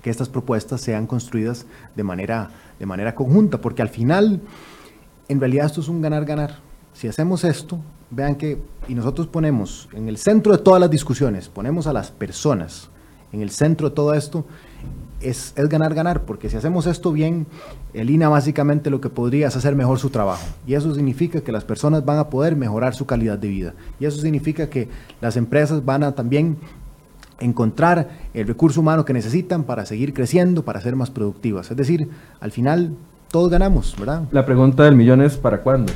que 0.03 0.11
estas 0.11 0.29
propuestas 0.29 0.81
sean 0.81 1.07
construidas 1.07 1.67
de 1.95 2.03
manera, 2.03 2.51
de 2.79 2.87
manera 2.87 3.15
conjunta, 3.15 3.61
porque 3.61 3.83
al 3.83 3.89
final, 3.89 4.41
en 5.29 5.39
realidad 5.39 5.67
esto 5.67 5.81
es 5.81 5.89
un 5.89 6.03
ganar-ganar. 6.03 6.59
Si 6.93 7.07
hacemos 7.07 7.45
esto, 7.45 7.79
vean 8.11 8.35
que, 8.35 8.61
y 8.89 8.95
nosotros 8.95 9.29
ponemos 9.29 9.89
en 9.93 10.09
el 10.09 10.19
centro 10.19 10.53
de 10.53 10.59
todas 10.59 10.81
las 10.81 10.91
discusiones, 10.91 11.49
ponemos 11.49 11.87
a 11.87 11.93
las 11.93 12.11
personas 12.11 12.89
en 13.33 13.41
el 13.41 13.51
centro 13.51 13.89
de 13.89 13.95
todo 13.95 14.15
esto, 14.15 14.45
es, 15.23 15.53
es, 15.57 15.69
ganar, 15.69 15.95
ganar, 15.95 16.23
porque 16.23 16.51
si 16.51 16.57
hacemos 16.57 16.87
esto 16.87 17.13
bien, 17.13 17.47
el 17.95 18.11
INA 18.11 18.29
básicamente 18.29 18.91
lo 18.91 19.01
que 19.01 19.09
podría 19.09 19.49
es 19.49 19.57
hacer 19.57 19.75
mejor 19.75 19.99
su 19.99 20.11
trabajo. 20.11 20.45
Y 20.67 20.75
eso 20.75 20.95
significa 20.95 21.41
que 21.41 21.53
las 21.53 21.65
personas 21.65 22.05
van 22.05 22.19
a 22.19 22.29
poder 22.29 22.57
mejorar 22.57 22.95
su 22.95 23.07
calidad 23.07 23.39
de 23.39 23.49
vida. 23.49 23.75
Y 24.01 24.07
eso 24.07 24.21
significa 24.21 24.69
que 24.69 24.89
las 25.21 25.37
empresas 25.37 25.85
van 25.85 26.03
a 26.03 26.13
también 26.13 26.57
encontrar 27.41 28.09
el 28.35 28.47
recurso 28.47 28.81
humano 28.81 29.05
que 29.05 29.13
necesitan 29.13 29.65
para 29.65 29.85
seguir 29.85 30.15
creciendo, 30.15 30.63
para 30.65 30.81
ser 30.81 30.97
más 30.97 31.11
productivas. 31.11 31.71
Es 31.71 31.77
decir, 31.77 32.09
al 32.41 32.53
final 32.53 32.93
todos 33.31 33.51
ganamos, 33.51 33.97
¿verdad? 33.99 34.23
La 34.31 34.47
pregunta 34.47 34.85
del 34.85 34.95
millón 34.95 35.23
es 35.23 35.37
¿para 35.37 35.63
cuándo? 35.63 35.93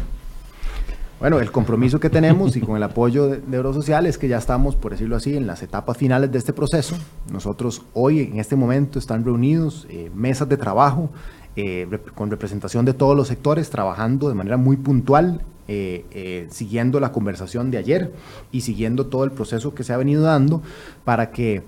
Bueno, 1.19 1.41
el 1.41 1.51
compromiso 1.51 1.99
que 1.99 2.11
tenemos 2.11 2.57
y 2.57 2.61
con 2.61 2.77
el 2.77 2.83
apoyo 2.83 3.29
de, 3.29 3.57
Eurosocial 3.57 4.05
es 4.05 4.19
que 4.19 4.29
ya 4.29 4.37
estamos, 4.37 4.77
por 4.77 4.93
decirlo 4.93 5.17
así, 5.17 5.35
en 5.35 5.47
las 5.47 5.63
etapas 5.63 5.97
finales 5.97 6.31
de 6.31 6.37
este 6.37 6.53
proceso. 6.53 6.95
Nosotros 7.33 7.83
hoy, 7.95 8.21
en 8.21 8.39
este 8.39 8.55
momento, 8.55 8.99
están 8.99 9.25
reunidos 9.25 9.87
eh, 9.89 10.11
mesas 10.15 10.47
de 10.47 10.59
trabajo 10.59 11.09
eh, 11.57 11.89
con 12.15 12.31
representación 12.31 12.85
de 12.85 12.93
todos 12.93 13.17
los 13.17 13.29
sectores, 13.29 13.71
trabajando 13.71 14.29
de 14.29 14.35
manera 14.35 14.59
muy 14.59 14.77
puntual, 14.77 15.41
eh, 15.69 16.47
siguiendo 16.51 17.01
la 17.01 17.13
conversación 17.13 17.71
de 17.71 17.79
ayer 17.79 18.13
y 18.53 18.61
siguiendo 18.61 19.07
todo 19.07 19.25
el 19.25 19.33
proceso 19.33 19.75
que 19.75 19.85
se 19.85 19.95
ha 19.95 19.97
venido 19.97 20.23
dando 20.23 20.61
para 21.05 21.31
que 21.31 21.63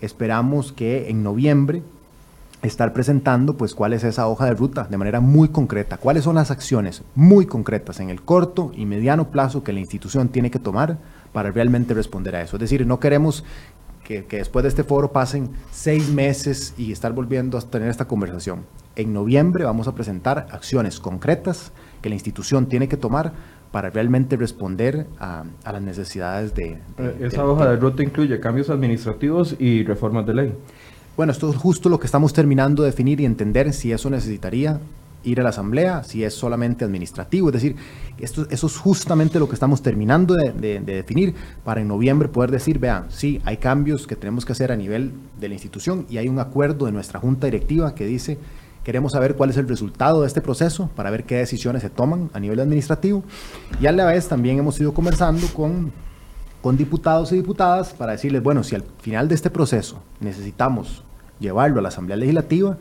esperamos 0.00 0.72
que 0.72 1.10
en 1.10 1.24
noviembre 1.24 1.82
estar 2.66 2.92
presentando 2.92 3.56
pues 3.56 3.74
cuál 3.74 3.92
es 3.92 4.04
esa 4.04 4.28
hoja 4.28 4.46
de 4.46 4.54
ruta 4.54 4.86
de 4.90 4.96
manera 4.96 5.20
muy 5.20 5.48
concreta, 5.48 5.96
cuáles 5.96 6.24
son 6.24 6.34
las 6.34 6.50
acciones 6.50 7.02
muy 7.14 7.46
concretas 7.46 8.00
en 8.00 8.10
el 8.10 8.22
corto 8.22 8.72
y 8.74 8.86
mediano 8.86 9.30
plazo 9.30 9.62
que 9.62 9.72
la 9.72 9.80
institución 9.80 10.28
tiene 10.28 10.50
que 10.50 10.58
tomar 10.58 10.98
para 11.32 11.50
realmente 11.50 11.94
responder 11.94 12.36
a 12.36 12.42
eso. 12.42 12.56
Es 12.56 12.60
decir, 12.60 12.86
no 12.86 13.00
queremos 13.00 13.44
que, 14.06 14.24
después 14.30 14.62
de 14.62 14.68
este 14.68 14.84
foro 14.84 15.12
pasen 15.12 15.50
seis 15.70 16.08
meses 16.10 16.74
y 16.78 16.92
estar 16.92 17.12
volviendo 17.12 17.58
a 17.58 17.60
tener 17.60 17.88
esta 17.88 18.06
conversación. 18.06 18.64
En 18.94 19.12
noviembre 19.12 19.64
vamos 19.64 19.88
a 19.88 19.94
presentar 19.94 20.46
acciones 20.50 21.00
concretas 21.00 21.72
que 22.02 22.08
la 22.08 22.14
institución 22.14 22.66
tiene 22.66 22.88
que 22.88 22.96
tomar 22.96 23.32
para 23.72 23.90
realmente 23.90 24.36
responder 24.36 25.06
a, 25.18 25.44
las 25.64 25.82
necesidades 25.82 26.54
de... 26.54 26.78
Eh, 26.98 27.16
esa 27.20 27.44
hoja 27.44 27.68
de 27.68 27.76
ruta 27.76 28.02
incluye 28.02 28.38
cambios 28.40 28.70
administrativos 28.70 29.56
y 29.58 29.82
reformas 29.82 30.24
de 30.24 30.34
ley. 30.34 30.54
Bueno, 31.16 31.32
esto 31.32 31.48
es 31.48 31.56
justo 31.56 31.88
lo 31.88 31.98
que 31.98 32.04
estamos 32.04 32.34
terminando 32.34 32.82
de 32.82 32.90
definir 32.90 33.22
y 33.22 33.24
entender 33.24 33.72
si 33.72 33.90
eso 33.90 34.10
necesitaría 34.10 34.80
ir 35.24 35.40
a 35.40 35.42
la 35.42 35.48
asamblea, 35.48 36.04
si 36.04 36.22
es 36.22 36.34
solamente 36.34 36.84
administrativo. 36.84 37.48
Es 37.48 37.54
decir, 37.54 37.74
esto, 38.18 38.46
eso 38.50 38.66
es 38.66 38.76
justamente 38.76 39.38
lo 39.38 39.48
que 39.48 39.54
estamos 39.54 39.80
terminando 39.80 40.34
de, 40.34 40.80
definir 40.80 41.34
para 41.64 41.80
en 41.80 41.88
noviembre 41.88 42.28
poder 42.28 42.50
decir, 42.50 42.78
vean, 42.78 43.06
sí, 43.08 43.40
hay 43.46 43.56
cambios 43.56 44.06
que 44.06 44.14
tenemos 44.14 44.44
que 44.44 44.52
hacer 44.52 44.70
a 44.70 44.76
nivel 44.76 45.12
de 45.40 45.48
la 45.48 45.54
institución 45.54 46.04
y 46.10 46.18
hay 46.18 46.28
un 46.28 46.38
acuerdo 46.38 46.84
de 46.84 46.92
nuestra 46.92 47.18
junta 47.18 47.46
directiva 47.46 47.94
que 47.94 48.04
dice, 48.04 48.36
queremos 48.84 49.12
saber 49.12 49.36
cuál 49.36 49.48
es 49.48 49.56
el 49.56 49.66
resultado 49.66 50.20
de 50.20 50.26
este 50.26 50.42
proceso 50.42 50.90
para 50.94 51.10
ver 51.10 51.24
qué 51.24 51.36
decisiones 51.36 51.80
se 51.80 51.88
toman 51.88 52.28
a 52.34 52.40
nivel 52.40 52.60
administrativo. 52.60 53.24
Y 53.80 53.86
a 53.86 53.92
la 53.92 54.04
vez 54.04 54.28
también 54.28 54.58
hemos 54.58 54.78
ido 54.78 54.92
conversando 54.92 55.46
con 55.54 55.92
con 56.62 56.76
diputados 56.76 57.32
y 57.32 57.36
diputadas 57.36 57.92
para 57.94 58.12
decirles, 58.12 58.42
bueno, 58.42 58.62
si 58.64 58.74
al 58.74 58.84
final 59.00 59.28
de 59.28 59.34
este 59.34 59.50
proceso 59.50 59.98
necesitamos 60.20 61.02
llevarlo 61.38 61.78
a 61.78 61.82
la 61.82 61.88
Asamblea 61.88 62.16
Legislativa, 62.16 62.76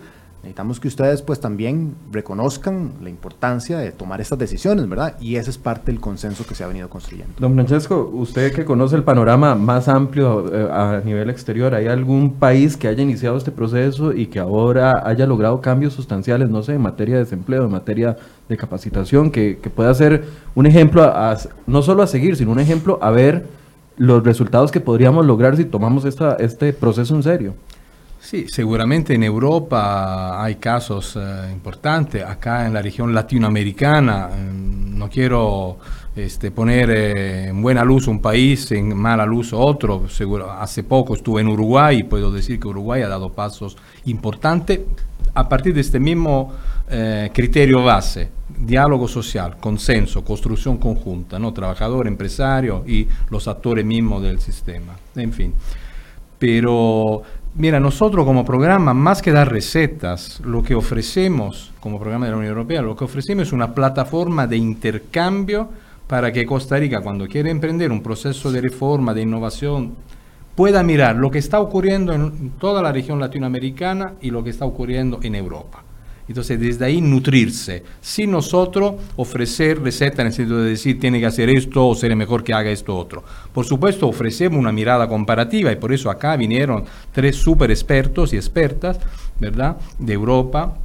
Necesitamos 0.45 0.79
que 0.79 0.87
ustedes 0.87 1.23
pues 1.23 1.39
también 1.39 1.95
reconozcan 2.11 2.91
la 3.01 3.09
importancia 3.09 3.79
de 3.79 3.91
tomar 3.91 4.21
estas 4.21 4.37
decisiones, 4.37 4.87
¿verdad? 4.87 5.15
Y 5.19 5.37
ese 5.37 5.49
es 5.49 5.57
parte 5.57 5.91
del 5.91 5.99
consenso 5.99 6.45
que 6.45 6.53
se 6.53 6.63
ha 6.63 6.67
venido 6.67 6.87
construyendo. 6.87 7.33
Don 7.39 7.55
Francesco, 7.55 8.11
usted 8.13 8.53
que 8.53 8.63
conoce 8.63 8.95
el 8.95 9.01
panorama 9.01 9.55
más 9.55 9.87
amplio 9.87 10.45
eh, 10.53 10.69
a 10.71 11.01
nivel 11.03 11.31
exterior, 11.31 11.73
¿hay 11.73 11.87
algún 11.87 12.35
país 12.35 12.77
que 12.77 12.87
haya 12.87 13.01
iniciado 13.01 13.37
este 13.37 13.49
proceso 13.49 14.13
y 14.13 14.27
que 14.27 14.37
ahora 14.37 15.01
haya 15.03 15.25
logrado 15.25 15.61
cambios 15.61 15.93
sustanciales, 15.93 16.47
no 16.51 16.61
sé, 16.61 16.75
en 16.75 16.81
materia 16.83 17.15
de 17.15 17.21
desempleo, 17.21 17.65
en 17.65 17.71
materia 17.71 18.15
de 18.47 18.55
capacitación, 18.55 19.31
que, 19.31 19.57
pueda 19.75 19.91
ser 19.95 20.25
un 20.53 20.67
ejemplo, 20.67 21.11
no 21.65 21.81
solo 21.81 22.03
a 22.03 22.07
seguir, 22.07 22.35
sino 22.35 22.51
un 22.51 22.59
ejemplo 22.59 22.99
a 23.01 23.09
ver 23.09 23.47
los 23.97 24.23
resultados 24.23 24.71
que 24.71 24.81
podríamos 24.81 25.25
lograr 25.25 25.55
si 25.57 25.65
tomamos 25.65 26.05
esta, 26.05 26.35
este 26.35 26.73
proceso 26.73 27.15
en 27.15 27.23
serio? 27.23 27.55
Sí, 28.19 28.47
seguramente 28.47 29.13
en 29.13 29.23
Europa 29.23 30.43
hay 30.43 30.55
casos 30.55 31.15
eh, 31.15 31.51
importantes, 31.53 32.23
acá 32.23 32.65
en 32.65 32.73
la 32.73 32.81
región 32.81 33.13
latinoamericana, 33.13 34.29
mm, 34.29 34.97
no 34.97 35.09
quiero 35.09 35.77
este, 36.15 36.49
poner 36.49 36.89
eh, 36.89 37.47
en 37.49 37.61
buena 37.61 37.83
luz 37.83 38.07
un 38.07 38.19
país, 38.19 38.71
en 38.71 38.97
mala 38.97 39.27
luz 39.27 39.53
otro, 39.53 40.09
seguro, 40.09 40.51
hace 40.51 40.81
poco 40.81 41.13
estuve 41.13 41.41
en 41.41 41.49
Uruguay 41.49 41.99
y 41.99 42.03
puedo 42.03 42.31
decir 42.31 42.59
que 42.59 42.67
Uruguay 42.67 43.03
ha 43.03 43.09
dado 43.09 43.31
pasos 43.31 43.77
importantes 44.05 44.79
a 45.35 45.47
partir 45.47 45.75
de 45.75 45.81
este 45.81 45.99
mismo 45.99 46.51
eh, 46.89 47.29
criterio 47.31 47.83
base, 47.83 48.29
diálogo 48.57 49.07
social, 49.07 49.57
consenso, 49.57 50.23
construcción 50.23 50.77
conjunta, 50.77 51.39
¿no? 51.39 51.53
trabajador, 51.53 52.07
empresario 52.07 52.83
y 52.87 53.07
los 53.29 53.47
actores 53.47 53.85
mismos 53.85 54.23
del 54.23 54.39
sistema, 54.39 54.95
en 55.15 55.33
fin. 55.33 55.53
Pero 56.39 57.23
Mira, 57.57 57.79
nosotros 57.79 58.25
como 58.25 58.43
programa, 58.43 58.93
más 58.93 59.21
que 59.21 59.31
dar 59.31 59.49
recetas, 59.49 60.41
lo 60.41 60.61
que 60.61 60.75
ofrecemos 60.75 61.71
como 61.79 61.97
programa 61.97 62.25
de 62.25 62.31
la 62.31 62.37
Unión 62.37 62.51
Europea, 62.51 62.81
lo 62.81 62.97
que 62.97 63.05
ofrecemos 63.05 63.47
es 63.47 63.53
una 63.53 63.73
plataforma 63.73 64.45
de 64.45 64.57
intercambio 64.57 65.69
para 66.05 66.33
que 66.33 66.45
Costa 66.45 66.75
Rica, 66.75 66.99
cuando 66.99 67.27
quiere 67.27 67.49
emprender 67.51 67.93
un 67.93 68.03
proceso 68.03 68.51
de 68.51 68.59
reforma, 68.59 69.13
de 69.13 69.21
innovación, 69.21 69.93
pueda 70.53 70.83
mirar 70.83 71.15
lo 71.15 71.31
que 71.31 71.39
está 71.39 71.61
ocurriendo 71.61 72.11
en 72.11 72.49
toda 72.59 72.81
la 72.81 72.91
región 72.91 73.21
latinoamericana 73.21 74.15
y 74.19 74.31
lo 74.31 74.43
que 74.43 74.49
está 74.49 74.65
ocurriendo 74.65 75.19
en 75.23 75.35
Europa. 75.35 75.81
Entonces, 76.27 76.59
desde 76.59 76.85
ahí 76.85 77.01
nutrirse, 77.01 77.83
sin 78.01 78.31
nosotros 78.31 78.95
ofrecer 79.15 79.79
receta 79.81 80.23
en 80.23 80.27
el 80.27 80.33
sentido 80.33 80.61
de 80.61 80.71
decir 80.71 80.99
tiene 80.99 81.19
que 81.19 81.27
hacer 81.27 81.49
esto 81.49 81.87
o 81.87 81.95
sería 81.95 82.15
mejor 82.15 82.43
que 82.43 82.53
haga 82.53 82.71
esto 82.71 82.97
otro. 82.97 83.23
Por 83.53 83.65
supuesto, 83.65 84.07
ofrecemos 84.07 84.59
una 84.59 84.71
mirada 84.71 85.07
comparativa 85.07 85.71
y 85.71 85.75
por 85.75 85.93
eso 85.93 86.09
acá 86.09 86.35
vinieron 86.35 86.83
tres 87.11 87.35
super 87.35 87.69
expertos 87.69 88.33
y 88.33 88.37
expertas, 88.37 88.99
¿verdad?, 89.39 89.77
de 89.99 90.13
Europa, 90.13 90.75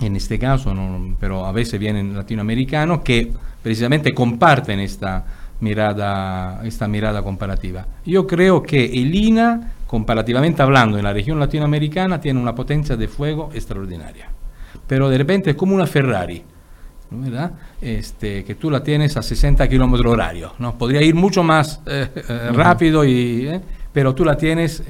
en 0.00 0.16
este 0.16 0.38
caso, 0.38 0.74
pero 1.20 1.46
a 1.46 1.52
veces 1.52 1.78
vienen 1.78 2.16
latinoamericanos, 2.16 3.02
que 3.02 3.30
precisamente 3.62 4.12
comparten 4.12 4.80
esta 4.80 5.24
mirada, 5.60 6.62
esta 6.64 6.88
mirada 6.88 7.22
comparativa. 7.22 7.86
Yo 8.04 8.26
creo 8.26 8.62
que 8.62 8.86
el 8.86 9.14
INA, 9.14 9.74
comparativamente 9.86 10.62
hablando, 10.62 10.96
en 10.96 11.04
la 11.04 11.12
región 11.12 11.38
latinoamericana, 11.38 12.20
tiene 12.20 12.40
una 12.40 12.54
potencia 12.54 12.96
de 12.96 13.06
fuego 13.06 13.50
extraordinaria 13.54 14.30
pero 14.90 15.08
de 15.08 15.18
repente 15.18 15.50
es 15.50 15.56
como 15.56 15.72
una 15.72 15.86
Ferrari, 15.86 16.42
¿verdad? 17.12 17.52
Este, 17.80 18.42
que 18.42 18.56
tú 18.56 18.68
la 18.72 18.82
tienes 18.82 19.16
a 19.16 19.22
60 19.22 19.68
kilómetros 19.68 20.14
horario, 20.14 20.54
¿no? 20.58 20.76
Podría 20.76 21.00
ir 21.00 21.14
mucho 21.14 21.44
más 21.44 21.80
eh, 21.86 22.08
eh, 22.12 22.50
rápido, 22.52 23.04
y, 23.04 23.46
eh, 23.46 23.60
pero 23.92 24.12
tú 24.16 24.24
la 24.24 24.36
tienes... 24.36 24.82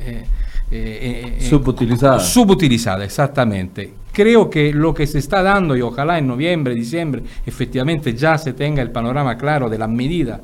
subutilizada. 1.38 2.18
Subutilizada, 2.18 3.04
exactamente. 3.04 3.92
Creo 4.10 4.48
que 4.48 4.72
lo 4.72 4.94
que 4.94 5.06
se 5.06 5.18
está 5.18 5.42
dando, 5.42 5.76
y 5.76 5.82
ojalá 5.82 6.16
en 6.16 6.28
noviembre, 6.28 6.74
diciembre, 6.74 7.22
efectivamente 7.44 8.14
ya 8.14 8.38
se 8.38 8.54
tenga 8.54 8.80
el 8.80 8.92
panorama 8.92 9.36
claro 9.36 9.68
de 9.68 9.76
las 9.76 9.90
medidas 9.90 10.40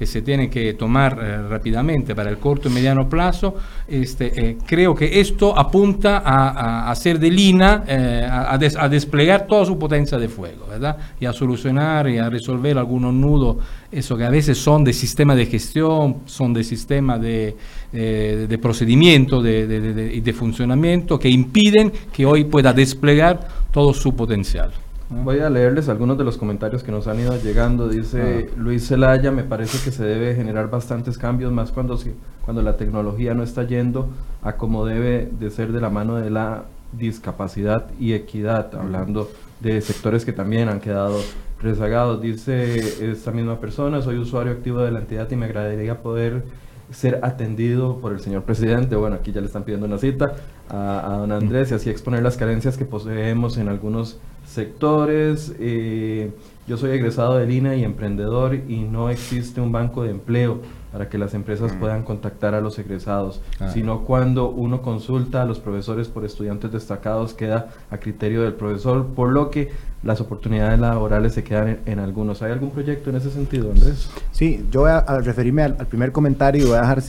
que 0.00 0.06
se 0.06 0.22
tienen 0.22 0.48
que 0.48 0.72
tomar 0.72 1.18
eh, 1.20 1.46
rápidamente 1.46 2.14
para 2.14 2.30
el 2.30 2.38
corto 2.38 2.70
y 2.70 2.72
mediano 2.72 3.06
plazo, 3.06 3.56
este, 3.86 4.32
eh, 4.34 4.56
creo 4.66 4.94
que 4.94 5.20
esto 5.20 5.54
apunta 5.58 6.22
a, 6.24 6.90
hacer 6.90 7.18
de 7.18 7.30
Lina, 7.30 7.84
eh, 7.86 8.26
a, 8.26 8.54
a, 8.54 8.88
desplegar 8.88 9.46
toda 9.46 9.66
su 9.66 9.78
potencia 9.78 10.16
de 10.16 10.30
fuego, 10.30 10.66
¿verdad? 10.70 10.96
Y 11.20 11.26
a 11.26 11.34
solucionar 11.34 12.08
y 12.08 12.16
a 12.16 12.30
resolver 12.30 12.78
algunos 12.78 13.12
nudos, 13.12 13.58
eso 13.92 14.16
que 14.16 14.24
a 14.24 14.30
veces 14.30 14.56
son 14.56 14.84
de 14.84 14.94
sistema 14.94 15.34
de 15.34 15.44
gestión, 15.44 16.22
son 16.24 16.54
de 16.54 16.64
sistema 16.64 17.18
de, 17.18 17.56
de 17.92 18.58
procedimiento 18.58 19.46
y 19.46 20.20
de 20.22 20.32
funcionamiento 20.32 21.18
que 21.18 21.28
impiden 21.28 21.92
que 22.10 22.24
hoy 22.24 22.44
pueda 22.44 22.72
desplegar 22.72 23.46
todo 23.70 23.92
su 23.92 24.16
potencial. 24.16 24.72
Voy 25.12 25.40
a 25.40 25.50
leerles 25.50 25.88
algunos 25.88 26.16
de 26.18 26.22
los 26.22 26.38
comentarios 26.38 26.84
que 26.84 26.92
nos 26.92 27.08
han 27.08 27.18
ido 27.18 27.36
llegando. 27.36 27.88
Dice 27.88 28.48
ah. 28.48 28.54
Luis 28.56 28.86
Zelaya, 28.86 29.32
me 29.32 29.42
parece 29.42 29.82
que 29.82 29.90
se 29.90 30.04
debe 30.04 30.36
generar 30.36 30.70
bastantes 30.70 31.18
cambios, 31.18 31.50
más 31.50 31.72
cuando, 31.72 31.98
cuando 32.44 32.62
la 32.62 32.76
tecnología 32.76 33.34
no 33.34 33.42
está 33.42 33.64
yendo 33.64 34.08
a 34.40 34.52
como 34.52 34.86
debe 34.86 35.28
de 35.40 35.50
ser 35.50 35.72
de 35.72 35.80
la 35.80 35.90
mano 35.90 36.14
de 36.14 36.30
la 36.30 36.62
discapacidad 36.92 37.86
y 37.98 38.12
equidad, 38.12 38.72
hablando 38.76 39.28
de 39.58 39.80
sectores 39.80 40.24
que 40.24 40.32
también 40.32 40.68
han 40.68 40.78
quedado 40.78 41.18
rezagados. 41.60 42.22
Dice 42.22 43.10
esta 43.10 43.32
misma 43.32 43.58
persona, 43.58 44.02
soy 44.02 44.16
usuario 44.16 44.52
activo 44.52 44.78
de 44.78 44.92
la 44.92 45.00
entidad 45.00 45.28
y 45.28 45.34
me 45.34 45.46
agradaría 45.46 46.02
poder 46.02 46.44
ser 46.92 47.18
atendido 47.24 47.98
por 47.98 48.12
el 48.12 48.20
señor 48.20 48.44
presidente. 48.44 48.94
Bueno, 48.94 49.16
aquí 49.16 49.32
ya 49.32 49.40
le 49.40 49.48
están 49.48 49.64
pidiendo 49.64 49.86
una 49.86 49.98
cita 49.98 50.34
a, 50.68 51.14
a 51.14 51.18
don 51.18 51.32
Andrés 51.32 51.72
y 51.72 51.74
así 51.74 51.90
exponer 51.90 52.22
las 52.22 52.36
carencias 52.36 52.76
que 52.76 52.84
poseemos 52.84 53.56
en 53.58 53.68
algunos 53.68 54.20
sectores. 54.50 55.54
Eh, 55.58 56.30
yo 56.66 56.76
soy 56.76 56.90
egresado 56.90 57.36
de 57.36 57.46
Lina 57.46 57.76
y 57.76 57.84
emprendedor 57.84 58.54
y 58.54 58.82
no 58.82 59.10
existe 59.10 59.60
un 59.60 59.72
banco 59.72 60.02
de 60.02 60.10
empleo 60.10 60.60
para 60.92 61.08
que 61.08 61.18
las 61.18 61.34
empresas 61.34 61.72
mm. 61.72 61.78
puedan 61.78 62.02
contactar 62.02 62.54
a 62.54 62.60
los 62.60 62.78
egresados, 62.78 63.40
ah. 63.60 63.70
sino 63.72 64.00
cuando 64.04 64.50
uno 64.50 64.82
consulta 64.82 65.42
a 65.42 65.44
los 65.44 65.60
profesores 65.60 66.08
por 66.08 66.24
estudiantes 66.24 66.72
destacados 66.72 67.32
queda 67.32 67.70
a 67.90 67.98
criterio 67.98 68.42
del 68.42 68.54
profesor, 68.54 69.06
por 69.06 69.30
lo 69.30 69.50
que 69.50 69.70
las 70.02 70.20
oportunidades 70.20 70.80
laborales 70.80 71.34
se 71.34 71.44
quedan 71.44 71.78
en, 71.86 71.98
algunos. 71.98 72.42
¿Hay 72.42 72.50
algún 72.50 72.70
proyecto 72.70 73.10
en 73.10 73.16
ese 73.16 73.30
sentido, 73.30 73.70
Andrés? 73.70 74.10
Sí, 74.32 74.66
yo 74.70 74.80
voy 74.80 74.90
a, 74.90 75.02
referirme 75.20 75.62
al, 75.62 75.74
primer 75.86 76.10
comentario 76.10 76.64
y 76.64 76.66
voy 76.66 76.78
a 76.78 76.80
dejar 76.80 77.02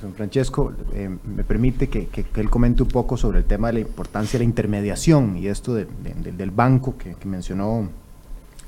San 0.00 0.14
Francesco 0.14 0.72
eh, 0.94 1.10
me 1.24 1.44
permite 1.44 1.88
que, 1.88 2.08
él 2.36 2.50
comente 2.50 2.82
un 2.82 2.88
poco 2.88 3.16
sobre 3.16 3.40
el 3.40 3.44
tema 3.44 3.68
de 3.68 3.74
la 3.74 3.80
importancia 3.80 4.38
de 4.38 4.44
la 4.44 4.48
intermediación 4.48 5.36
y 5.36 5.46
esto 5.48 5.74
del 5.74 6.50
banco 6.50 6.96
que, 6.96 7.14
mencionó 7.26 7.88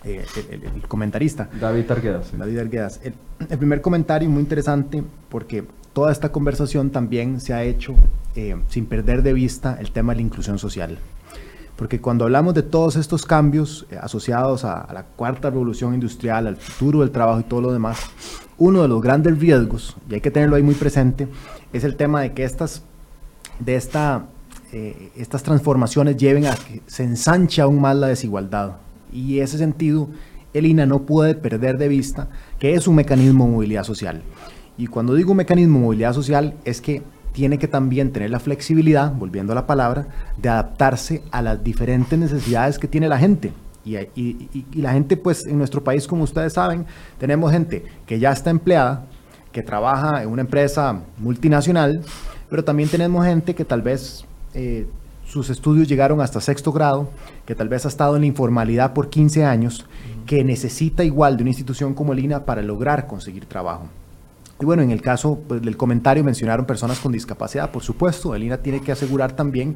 eh, 0.04 0.24
el, 0.50 0.82
comentarista. 0.88 1.48
David 1.58 1.90
Arguedas. 1.90 2.36
David 2.36 2.58
Arguedas. 2.58 3.00
El, 3.02 3.58
primer 3.58 3.80
comentario 3.80 4.28
muy 4.28 4.40
interesante 4.40 5.02
porque 5.28 5.64
toda 5.92 6.12
esta 6.12 6.30
conversación 6.30 6.90
también 6.90 7.40
se 7.40 7.54
ha 7.54 7.62
hecho 7.64 7.94
eh, 8.36 8.56
sin 8.68 8.86
perder 8.86 9.22
de 9.22 9.32
vista 9.32 9.78
el 9.80 9.90
tema 9.90 10.12
de 10.12 10.16
la 10.16 10.22
inclusión 10.22 10.58
social. 10.58 10.98
Porque 11.76 12.00
cuando 12.00 12.24
hablamos 12.24 12.54
de 12.54 12.62
todos 12.62 12.96
estos 12.96 13.24
cambios 13.24 13.86
asociados 14.00 14.64
a, 14.64 14.92
la 14.92 15.04
cuarta 15.04 15.50
revolución 15.50 15.94
industrial, 15.94 16.46
al 16.46 16.56
futuro 16.56 17.00
del 17.00 17.10
trabajo 17.10 17.40
y 17.40 17.44
todo 17.44 17.60
lo 17.60 17.72
demás, 17.72 17.98
uno 18.58 18.82
de 18.82 18.88
los 18.88 19.02
grandes 19.02 19.38
riesgos, 19.38 19.96
y 20.08 20.14
hay 20.14 20.20
que 20.20 20.30
tenerlo 20.30 20.56
ahí 20.56 20.62
muy 20.62 20.74
presente, 20.74 21.28
es 21.72 21.84
el 21.84 21.96
tema 21.96 22.20
de 22.20 22.32
que 22.32 22.44
estas, 22.44 22.82
de 23.58 23.74
esta, 23.74 24.26
eh, 24.72 25.10
estas 25.16 25.42
transformaciones 25.42 26.16
lleven 26.16 26.46
a 26.46 26.54
que 26.54 26.82
se 26.86 27.04
ensanche 27.04 27.62
aún 27.62 27.80
más 27.80 27.96
la 27.96 28.08
desigualdad. 28.08 28.76
Y 29.12 29.38
en 29.38 29.44
ese 29.44 29.58
sentido, 29.58 30.08
el 30.54 30.66
INA 30.66 30.86
no 30.86 31.02
puede 31.02 31.34
perder 31.34 31.78
de 31.78 31.88
vista 31.88 32.28
que 32.58 32.74
es 32.74 32.86
un 32.86 32.96
mecanismo 32.96 33.46
de 33.46 33.50
movilidad 33.52 33.84
social. 33.84 34.22
Y 34.78 34.86
cuando 34.86 35.14
digo 35.14 35.34
mecanismo 35.34 35.78
de 35.78 35.84
movilidad 35.84 36.12
social 36.12 36.54
es 36.64 36.80
que 36.80 37.02
tiene 37.32 37.58
que 37.58 37.68
también 37.68 38.12
tener 38.12 38.30
la 38.30 38.40
flexibilidad, 38.40 39.12
volviendo 39.12 39.52
a 39.52 39.56
la 39.56 39.66
palabra, 39.66 40.06
de 40.36 40.48
adaptarse 40.48 41.22
a 41.30 41.42
las 41.42 41.62
diferentes 41.64 42.18
necesidades 42.18 42.78
que 42.78 42.88
tiene 42.88 43.08
la 43.08 43.18
gente. 43.18 43.52
Y, 43.84 44.64
la 44.74 44.92
gente, 44.92 45.16
pues 45.16 45.44
en 45.46 45.58
nuestro 45.58 45.82
país, 45.82 46.06
como 46.06 46.24
ustedes 46.24 46.52
saben, 46.52 46.86
tenemos 47.18 47.50
gente 47.50 47.84
que 48.06 48.18
ya 48.18 48.30
está 48.30 48.50
empleada, 48.50 49.06
que 49.50 49.62
trabaja 49.62 50.22
en 50.22 50.28
una 50.28 50.42
empresa 50.42 51.00
multinacional, 51.18 52.02
pero 52.48 52.64
también 52.64 52.88
tenemos 52.88 53.24
gente 53.26 53.54
que 53.54 53.64
tal 53.64 53.82
vez 53.82 54.24
eh, 54.54 54.86
sus 55.26 55.50
estudios 55.50 55.88
llegaron 55.88 56.20
hasta 56.20 56.40
sexto 56.40 56.72
grado, 56.72 57.10
que 57.44 57.54
tal 57.54 57.68
vez 57.68 57.84
ha 57.84 57.88
estado 57.88 58.14
en 58.16 58.22
la 58.22 58.26
informalidad 58.26 58.92
por 58.92 59.10
15 59.10 59.44
años, 59.44 59.86
que 60.26 60.44
necesita 60.44 61.04
igual 61.04 61.36
de 61.36 61.42
una 61.42 61.50
institución 61.50 61.94
como 61.94 62.12
el 62.12 62.20
INA 62.20 62.44
para 62.44 62.62
lograr 62.62 63.06
conseguir 63.06 63.46
trabajo. 63.46 63.88
Y 64.62 64.64
bueno, 64.64 64.82
en 64.82 64.92
el 64.92 65.02
caso 65.02 65.40
pues, 65.48 65.60
del 65.60 65.76
comentario 65.76 66.22
mencionaron 66.22 66.66
personas 66.66 67.00
con 67.00 67.10
discapacidad, 67.10 67.72
por 67.72 67.82
supuesto, 67.82 68.32
el 68.36 68.44
INA 68.44 68.58
tiene 68.58 68.80
que 68.80 68.92
asegurar 68.92 69.32
también 69.32 69.74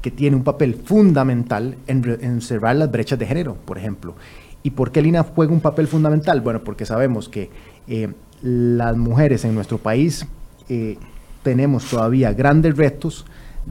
que 0.00 0.10
tiene 0.10 0.34
un 0.34 0.42
papel 0.42 0.74
fundamental 0.74 1.76
en, 1.86 2.34
observar 2.36 2.76
las 2.76 2.90
brechas 2.90 3.18
de 3.18 3.26
género, 3.26 3.56
por 3.66 3.76
ejemplo. 3.76 4.14
¿Y 4.62 4.70
por 4.70 4.90
qué 4.90 5.02
Lina 5.02 5.22
juega 5.22 5.52
un 5.52 5.60
papel 5.60 5.86
fundamental? 5.86 6.40
Bueno, 6.40 6.64
porque 6.64 6.86
sabemos 6.86 7.28
que 7.28 7.50
eh, 7.86 8.10
las 8.40 8.96
mujeres 8.96 9.44
en 9.44 9.54
nuestro 9.54 9.76
país 9.76 10.26
eh, 10.70 10.96
tenemos 11.42 11.84
todavía 11.84 12.32
grandes 12.32 12.74
retos 12.74 13.26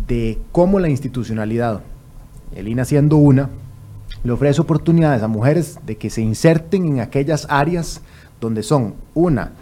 de 0.07 0.38
cómo 0.51 0.80
la 0.80 0.89
institucionalidad 0.89 1.82
el 2.55 2.68
INA 2.68 2.86
siendo 2.86 3.16
una, 3.16 3.49
le 4.24 4.32
ofrece 4.32 4.62
oportunidades 4.62 5.24
a 5.24 5.28
mujeres 5.28 5.80
de 5.88 5.97
que 5.97 6.12
se 6.12 6.22
inserten 6.22 6.86
en 6.86 6.99
aquellas 6.99 7.47
áreas 7.49 8.01
donde 8.39 8.62
son, 8.62 8.93
una, 9.16 9.53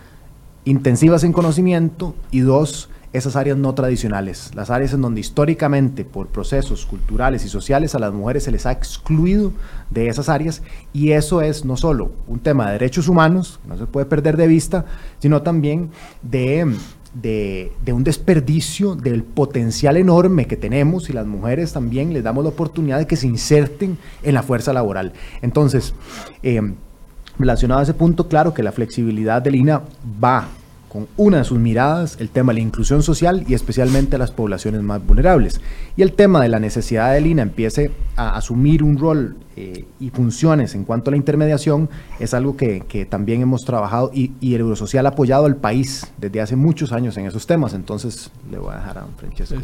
intensivas 0.65 1.23
en 1.23 1.33
conocimiento 1.33 2.15
y 2.31 2.41
dos, 2.41 2.89
esas 3.11 3.35
áreas 3.35 3.57
no 3.57 3.73
tradicionales, 3.73 4.51
las 4.53 4.69
áreas 4.69 4.93
en 4.93 5.01
donde 5.01 5.19
históricamente 5.19 6.05
por 6.05 6.27
procesos 6.27 6.85
culturales 6.85 7.43
y 7.43 7.49
sociales 7.49 7.95
a 7.95 7.99
las 7.99 8.13
mujeres 8.13 8.43
se 8.43 8.51
les 8.51 8.67
ha 8.67 8.71
excluido 8.71 9.51
de 9.89 10.09
esas 10.09 10.29
áreas 10.29 10.61
y 10.93 11.11
eso 11.11 11.41
es 11.41 11.65
no 11.65 11.75
solo 11.75 12.11
un 12.27 12.39
tema 12.39 12.67
de 12.67 12.73
derechos 12.73 13.07
humanos, 13.07 13.59
no 13.67 13.77
se 13.77 13.87
puede 13.87 14.05
perder 14.05 14.37
de 14.37 14.47
vista, 14.47 14.85
sino 15.17 15.41
también 15.41 15.89
de, 16.21 16.75
de, 17.13 17.93
un 17.93 18.03
desperdicio 18.03 18.95
del 18.95 19.23
potencial 19.23 19.97
enorme 19.97 20.45
que 20.45 20.57
tenemos 20.57 21.09
y 21.09 21.13
las 21.13 21.25
mujeres 21.25 21.73
también 21.73 22.13
les 22.13 22.23
damos 22.23 22.43
la 22.43 22.51
oportunidad 22.51 22.99
de 22.99 23.07
que 23.07 23.15
se 23.15 23.27
inserten 23.27 23.97
en 24.21 24.33
la 24.35 24.43
fuerza 24.43 24.71
laboral. 24.71 25.13
Entonces, 25.41 25.95
eh, 26.43 26.61
relacionado 27.39 27.79
a 27.79 27.83
ese 27.83 27.93
punto, 27.93 28.27
claro 28.27 28.53
que 28.53 28.61
la 28.61 28.71
flexibilidad 28.71 29.41
del 29.41 29.55
INA 29.55 29.81
va 30.23 30.47
con 30.89 31.07
una 31.17 31.37
de 31.37 31.43
sus 31.43 31.59
miradas 31.59 32.17
el 32.19 32.29
tema 32.29 32.51
de 32.51 32.59
la 32.59 32.65
inclusión 32.65 33.03
social 33.03 33.45
y 33.47 33.53
especialmente 33.53 34.15
a 34.15 34.19
las 34.19 34.31
poblaciones 34.31 34.81
más 34.81 35.05
vulnerables. 35.05 35.61
Y 35.95 36.01
el 36.01 36.13
tema 36.13 36.41
de 36.41 36.49
la 36.49 36.59
necesidad 36.59 37.13
del 37.13 37.27
INA 37.27 37.43
empiece 37.43 37.91
a 38.15 38.35
asumir 38.35 38.83
un 38.83 38.97
rol 38.97 39.37
eh, 39.55 39.85
y 39.99 40.09
funciones 40.09 40.75
en 40.75 40.83
cuanto 40.83 41.09
a 41.09 41.11
la 41.11 41.17
intermediación 41.17 41.89
es 42.19 42.33
algo 42.33 42.57
que, 42.57 43.07
también 43.09 43.41
hemos 43.41 43.63
trabajado 43.63 44.11
y, 44.13 44.31
el 44.41 44.61
Eurosocial 44.61 45.05
ha 45.05 45.09
apoyado 45.09 45.45
al 45.45 45.55
país 45.55 46.11
desde 46.17 46.41
hace 46.41 46.55
muchos 46.55 46.91
años 46.91 47.15
en 47.17 47.27
esos 47.27 47.45
temas. 47.45 47.73
Entonces 47.73 48.31
le 48.51 48.57
voy 48.57 48.73
a 48.73 48.77
dejar 48.77 48.97
a 48.97 49.05
Francesco. 49.17 49.55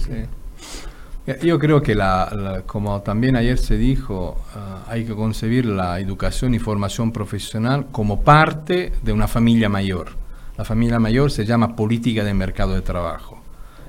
Yo 1.41 1.57
creo 1.57 1.81
que, 1.81 1.95
la, 1.95 2.63
como 2.67 3.01
también 3.01 3.35
ayer 3.35 3.57
se 3.57 3.77
dijo, 3.77 4.39
ah, 4.53 4.83
hay 4.87 5.05
que 5.05 5.15
concebir 5.15 5.65
la 5.65 5.99
educación 5.99 6.53
y 6.53 6.59
formación 6.59 7.11
profesional 7.11 7.87
como 7.91 8.21
parte 8.21 8.93
de 9.01 9.11
una 9.11 9.27
familia 9.27 9.67
mayor 9.67 10.25
la 10.57 10.63
familia 10.63 10.99
mayor 10.99 11.31
se 11.31 11.45
llama 11.45 11.75
política 11.75 12.23
de 12.23 12.33
mercado 12.33 12.73
de 12.73 12.81
trabajo. 12.81 13.41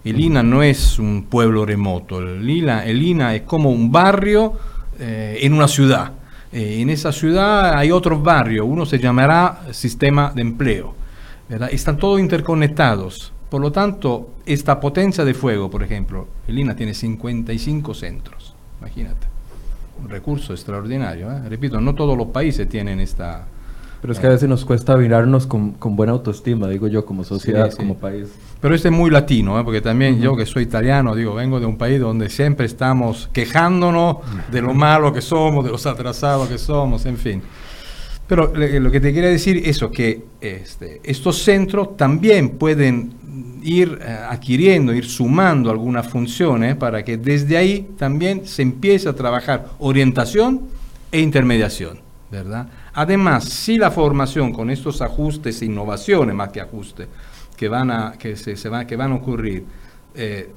El 0.04 0.20
INA 0.20 0.42
no 0.42 0.62
es 0.62 0.98
un 0.98 1.24
pueblo 1.24 1.64
remoto, 1.64 2.18
el 2.18 2.48
INA, 2.48 2.84
el 2.84 3.02
INA 3.02 3.34
es 3.34 3.42
como 3.42 3.70
un 3.70 3.90
barrio 3.90 4.52
eh, 4.98 5.38
en 5.42 5.52
una 5.52 5.68
ciudad. 5.68 6.12
Eh, 6.52 6.78
en 6.80 6.90
esa 6.90 7.12
ciudad 7.12 7.76
hay 7.76 7.90
otro 7.90 8.20
barrio, 8.20 8.64
uno 8.64 8.84
se 8.86 8.98
llamará 8.98 9.60
sistema 9.72 10.32
de 10.34 10.42
empleo. 10.42 10.94
Están 11.70 11.96
todos 11.96 12.18
interconectados. 12.18 13.32
Por 13.56 13.62
lo 13.62 13.72
tanto, 13.72 14.34
esta 14.44 14.78
potencia 14.78 15.24
de 15.24 15.32
fuego, 15.32 15.70
por 15.70 15.82
ejemplo, 15.82 16.28
el 16.46 16.58
INA 16.58 16.76
tiene 16.76 16.92
55 16.92 17.94
centros. 17.94 18.54
Imagínate. 18.80 19.28
Un 19.98 20.10
recurso 20.10 20.52
extraordinario. 20.52 21.32
¿eh? 21.32 21.48
Repito, 21.48 21.80
no 21.80 21.94
todos 21.94 22.18
los 22.18 22.26
países 22.26 22.68
tienen 22.68 23.00
esta, 23.00 23.46
pero 24.02 24.12
es 24.12 24.18
que 24.18 24.26
a 24.26 24.28
veces 24.28 24.46
nos 24.46 24.66
cuesta 24.66 24.94
mirarnos 24.98 25.46
con, 25.46 25.70
con 25.70 25.96
buena 25.96 26.12
autoestima, 26.12 26.68
digo 26.68 26.86
yo, 26.86 27.06
como 27.06 27.24
sociedad, 27.24 27.72
como 27.72 27.96
país. 27.96 28.28
Pero 28.60 28.74
este 28.74 28.88
es 28.88 28.94
muy 28.94 29.10
latino, 29.10 29.58
¿eh? 29.58 29.64
porque 29.64 29.80
también 29.80 30.20
yo 30.20 30.36
que 30.36 30.44
soy 30.44 30.64
italiano, 30.64 31.14
digo, 31.14 31.34
vengo 31.34 31.58
de 31.58 31.64
un 31.64 31.78
país 31.78 31.98
donde 31.98 32.28
siempre 32.28 32.66
estamos 32.66 33.30
quejándonos 33.32 34.18
de 34.52 34.60
lo 34.60 34.74
malo 34.74 35.14
que 35.14 35.22
somos, 35.22 35.64
de 35.64 35.70
los 35.70 35.86
atrasados 35.86 36.46
que 36.46 36.58
somos, 36.58 37.06
en 37.06 37.16
fin. 37.16 37.42
Pero 38.28 38.52
lo 38.54 38.90
que 38.90 39.00
te 39.00 39.14
quería 39.14 39.30
decir 39.30 39.62
es 39.64 39.80
que 39.92 40.24
este, 40.40 41.00
estos 41.04 41.42
centros 41.42 41.96
también 41.96 42.50
pueden 42.58 43.14
ir 43.66 43.98
eh, 44.00 44.16
adquiriendo, 44.30 44.94
ir 44.94 45.06
sumando 45.06 45.70
algunas 45.70 46.06
funciones 46.06 46.76
para 46.76 47.04
que 47.04 47.18
desde 47.18 47.56
ahí 47.56 47.90
también 47.98 48.46
se 48.46 48.62
empiece 48.62 49.08
a 49.08 49.12
trabajar 49.12 49.70
orientación 49.80 50.62
e 51.10 51.20
intermediación, 51.20 51.98
¿verdad? 52.30 52.68
Además, 52.94 53.44
si 53.44 53.76
la 53.76 53.90
formación 53.90 54.52
con 54.52 54.70
estos 54.70 55.02
ajustes 55.02 55.60
e 55.60 55.66
innovaciones, 55.66 56.34
más 56.34 56.50
que 56.50 56.60
ajustes, 56.60 57.08
que 57.56 57.68
van 57.68 57.90
a, 57.90 58.12
que 58.12 58.36
se, 58.36 58.54
que 58.86 58.96
van 58.96 59.12
a 59.12 59.14
ocurrir, 59.16 59.64
eh, 60.14 60.50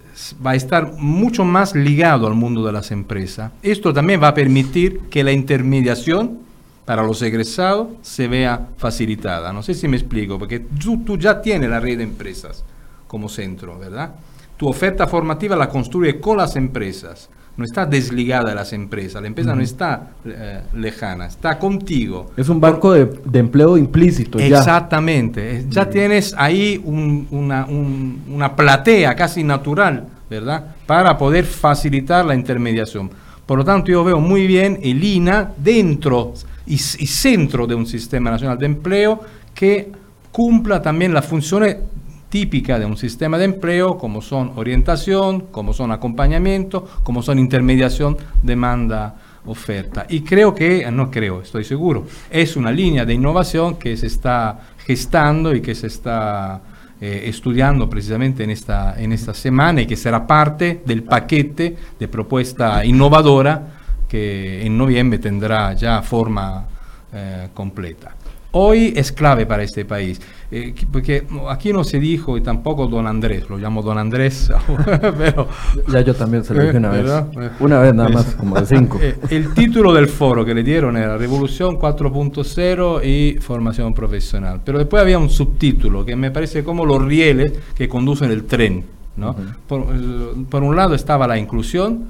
va 0.46 0.52
a 0.52 0.56
estar 0.56 0.94
mucho 0.94 1.44
más 1.44 1.74
ligado 1.76 2.28
al 2.28 2.36
mundo 2.36 2.64
de 2.64 2.72
las 2.72 2.92
empresas, 2.92 3.52
esto 3.64 3.92
también 3.92 4.22
va 4.22 4.30
a 4.30 4.34
permitir 4.36 5.00
que 5.10 5.24
la 5.24 5.32
intermediación 5.32 6.40
para 6.86 7.04
los 7.04 7.22
egresados 7.24 7.88
se 8.04 8.28
vea 8.28 8.68
facilitada. 8.78 9.52
No 9.52 9.64
sé 9.64 9.74
si 9.74 9.88
me 9.88 9.98
explico, 9.98 10.38
porque 10.38 10.60
tú, 10.60 11.04
tú 11.04 11.18
ya 11.18 11.42
tienes 11.42 11.70
la 11.70 11.80
red 11.80 11.98
de 11.98 12.04
empresas 12.04 12.64
como 13.10 13.28
centro, 13.28 13.78
¿verdad? 13.78 14.16
Tu 14.56 14.70
oferta 14.70 15.08
formativa 15.08 15.58
la 15.58 15.68
construye 15.68 16.22
con 16.22 16.38
las 16.38 16.56
empresas 16.56 17.30
no 17.60 17.66
está 17.66 17.86
desligada 17.86 18.52
de 18.52 18.56
las 18.56 18.72
empresas, 18.72 19.22
la 19.22 19.28
empresa 19.28 19.54
no 19.54 19.62
está 19.62 20.12
eh, 20.24 20.62
lejana, 20.76 21.26
está 21.26 21.60
contigo. 21.60 22.32
Es 22.38 22.48
un 22.48 22.62
banco 22.62 22.94
de, 22.94 23.10
empleo 23.38 23.78
implícito. 23.78 24.40
Exactamente, 24.40 25.66
ya 25.70 25.90
tienes 25.90 26.34
ahí 26.38 26.82
una, 26.86 27.66
una, 27.66 28.56
platea 28.56 29.14
casi 29.14 29.44
natural, 29.44 30.08
¿verdad? 30.30 30.74
Para 30.86 31.18
poder 31.18 31.44
facilitar 31.44 32.26
la 32.26 32.34
intermediación. 32.34 33.12
Por 33.46 33.58
lo 33.58 33.66
tanto, 33.66 33.92
yo 33.92 34.06
veo 34.06 34.22
muy 34.22 34.48
bien 34.48 34.80
el 34.82 35.04
INA 35.04 35.52
dentro 35.58 36.34
y, 36.66 36.76
y 36.76 36.78
centro 36.78 37.68
de 37.68 37.76
un 37.76 37.86
sistema 37.86 38.32
nacional 38.32 38.58
de 38.58 38.68
empleo 38.68 39.20
que 39.54 39.92
cumpla 40.32 40.82
también 40.82 41.14
las 41.14 41.26
funciones 41.26 41.76
típica 42.30 42.80
de 42.80 42.86
un 42.86 42.98
sistema 42.98 43.38
de 43.38 43.46
empleo, 43.46 43.98
como 43.98 44.22
son 44.22 44.54
orientación, 44.56 45.42
como 45.52 45.74
son 45.74 45.92
acompañamiento, 45.92 46.88
como 47.04 47.22
son 47.22 47.40
intermediación, 47.40 48.18
demanda, 48.42 49.16
oferta. 49.46 50.06
Y 50.10 50.22
creo 50.22 50.54
que, 50.54 50.90
no 50.92 51.10
creo, 51.10 51.42
estoy 51.42 51.64
seguro, 51.64 52.06
es 52.30 52.56
una 52.56 52.72
línea 52.72 53.06
de 53.06 53.14
innovación 53.14 53.76
que 53.76 53.98
se 53.98 54.08
está 54.08 54.60
gestando 54.86 55.56
y 55.56 55.62
que 55.62 55.76
se 55.76 55.88
está 55.88 56.62
eh, 57.02 57.24
estudiando 57.26 57.90
precisamente 57.90 58.44
en 58.44 58.50
esta, 58.50 59.00
en 59.02 59.12
esta 59.14 59.34
semana 59.34 59.82
y 59.82 59.88
que 59.88 59.96
será 59.96 60.28
parte 60.28 60.82
del 60.86 61.04
paquete 61.04 61.78
de 61.98 62.08
propuesta 62.08 62.84
innovadora 62.84 63.80
que 64.08 64.66
en 64.66 64.78
noviembre 64.78 65.20
tendrá 65.20 65.74
ya 65.74 66.02
forma 66.02 66.68
eh, 67.14 67.50
completa. 67.54 68.16
Hoy 68.52 68.94
es 68.96 69.12
clave 69.12 69.46
para 69.46 69.62
este 69.62 69.86
país, 69.86 70.20
eh, 70.50 70.74
porque 70.92 71.24
aquí 71.50 71.72
no 71.72 71.84
se 71.84 72.00
dijo, 72.00 72.36
y 72.36 72.42
tampoco 72.42 72.88
don 72.88 73.06
Andrés, 73.06 73.48
lo 73.48 73.58
llamo 73.58 73.84
don 73.84 74.00
Andrés, 74.00 74.52
pero... 75.18 75.48
Ya 75.88 76.02
yo 76.02 76.16
también 76.16 76.44
se 76.44 76.56
lo 76.56 76.64
dije 76.64 76.78
una 76.78 76.90
vez, 76.90 77.06
una 77.60 77.80
vez 77.80 77.94
nada 77.94 78.10
más, 78.10 78.26
como 78.36 78.60
de 78.60 78.66
cinco. 78.66 79.00
Eh, 79.10 79.16
el 79.30 79.54
título 79.54 79.94
del 79.94 80.08
foro 80.08 80.44
que 80.44 80.54
le 80.54 80.64
dieron 80.64 80.98
era 80.98 81.16
Revolución 81.16 81.78
4.0 81.78 83.06
y 83.06 83.40
Formación 83.40 83.94
Profesional, 83.94 84.62
pero 84.66 84.80
después 84.80 85.02
había 85.02 85.20
un 85.20 85.30
subtítulo 85.30 86.04
que 86.04 86.16
me 86.16 86.32
parece 86.32 86.64
como 86.64 86.86
los 86.86 87.04
rieles 87.04 87.54
que 87.76 87.88
conducen 87.88 88.32
el 88.32 88.46
tren, 88.46 88.84
¿no? 89.16 89.36
por, 89.68 89.86
por 90.50 90.64
un 90.64 90.76
lado 90.76 90.96
estaba 90.96 91.28
la 91.28 91.38
inclusión, 91.38 92.10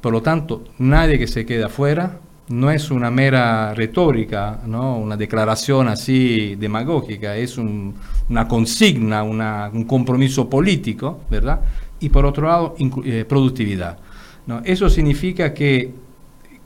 por 0.00 0.12
lo 0.12 0.22
tanto, 0.22 0.64
nadie 0.78 1.18
que 1.18 1.26
se 1.26 1.44
quede 1.44 1.64
afuera, 1.64 2.18
no 2.48 2.70
es 2.70 2.90
una 2.90 3.10
mera 3.10 3.74
retórica, 3.74 4.60
¿no? 4.66 4.96
una 4.96 5.16
declaración 5.16 5.88
así 5.88 6.54
demagógica, 6.56 7.36
es 7.36 7.58
una 7.58 8.48
consigna, 8.48 9.22
un 9.22 9.84
compromiso 9.84 10.48
político, 10.48 11.20
¿verdad? 11.30 11.60
Y 12.00 12.08
por 12.08 12.24
otro 12.24 12.46
lado, 12.46 12.76
eh, 13.04 13.24
productividad. 13.28 13.98
¿no? 14.46 14.62
Eso 14.64 14.88
significa 14.88 15.52
que, 15.52 15.92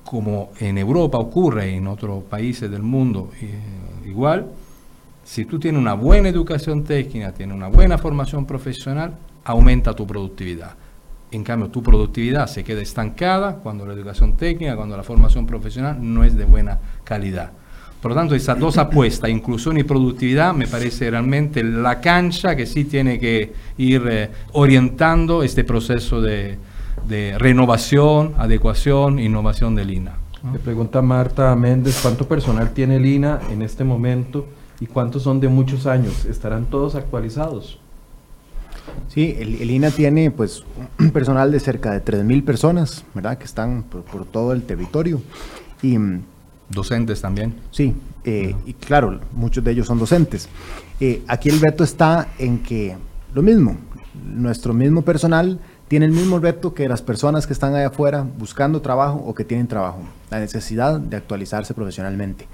como 0.04 0.50
en 0.60 0.78
Europa 0.78 1.18
ocurre 1.18 1.72
y 1.72 1.76
en 1.76 1.86
otros 1.86 2.22
países 2.24 2.70
del 2.70 2.82
mundo 2.82 3.30
eh, 3.40 4.08
igual, 4.08 4.46
si 5.24 5.44
tú 5.44 5.58
tienes 5.58 5.80
una 5.80 5.94
buena 5.94 6.28
educación 6.28 6.84
técnica, 6.84 7.32
tienes 7.32 7.56
una 7.56 7.68
buena 7.68 7.98
formación 7.98 8.44
profesional, 8.46 9.16
aumenta 9.44 9.94
tu 9.94 10.06
productividad. 10.06 10.74
En 11.32 11.44
cambio, 11.44 11.70
tu 11.70 11.82
productividad 11.82 12.46
se 12.46 12.62
queda 12.62 12.82
estancada 12.82 13.56
cuando 13.56 13.86
la 13.86 13.94
educación 13.94 14.36
técnica, 14.36 14.76
cuando 14.76 14.98
la 14.98 15.02
formación 15.02 15.46
profesional 15.46 15.96
no 15.98 16.24
es 16.24 16.36
de 16.36 16.44
buena 16.44 16.78
calidad. 17.04 17.52
Por 18.02 18.10
lo 18.10 18.16
tanto, 18.16 18.34
esas 18.34 18.58
dos 18.58 18.76
apuestas, 18.76 19.30
inclusión 19.30 19.78
y 19.78 19.82
productividad, 19.82 20.52
me 20.52 20.66
parece 20.66 21.10
realmente 21.10 21.64
la 21.64 22.00
cancha 22.00 22.54
que 22.54 22.66
sí 22.66 22.84
tiene 22.84 23.18
que 23.18 23.54
ir 23.78 24.02
eh, 24.10 24.30
orientando 24.52 25.42
este 25.42 25.64
proceso 25.64 26.20
de, 26.20 26.58
renovación, 27.38 28.34
adecuación, 28.36 29.18
innovación 29.18 29.74
del 29.74 29.90
INA. 29.90 30.18
Le 30.52 30.58
pregunta 30.58 31.00
Marta 31.00 31.54
Méndez, 31.56 32.00
¿cuánto 32.02 32.28
personal 32.28 32.72
tiene 32.74 32.96
el 32.96 33.06
en 33.06 33.62
este 33.62 33.84
momento 33.84 34.46
y 34.80 34.86
cuántos 34.86 35.22
son 35.22 35.40
de 35.40 35.48
muchos 35.48 35.86
años? 35.86 36.26
¿Estarán 36.26 36.66
todos 36.66 36.94
actualizados? 36.94 37.78
Sí, 39.08 39.36
el, 39.38 39.70
INA 39.70 39.90
tiene 39.90 40.30
pues 40.30 40.64
un 40.98 41.10
personal 41.10 41.52
de 41.52 41.60
cerca 41.60 41.92
de 41.92 42.02
3.000 42.02 42.44
personas, 42.44 43.04
¿verdad? 43.14 43.36
Que 43.38 43.44
están 43.44 43.82
por, 43.82 44.24
todo 44.24 44.52
el 44.52 44.62
territorio. 44.62 45.20
Y, 45.82 45.98
mm, 45.98 46.22
¿Docentes 46.70 47.20
también? 47.20 47.54
Sí, 47.70 47.94
eh, 48.24 48.54
y 48.64 48.72
claro, 48.72 49.20
muchos 49.32 49.62
de 49.62 49.72
ellos 49.72 49.86
son 49.86 49.98
docentes. 49.98 50.48
Eh, 51.00 51.22
aquí 51.28 51.50
el 51.50 51.60
reto 51.60 51.84
está 51.84 52.28
en 52.38 52.60
que 52.62 52.96
lo 53.34 53.42
mismo, 53.42 53.76
nuestro 54.14 54.72
mismo 54.72 55.02
personal 55.02 55.58
tiene 55.88 56.06
el 56.06 56.12
mismo 56.12 56.38
reto 56.38 56.72
que 56.72 56.88
las 56.88 57.02
personas 57.02 57.46
que 57.46 57.52
están 57.52 57.74
allá 57.74 57.88
afuera 57.88 58.26
buscando 58.38 58.80
trabajo 58.80 59.22
o 59.26 59.34
que 59.34 59.44
tienen 59.44 59.66
trabajo, 59.66 59.98
la 60.30 60.40
necesidad 60.40 60.98
de 60.98 61.18
actualizarse 61.18 61.74
profesionalmente. 61.74 62.46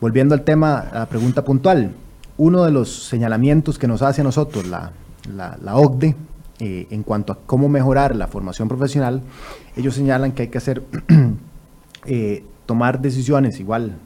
Volviendo 0.00 0.34
al 0.34 0.42
tema, 0.42 0.78
a 0.78 0.98
la 1.00 1.06
pregunta 1.06 1.44
puntual, 1.44 1.92
uno 2.36 2.64
de 2.64 2.72
los 2.72 3.06
señalamientos 3.08 3.78
que 3.78 3.86
nos 3.86 4.02
hace 4.02 4.22
a 4.22 4.24
nosotros 4.24 4.66
la, 4.66 4.90
la, 5.28 5.76
OCDE 5.76 6.16
eh, 6.60 6.86
en 6.90 7.02
cuanto 7.02 7.32
a 7.32 7.38
cómo 7.46 7.68
mejorar 7.68 8.16
la 8.16 8.26
formación 8.26 8.68
profesional, 8.68 9.22
ellos 9.76 9.94
señalan 9.94 10.32
que 10.32 10.42
hay 10.42 10.48
que 10.48 10.58
hacer, 10.58 10.82
eh, 12.06 12.44
tomar 12.66 13.00
decisiones 13.00 13.60
igual 13.60 13.96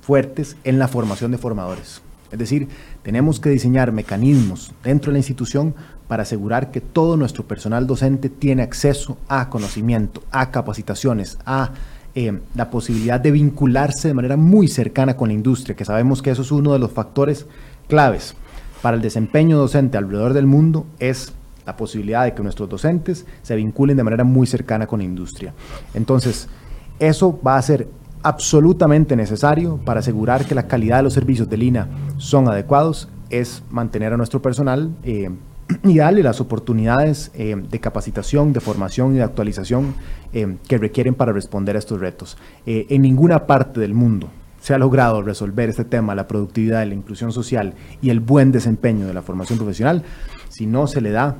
fuertes 0.00 0.56
en 0.64 0.78
la 0.78 0.88
formación 0.88 1.30
de 1.30 1.38
formadores. 1.38 2.02
Es 2.30 2.38
decir, 2.38 2.68
tenemos 3.02 3.38
que 3.38 3.48
diseñar 3.48 3.92
mecanismos 3.92 4.72
dentro 4.82 5.10
de 5.10 5.14
la 5.14 5.18
institución 5.20 5.74
para 6.08 6.24
asegurar 6.24 6.70
que 6.70 6.80
todo 6.80 7.16
nuestro 7.16 7.44
personal 7.44 7.86
docente 7.86 8.28
tiene 8.28 8.62
acceso 8.62 9.16
a 9.28 9.48
conocimiento, 9.48 10.22
a 10.30 10.50
capacitaciones, 10.50 11.38
a 11.46 11.70
eh, 12.14 12.40
la 12.54 12.70
posibilidad 12.70 13.20
de 13.20 13.30
vincularse 13.30 14.08
de 14.08 14.14
manera 14.14 14.36
muy 14.36 14.68
cercana 14.68 15.16
con 15.16 15.28
la 15.28 15.34
industria, 15.34 15.74
que 15.74 15.84
sabemos 15.84 16.22
que 16.22 16.30
eso 16.30 16.42
es 16.42 16.52
uno 16.52 16.72
de 16.72 16.78
los 16.78 16.92
factores 16.92 17.46
claves 17.88 18.36
para 18.84 18.96
el 18.96 19.02
desempeño 19.02 19.56
docente 19.56 19.96
alrededor 19.96 20.34
del 20.34 20.44
mundo, 20.44 20.84
es 20.98 21.32
la 21.64 21.74
posibilidad 21.74 22.24
de 22.24 22.34
que 22.34 22.42
nuestros 22.42 22.68
docentes 22.68 23.24
se 23.40 23.56
vinculen 23.56 23.96
de 23.96 24.04
manera 24.04 24.24
muy 24.24 24.46
cercana 24.46 24.86
con 24.86 24.98
la 24.98 25.06
industria. 25.06 25.54
Entonces, 25.94 26.50
eso 26.98 27.40
va 27.40 27.56
a 27.56 27.62
ser 27.62 27.88
absolutamente 28.22 29.16
necesario 29.16 29.78
para 29.86 30.00
asegurar 30.00 30.44
que 30.44 30.54
la 30.54 30.66
calidad 30.66 30.98
de 30.98 31.04
los 31.04 31.14
servicios 31.14 31.48
de 31.48 31.56
Lina 31.56 31.88
son 32.18 32.46
adecuados 32.46 33.08
es 33.30 33.62
mantener 33.70 34.12
a 34.12 34.18
nuestro 34.18 34.42
personal 34.42 34.90
eh, 35.02 35.30
y 35.82 35.96
darle 35.96 36.22
las 36.22 36.42
oportunidades 36.42 37.30
eh, 37.32 37.56
de 37.56 37.80
capacitación, 37.80 38.52
de 38.52 38.60
formación 38.60 39.14
y 39.14 39.16
de 39.16 39.22
actualización 39.22 39.94
eh, 40.34 40.58
que 40.68 40.76
requieren 40.76 41.14
para 41.14 41.32
responder 41.32 41.76
a 41.76 41.78
estos 41.78 42.00
retos. 42.00 42.36
en 42.66 43.00
ninguna 43.00 43.46
parte 43.46 43.80
del 43.80 43.94
mundo 43.94 44.28
se 44.64 44.72
ha 44.72 44.78
logrado 44.78 45.20
resolver 45.20 45.68
este 45.68 45.84
tema, 45.84 46.14
la 46.14 46.26
productividad, 46.26 46.86
la 46.86 46.94
inclusión 46.94 47.32
social 47.32 47.74
y 48.00 48.08
el 48.08 48.20
buen 48.20 48.50
desempeño 48.50 49.06
de 49.06 49.12
la 49.12 49.20
formación 49.20 49.58
profesional, 49.58 50.02
si 50.48 50.64
no 50.64 50.86
se 50.86 51.02
le 51.02 51.10
da 51.10 51.36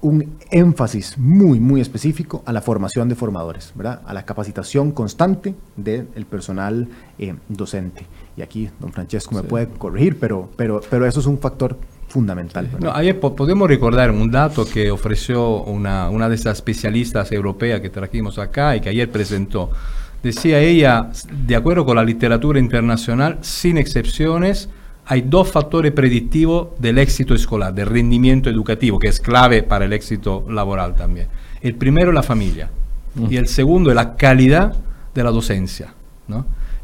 un 0.00 0.38
énfasis 0.50 1.18
muy, 1.18 1.60
muy 1.60 1.82
específico 1.82 2.42
a 2.46 2.52
la 2.54 2.62
formación 2.62 3.10
de 3.10 3.14
formadores, 3.14 3.72
¿verdad? 3.74 4.00
a 4.06 4.14
la 4.14 4.24
capacitación 4.24 4.90
constante 4.90 5.54
del 5.76 6.06
personal 6.24 6.88
eh, 7.18 7.34
docente. 7.50 8.06
Y 8.38 8.40
aquí 8.40 8.70
don 8.80 8.90
Francesco 8.90 9.34
me 9.34 9.42
puede 9.42 9.68
corregir, 9.68 10.18
pero, 10.18 10.48
pero, 10.56 10.80
pero 10.88 11.04
eso 11.04 11.20
es 11.20 11.26
un 11.26 11.38
factor 11.38 11.76
fundamental. 12.08 12.70
No, 12.80 12.90
ayer 12.94 13.20
podemos 13.20 13.68
recordar 13.68 14.10
un 14.12 14.30
dato 14.30 14.64
que 14.64 14.90
ofreció 14.90 15.62
una, 15.64 16.08
una 16.08 16.30
de 16.30 16.36
esas 16.36 16.56
especialistas 16.56 17.32
europeas 17.32 17.82
que 17.82 17.90
trajimos 17.90 18.38
acá 18.38 18.76
y 18.76 18.80
que 18.80 18.88
ayer 18.88 19.10
presentó. 19.12 19.70
Decía 20.22 20.60
ella, 20.60 21.10
de 21.30 21.56
acuerdo 21.56 21.84
con 21.84 21.96
la 21.96 22.04
literatura 22.04 22.58
internacional, 22.58 23.38
sin 23.42 23.78
excepciones, 23.78 24.68
hay 25.06 25.22
dos 25.22 25.50
factores 25.50 25.92
predictivos 25.92 26.68
del 26.78 26.98
éxito 26.98 27.34
escolar, 27.34 27.72
del 27.72 27.86
rendimiento 27.86 28.50
educativo, 28.50 28.98
que 28.98 29.08
es 29.08 29.20
clave 29.20 29.62
para 29.62 29.84
el 29.84 29.92
éxito 29.92 30.44
laboral 30.50 30.96
también. 30.96 31.28
El 31.60 31.76
primero 31.76 32.10
es 32.10 32.14
la 32.14 32.22
familia 32.24 32.70
mm. 33.14 33.26
y 33.30 33.36
el 33.36 33.46
segundo 33.46 33.90
es 33.90 33.96
la 33.96 34.16
calidad 34.16 34.74
de 35.14 35.22
la 35.22 35.30
docencia. 35.30 35.94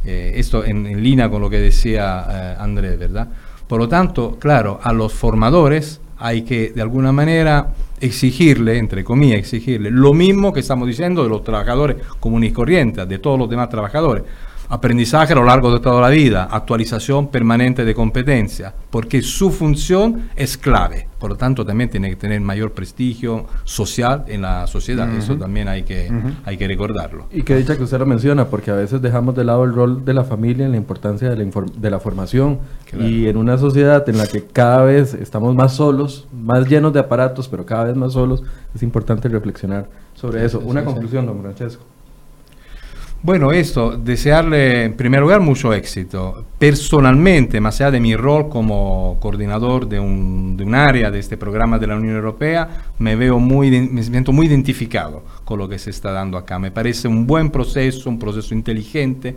Eh, 0.05 0.33
esto 0.37 0.65
en, 0.65 1.03
línea 1.03 1.29
con 1.29 1.41
lo 1.41 1.51
que 1.51 1.59
decía 1.59 2.27
eh, 2.29 2.57
Andrés, 2.59 2.99
¿verdad? 2.99 3.29
Por 3.67 3.81
lo 3.81 3.89
tanto, 3.89 4.37
claro, 4.39 4.81
a 4.83 4.93
los 4.93 5.13
formadores 5.13 6.01
hay 6.19 6.43
que 6.43 6.73
de 6.73 6.83
alguna 6.83 7.13
manera 7.13 7.73
exigirle, 8.03 8.79
entre 8.79 9.05
comillas, 9.05 9.39
exigirle 9.39 9.91
lo 9.91 10.13
mismo 10.13 10.53
que 10.53 10.61
estamos 10.61 10.89
diciendo 10.89 11.23
de 11.23 11.29
los 11.29 11.45
trabajadores 11.45 11.97
comunes 12.21 12.53
corrientes, 12.53 13.09
de 13.09 13.19
todos 13.19 13.39
los 13.39 13.49
demás 13.49 13.69
trabajadores 13.69 14.25
aprendizaje 14.73 15.35
a 15.35 15.37
lo 15.37 15.45
largo 15.45 15.71
de 15.71 15.81
toda 15.81 16.01
la 16.01 16.09
vida, 16.09 16.49
actualización 16.51 17.29
permanente 17.29 17.85
de 17.85 17.95
competencia, 17.95 18.75
porque 18.89 19.21
su 19.21 19.51
función 19.51 20.31
es 20.35 20.57
clave. 20.57 21.09
Por 21.19 21.29
lo 21.29 21.37
tanto, 21.37 21.67
también 21.67 21.91
tiene 21.91 22.09
que 22.09 22.17
tener 22.17 22.41
mayor 22.41 22.73
prestigio 22.73 23.45
social 23.65 24.25
en 24.29 24.41
la 24.41 24.67
sociedad. 24.67 25.15
Eso 25.15 25.37
también 25.37 25.69
hay 25.69 25.83
que, 25.83 26.11
hay 26.47 26.57
que 26.57 26.67
recordarlo. 26.67 27.27
Y 27.31 27.43
que 27.43 27.55
dicha 27.55 27.77
que 27.77 27.83
usted 27.83 27.99
lo 27.99 28.07
menciona, 28.07 28.47
porque 28.47 28.71
a 28.71 28.75
veces 28.75 29.03
dejamos 29.03 29.37
de 29.37 29.45
lado 29.45 29.63
el 29.65 29.75
rol 29.75 30.07
de 30.07 30.15
la 30.15 30.25
familia 30.25 30.65
en 30.65 30.73
la 30.73 30.79
importancia 30.79 31.29
de 31.29 31.37
la, 31.37 31.65
de 31.77 31.91
la 31.91 32.01
formación. 32.01 32.61
Y 32.99 33.29
en 33.29 33.37
una 33.37 33.59
sociedad 33.59 34.09
en 34.09 34.17
la 34.17 34.27
que 34.27 34.43
cada 34.43 34.85
vez 34.85 35.13
estamos 35.13 35.55
más 35.55 35.75
solos, 35.75 36.27
más 36.33 36.67
llenos 36.67 36.95
de 36.95 37.01
aparatos, 37.01 37.47
pero 37.47 37.67
cada 37.67 37.85
vez 37.85 37.97
más 37.97 38.15
solos, 38.15 38.43
es 38.75 38.83
importante 38.83 39.29
reflexionar 39.29 39.91
sobre 40.15 40.47
eso. 40.47 40.61
Una 40.61 40.83
conclusión, 40.83 41.27
don 41.27 41.43
Francesco. 41.43 41.85
Bueno, 43.25 43.53
esto, 43.53 43.97
desearle 43.97 44.87
en 44.87 44.95
primer 44.95 45.21
lugar 45.21 45.41
mucho 45.41 45.73
éxito. 45.73 46.45
Personalmente, 46.59 47.61
más 47.61 47.81
allá 47.81 47.93
de 47.93 48.01
mi 48.01 48.17
rol 48.17 48.49
como 48.49 49.17
coordinador 49.21 49.89
de 49.89 50.01
un, 50.01 50.57
de 50.57 50.65
un, 50.65 50.75
área 50.75 51.09
de 51.09 51.21
este 51.21 51.37
programa 51.37 51.79
de 51.79 51.87
la 51.87 51.95
Unión 51.95 52.17
Europea, 52.17 52.69
me 52.99 53.15
veo 53.15 53.39
muy, 53.39 53.71
me 53.71 54.03
siento 54.03 54.33
muy 54.33 54.49
identificado 54.49 55.23
con 55.45 55.61
lo 55.61 55.69
que 55.69 55.79
se 55.79 55.91
está 55.91 56.11
dando 56.11 56.37
acá. 56.37 56.59
Me 56.59 56.73
parece 56.73 57.07
un 57.07 57.25
buen 57.25 57.51
proceso, 57.51 58.11
un 58.11 58.19
proceso 58.19 58.55
inteligente, 58.55 59.37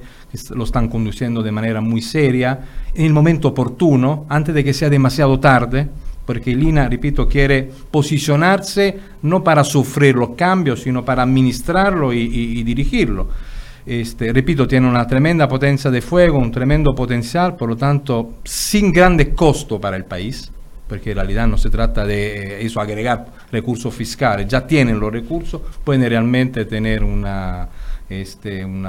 lo 0.55 0.63
están 0.63 0.89
conduciendo 0.89 1.43
de 1.43 1.51
manera 1.51 1.79
muy 1.79 2.01
seria, 2.01 2.61
en 2.95 3.05
el 3.05 3.13
momento 3.13 3.49
oportuno, 3.49 4.25
antes 4.29 4.55
de 4.55 4.63
que 4.63 4.73
sea 4.73 4.89
demasiado 4.89 5.39
tarde, 5.39 5.87
porque 6.25 6.55
Lina, 6.55 6.89
repito, 6.89 7.27
quiere 7.27 7.69
posicionarse 7.91 8.97
no 9.21 9.43
para 9.43 9.63
sufrir 9.63 10.15
los 10.15 10.29
cambios, 10.31 10.81
sino 10.81 11.05
para 11.05 11.21
administrarlo 11.21 12.11
y, 12.11 12.21
y 12.21 12.63
dirigirlo. 12.63 13.27
Este, 13.85 14.33
repito, 14.33 14.67
tiene 14.67 14.87
una 14.87 15.05
tremenda 15.05 15.47
potencia 15.47 15.91
de 15.91 16.01
fuego, 16.01 16.39
un 16.39 16.51
tremendo 16.51 16.95
potencial, 16.95 17.55
por 17.55 17.69
lo 17.69 17.77
tanto, 17.77 18.35
sin 18.43 18.91
grandes 18.91 19.29
costos 19.29 19.79
para 19.79 19.95
el 19.95 20.05
país, 20.05 20.51
porque 20.87 21.11
en 21.11 21.17
realidad 21.17 21.47
no 21.47 21.57
se 21.57 21.69
trata 21.69 22.03
de 22.03 22.61
eh, 22.61 22.65
eso, 22.65 22.81
agregar 22.81 23.27
recursos 23.51 23.93
fiscales, 23.93 24.47
ya 24.47 24.65
tienen 24.65 24.99
los 24.99 25.11
recursos, 25.11 25.61
pueden 25.83 26.07
realmente 26.09 26.65
tener 26.65 27.03
una, 27.03 27.69
este, 28.09 28.65
un 28.65 28.87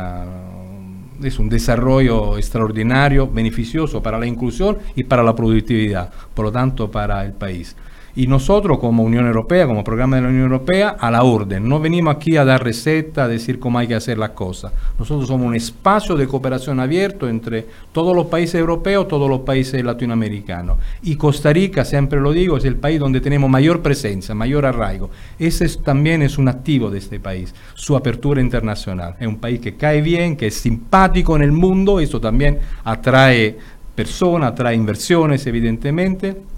desarrollo 1.50 2.38
extraordinario, 2.38 3.28
beneficioso 3.28 4.02
para 4.02 4.18
la 4.18 4.26
inclusión 4.26 4.78
y 4.94 5.04
para 5.04 5.22
la 5.22 5.36
productividad, 5.36 6.10
por 6.32 6.46
lo 6.46 6.52
tanto 6.52 6.90
para 6.90 7.22
el 7.22 7.32
país. 7.32 7.76
Y 8.16 8.26
nosotros 8.26 8.78
como 8.78 9.02
Unión 9.02 9.26
Europea, 9.26 9.66
como 9.66 9.84
programa 9.84 10.16
de 10.16 10.22
la 10.22 10.28
Unión 10.28 10.44
Europea, 10.44 10.96
a 10.98 11.10
la 11.10 11.22
orden. 11.22 11.68
No 11.68 11.78
venimos 11.80 12.16
aquí 12.16 12.38
a 12.38 12.46
dar 12.46 12.64
receta, 12.64 13.24
a 13.24 13.28
decir 13.28 13.58
cómo 13.58 13.78
hay 13.78 13.86
que 13.86 13.94
hacer 13.94 14.16
las 14.16 14.30
cosas. 14.30 14.72
Nosotros 14.98 15.28
somos 15.28 15.46
un 15.46 15.54
espacio 15.54 16.16
de 16.16 16.26
cooperación 16.26 16.80
abierto 16.80 17.28
entre 17.28 17.66
todos 17.92 18.16
los 18.16 18.26
países 18.28 18.54
europeos, 18.54 19.06
todos 19.06 19.28
los 19.28 19.40
países 19.40 19.84
latinoamericanos. 19.84 20.78
Y 21.02 21.16
Costa 21.16 21.52
Rica, 21.52 21.84
siempre 21.84 22.18
lo 22.18 22.32
digo, 22.32 22.56
es 22.56 22.64
el 22.64 22.76
país 22.76 22.98
donde 22.98 23.20
tenemos 23.20 23.50
mayor 23.50 23.82
presencia, 23.82 24.34
mayor 24.34 24.64
arraigo. 24.64 25.10
Ese 25.38 25.68
también 25.76 26.22
es 26.22 26.38
un 26.38 26.48
activo 26.48 26.90
de 26.90 26.98
este 26.98 27.20
país, 27.20 27.54
su 27.74 27.96
apertura 27.96 28.40
internacional. 28.40 29.16
Es 29.20 29.26
un 29.26 29.36
país 29.36 29.60
que 29.60 29.74
cae 29.74 30.00
bien, 30.00 30.36
que 30.36 30.46
es 30.46 30.54
simpático 30.54 31.36
en 31.36 31.42
el 31.42 31.52
mundo, 31.52 32.00
eso 32.00 32.18
también 32.18 32.60
atrae 32.82 33.58
personas, 33.94 34.52
atrae 34.52 34.74
inversiones, 34.74 35.46
evidentemente 35.46 36.55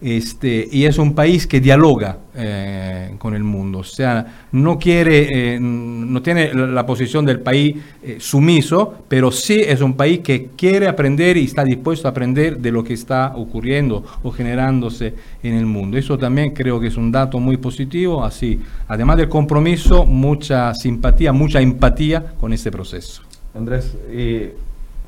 este, 0.00 0.68
y 0.70 0.84
es 0.84 0.98
un 0.98 1.14
país 1.14 1.46
que 1.46 1.60
dialoga 1.60 2.18
eh, 2.34 3.14
con 3.18 3.34
el 3.34 3.42
mundo, 3.42 3.80
o 3.80 3.84
sea, 3.84 4.44
no 4.52 4.78
quiere, 4.78 5.54
eh, 5.54 5.58
no 5.60 6.22
tiene 6.22 6.54
la 6.54 6.86
posición 6.86 7.24
del 7.24 7.40
país 7.40 7.76
eh, 8.02 8.18
sumiso, 8.20 9.04
pero 9.08 9.32
sí 9.32 9.60
es 9.60 9.80
un 9.80 9.94
país 9.94 10.20
que 10.20 10.50
quiere 10.56 10.86
aprender 10.86 11.36
y 11.36 11.44
está 11.44 11.64
dispuesto 11.64 12.06
a 12.06 12.12
aprender 12.12 12.58
de 12.58 12.70
lo 12.70 12.84
que 12.84 12.94
está 12.94 13.32
ocurriendo 13.34 14.04
o 14.22 14.30
generándose 14.30 15.14
en 15.42 15.54
el 15.54 15.66
mundo. 15.66 15.98
Eso 15.98 16.16
también 16.16 16.54
creo 16.54 16.78
que 16.78 16.86
es 16.86 16.96
un 16.96 17.10
dato 17.10 17.40
muy 17.40 17.56
positivo, 17.56 18.24
así, 18.24 18.60
además 18.86 19.16
del 19.16 19.28
compromiso, 19.28 20.06
mucha 20.06 20.72
simpatía, 20.74 21.32
mucha 21.32 21.60
empatía 21.60 22.34
con 22.38 22.52
este 22.52 22.70
proceso. 22.70 23.22
Andrés, 23.52 23.96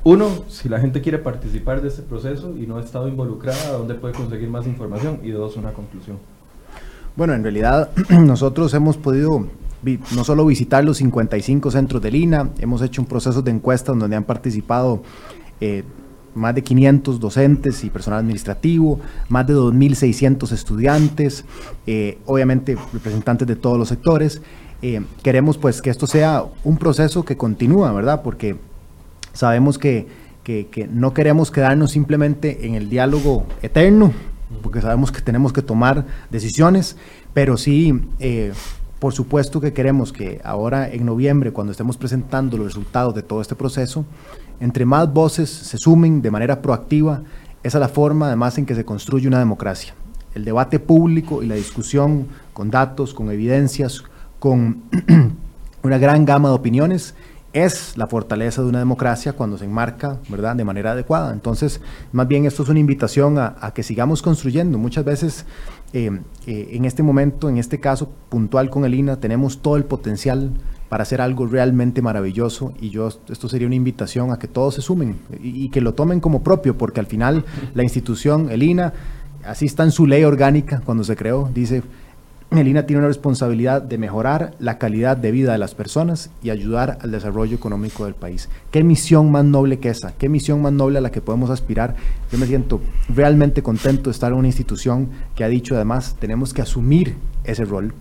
uno, 0.03 0.29
si 0.47 0.67
la 0.67 0.79
gente 0.79 1.01
quiere 1.01 1.19
participar 1.19 1.81
de 1.81 1.89
este 1.89 2.01
proceso 2.01 2.55
y 2.57 2.65
no 2.65 2.77
ha 2.77 2.81
estado 2.81 3.07
involucrada, 3.07 3.73
¿dónde 3.73 3.95
puede 3.95 4.13
conseguir 4.13 4.49
más 4.49 4.65
información? 4.65 5.19
Y 5.23 5.29
dos, 5.29 5.57
una 5.57 5.73
conclusión. 5.73 6.17
Bueno, 7.15 7.33
en 7.33 7.43
realidad 7.43 7.91
nosotros 8.09 8.73
hemos 8.73 8.97
podido 8.97 9.45
no 10.15 10.23
solo 10.23 10.45
visitar 10.45 10.83
los 10.83 10.97
55 10.97 11.71
centros 11.71 12.01
de 12.01 12.11
Lina, 12.11 12.49
hemos 12.59 12.81
hecho 12.81 13.01
un 13.01 13.07
proceso 13.07 13.41
de 13.41 13.51
encuesta 13.51 13.93
donde 13.93 14.15
han 14.15 14.23
participado 14.23 15.01
eh, 15.59 15.83
más 16.35 16.55
de 16.55 16.63
500 16.63 17.19
docentes 17.19 17.83
y 17.83 17.89
personal 17.89 18.19
administrativo, 18.19 18.99
más 19.29 19.47
de 19.47 19.55
2.600 19.55 20.51
estudiantes, 20.51 21.45
eh, 21.87 22.19
obviamente 22.25 22.77
representantes 22.93 23.47
de 23.47 23.55
todos 23.55 23.77
los 23.77 23.89
sectores. 23.89 24.41
Eh, 24.81 25.01
queremos 25.21 25.57
pues 25.57 25.81
que 25.81 25.89
esto 25.89 26.07
sea 26.07 26.43
un 26.63 26.77
proceso 26.77 27.23
que 27.23 27.37
continúa, 27.37 27.91
¿verdad? 27.91 28.21
Porque 28.23 28.55
Sabemos 29.33 29.77
que, 29.77 30.07
no 30.91 31.13
queremos 31.13 31.51
quedarnos 31.51 31.91
simplemente 31.91 32.65
en 32.65 32.75
el 32.75 32.89
diálogo 32.89 33.45
eterno, 33.61 34.11
porque 34.61 34.81
sabemos 34.81 35.11
que 35.11 35.21
tenemos 35.21 35.53
que 35.53 35.61
tomar 35.61 36.05
decisiones, 36.29 36.97
pero 37.33 37.57
sí, 37.57 38.01
eh, 38.19 38.51
por 38.99 39.13
supuesto 39.13 39.61
que 39.61 39.73
queremos 39.73 40.11
que 40.13 40.41
ahora 40.43 40.89
en 40.89 41.05
noviembre, 41.05 41.51
cuando 41.51 41.71
estemos 41.71 41.97
presentando 41.97 42.57
los 42.57 42.67
resultados 42.67 43.15
de 43.15 43.23
todo 43.23 43.41
este 43.41 43.55
proceso, 43.55 44.05
entre 44.59 44.85
más 44.85 45.11
voces 45.11 45.49
se 45.49 45.77
sumen 45.77 46.21
de 46.21 46.29
manera 46.29 46.61
proactiva, 46.61 47.23
esa 47.63 47.77
es 47.77 47.81
la 47.81 47.87
forma 47.87 48.27
además 48.27 48.57
en 48.57 48.65
que 48.65 48.75
se 48.75 48.85
construye 48.85 49.27
una 49.27 49.39
democracia. 49.39 49.95
El 50.35 50.45
debate 50.45 50.79
público 50.79 51.41
y 51.41 51.47
la 51.47 51.55
discusión 51.55 52.27
con 52.53 52.69
datos, 52.69 53.13
con 53.13 53.31
evidencias, 53.31 54.03
con 54.39 54.83
una 55.83 55.97
gran 55.97 56.25
gama 56.25 56.49
de 56.49 56.55
opiniones 56.55 57.15
es 57.53 57.97
la 57.97 58.07
fortaleza 58.07 58.61
de 58.61 58.69
una 58.69 58.79
democracia 58.79 59.33
cuando 59.33 59.57
se 59.57 59.65
enmarca 59.65 60.19
¿verdad? 60.29 60.55
de 60.55 60.63
manera 60.63 60.91
adecuada. 60.91 61.33
Entonces, 61.33 61.81
más 62.11 62.27
bien 62.27 62.45
esto 62.45 62.63
es 62.63 62.69
una 62.69 62.79
invitación 62.79 63.37
a, 63.37 63.71
que 63.73 63.83
sigamos 63.83 64.21
construyendo. 64.21 64.77
Muchas 64.77 65.03
veces, 65.03 65.45
eh, 65.93 66.19
eh, 66.47 66.69
en 66.71 66.85
este 66.85 67.03
momento, 67.03 67.49
en 67.49 67.57
este 67.57 67.79
caso 67.79 68.09
puntual 68.29 68.69
con 68.69 68.85
el 68.85 68.93
INA, 68.93 69.17
tenemos 69.19 69.61
todo 69.61 69.75
el 69.75 69.85
potencial 69.85 70.51
para 70.87 71.03
hacer 71.03 71.21
algo 71.21 71.45
realmente 71.45 72.01
maravilloso 72.01 72.73
y 72.81 72.89
yo 72.89 73.07
esto 73.07 73.47
sería 73.47 73.65
una 73.65 73.75
invitación 73.75 74.31
a 74.31 74.39
que 74.39 74.49
todos 74.49 74.75
se 74.75 74.81
sumen 74.81 75.19
y, 75.41 75.65
y 75.65 75.69
que 75.69 75.79
lo 75.79 75.93
tomen 75.93 76.19
como 76.19 76.43
propio, 76.43 76.77
porque 76.77 76.99
al 76.99 77.05
final 77.05 77.45
la 77.73 77.83
institución, 77.83 78.49
el 78.51 78.61
INA, 78.61 78.93
así 79.45 79.65
está 79.65 79.83
en 79.83 79.91
su 79.91 80.05
ley 80.05 80.25
orgánica 80.25 80.81
cuando 80.83 81.05
se 81.05 81.15
creó, 81.15 81.49
dice 81.53 81.81
Melina 82.53 82.85
tiene 82.85 82.99
una 82.99 83.07
responsabilidad 83.07 83.81
de 83.81 83.97
mejorar 83.97 84.55
la 84.59 84.77
calidad 84.77 85.15
de 85.15 85.31
vida 85.31 85.53
de 85.53 85.57
las 85.57 85.73
personas 85.73 86.31
y 86.43 86.49
ayudar 86.49 86.97
al 87.01 87.11
desarrollo 87.11 87.55
económico 87.55 88.03
del 88.03 88.13
país. 88.13 88.49
¿Qué 88.71 88.83
misión 88.83 89.31
más 89.31 89.45
noble 89.45 89.79
que 89.79 89.87
esa? 89.87 90.11
¿Qué 90.17 90.27
misión 90.27 90.61
más 90.61 90.73
noble 90.73 90.97
a 90.97 91.01
la 91.01 91.11
que 91.11 91.21
podemos 91.21 91.49
aspirar? 91.49 91.95
Yo 92.29 92.37
me 92.37 92.45
siento 92.47 92.81
realmente 93.07 93.63
contento 93.63 94.09
de 94.09 94.11
estar 94.11 94.33
en 94.33 94.37
una 94.37 94.49
institución 94.49 95.07
que 95.33 95.45
ha 95.45 95.47
dicho 95.47 95.75
además 95.75 96.17
tenemos 96.19 96.53
que 96.53 96.61
asumir 96.61 97.15
ese 97.45 97.63
rol. 97.63 97.93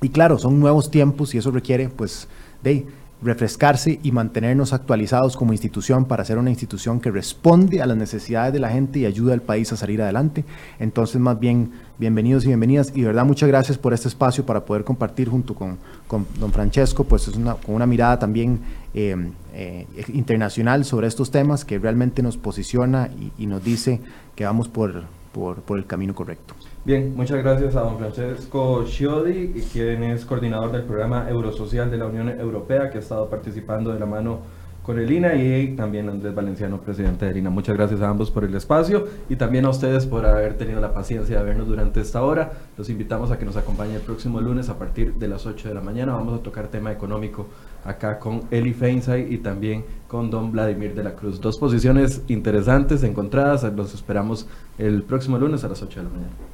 Y 0.00 0.08
claro, 0.08 0.38
son 0.38 0.58
nuevos 0.58 0.90
tiempos 0.90 1.34
y 1.34 1.38
eso 1.38 1.50
requiere 1.50 1.90
pues 1.90 2.28
de 2.62 2.86
refrescarse 3.22 4.00
y 4.02 4.12
mantenernos 4.12 4.72
actualizados 4.72 5.36
como 5.36 5.52
institución 5.52 6.04
para 6.04 6.24
ser 6.24 6.38
una 6.38 6.50
institución 6.50 7.00
que 7.00 7.10
responde 7.10 7.80
a 7.80 7.86
las 7.86 7.96
necesidades 7.96 8.52
de 8.52 8.58
la 8.58 8.70
gente 8.70 8.98
y 8.98 9.06
ayuda 9.06 9.34
al 9.34 9.42
país 9.42 9.72
a 9.72 9.76
salir 9.76 10.02
adelante. 10.02 10.44
Entonces, 10.78 11.20
más 11.20 11.38
bien, 11.38 11.72
bienvenidos 11.98 12.44
y 12.44 12.48
bienvenidas. 12.48 12.92
Y 12.94 13.02
de 13.02 13.06
verdad, 13.08 13.24
muchas 13.24 13.48
gracias 13.48 13.78
por 13.78 13.94
este 13.94 14.08
espacio 14.08 14.44
para 14.44 14.64
poder 14.64 14.84
compartir 14.84 15.28
junto 15.28 15.54
con, 15.54 15.78
con 16.08 16.26
don 16.38 16.52
Francesco, 16.52 17.04
pues 17.04 17.28
es 17.28 17.36
una, 17.36 17.54
con 17.54 17.74
una 17.74 17.86
mirada 17.86 18.18
también 18.18 18.60
eh, 18.94 19.16
eh, 19.54 19.86
internacional 20.08 20.84
sobre 20.84 21.06
estos 21.06 21.30
temas 21.30 21.64
que 21.64 21.78
realmente 21.78 22.22
nos 22.22 22.36
posiciona 22.36 23.08
y, 23.18 23.44
y 23.44 23.46
nos 23.46 23.62
dice 23.62 24.00
que 24.34 24.44
vamos 24.44 24.68
por, 24.68 25.04
por, 25.32 25.62
por 25.62 25.78
el 25.78 25.86
camino 25.86 26.14
correcto. 26.14 26.54
Bien, 26.84 27.14
muchas 27.14 27.38
gracias 27.38 27.76
a 27.76 27.82
don 27.82 27.96
Francesco 27.96 28.84
Sciodi, 28.84 29.52
quien 29.72 30.02
es 30.02 30.24
coordinador 30.24 30.72
del 30.72 30.82
programa 30.82 31.30
Eurosocial 31.30 31.88
de 31.92 31.96
la 31.96 32.06
Unión 32.06 32.28
Europea, 32.28 32.90
que 32.90 32.98
ha 32.98 33.00
estado 33.00 33.30
participando 33.30 33.92
de 33.92 34.00
la 34.00 34.06
mano 34.06 34.40
con 34.82 34.98
el 34.98 35.08
INA 35.12 35.36
y 35.36 35.76
también 35.76 36.08
Andrés 36.08 36.34
Valenciano, 36.34 36.80
presidente 36.80 37.24
del 37.24 37.36
INA. 37.36 37.50
Muchas 37.50 37.76
gracias 37.76 38.00
a 38.00 38.08
ambos 38.08 38.32
por 38.32 38.42
el 38.42 38.52
espacio 38.56 39.06
y 39.28 39.36
también 39.36 39.64
a 39.64 39.70
ustedes 39.70 40.06
por 40.06 40.26
haber 40.26 40.58
tenido 40.58 40.80
la 40.80 40.92
paciencia 40.92 41.38
de 41.38 41.44
vernos 41.44 41.68
durante 41.68 42.00
esta 42.00 42.20
hora. 42.20 42.50
Los 42.76 42.90
invitamos 42.90 43.30
a 43.30 43.38
que 43.38 43.44
nos 43.44 43.56
acompañen 43.56 43.94
el 43.94 44.02
próximo 44.02 44.40
lunes 44.40 44.68
a 44.68 44.76
partir 44.76 45.14
de 45.14 45.28
las 45.28 45.46
8 45.46 45.68
de 45.68 45.74
la 45.74 45.82
mañana. 45.82 46.14
Vamos 46.14 46.40
a 46.40 46.42
tocar 46.42 46.66
tema 46.66 46.90
económico 46.90 47.46
acá 47.84 48.18
con 48.18 48.42
Eli 48.50 48.72
Feinsay 48.72 49.32
y 49.32 49.38
también 49.38 49.84
con 50.08 50.30
don 50.30 50.50
Vladimir 50.50 50.96
de 50.96 51.04
la 51.04 51.14
Cruz. 51.14 51.40
Dos 51.40 51.58
posiciones 51.60 52.22
interesantes, 52.26 53.04
encontradas. 53.04 53.62
Los 53.72 53.94
esperamos 53.94 54.48
el 54.78 55.04
próximo 55.04 55.38
lunes 55.38 55.62
a 55.62 55.68
las 55.68 55.80
8 55.80 56.00
de 56.00 56.04
la 56.06 56.10
mañana. 56.10 56.51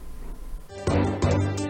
Música 0.89 1.67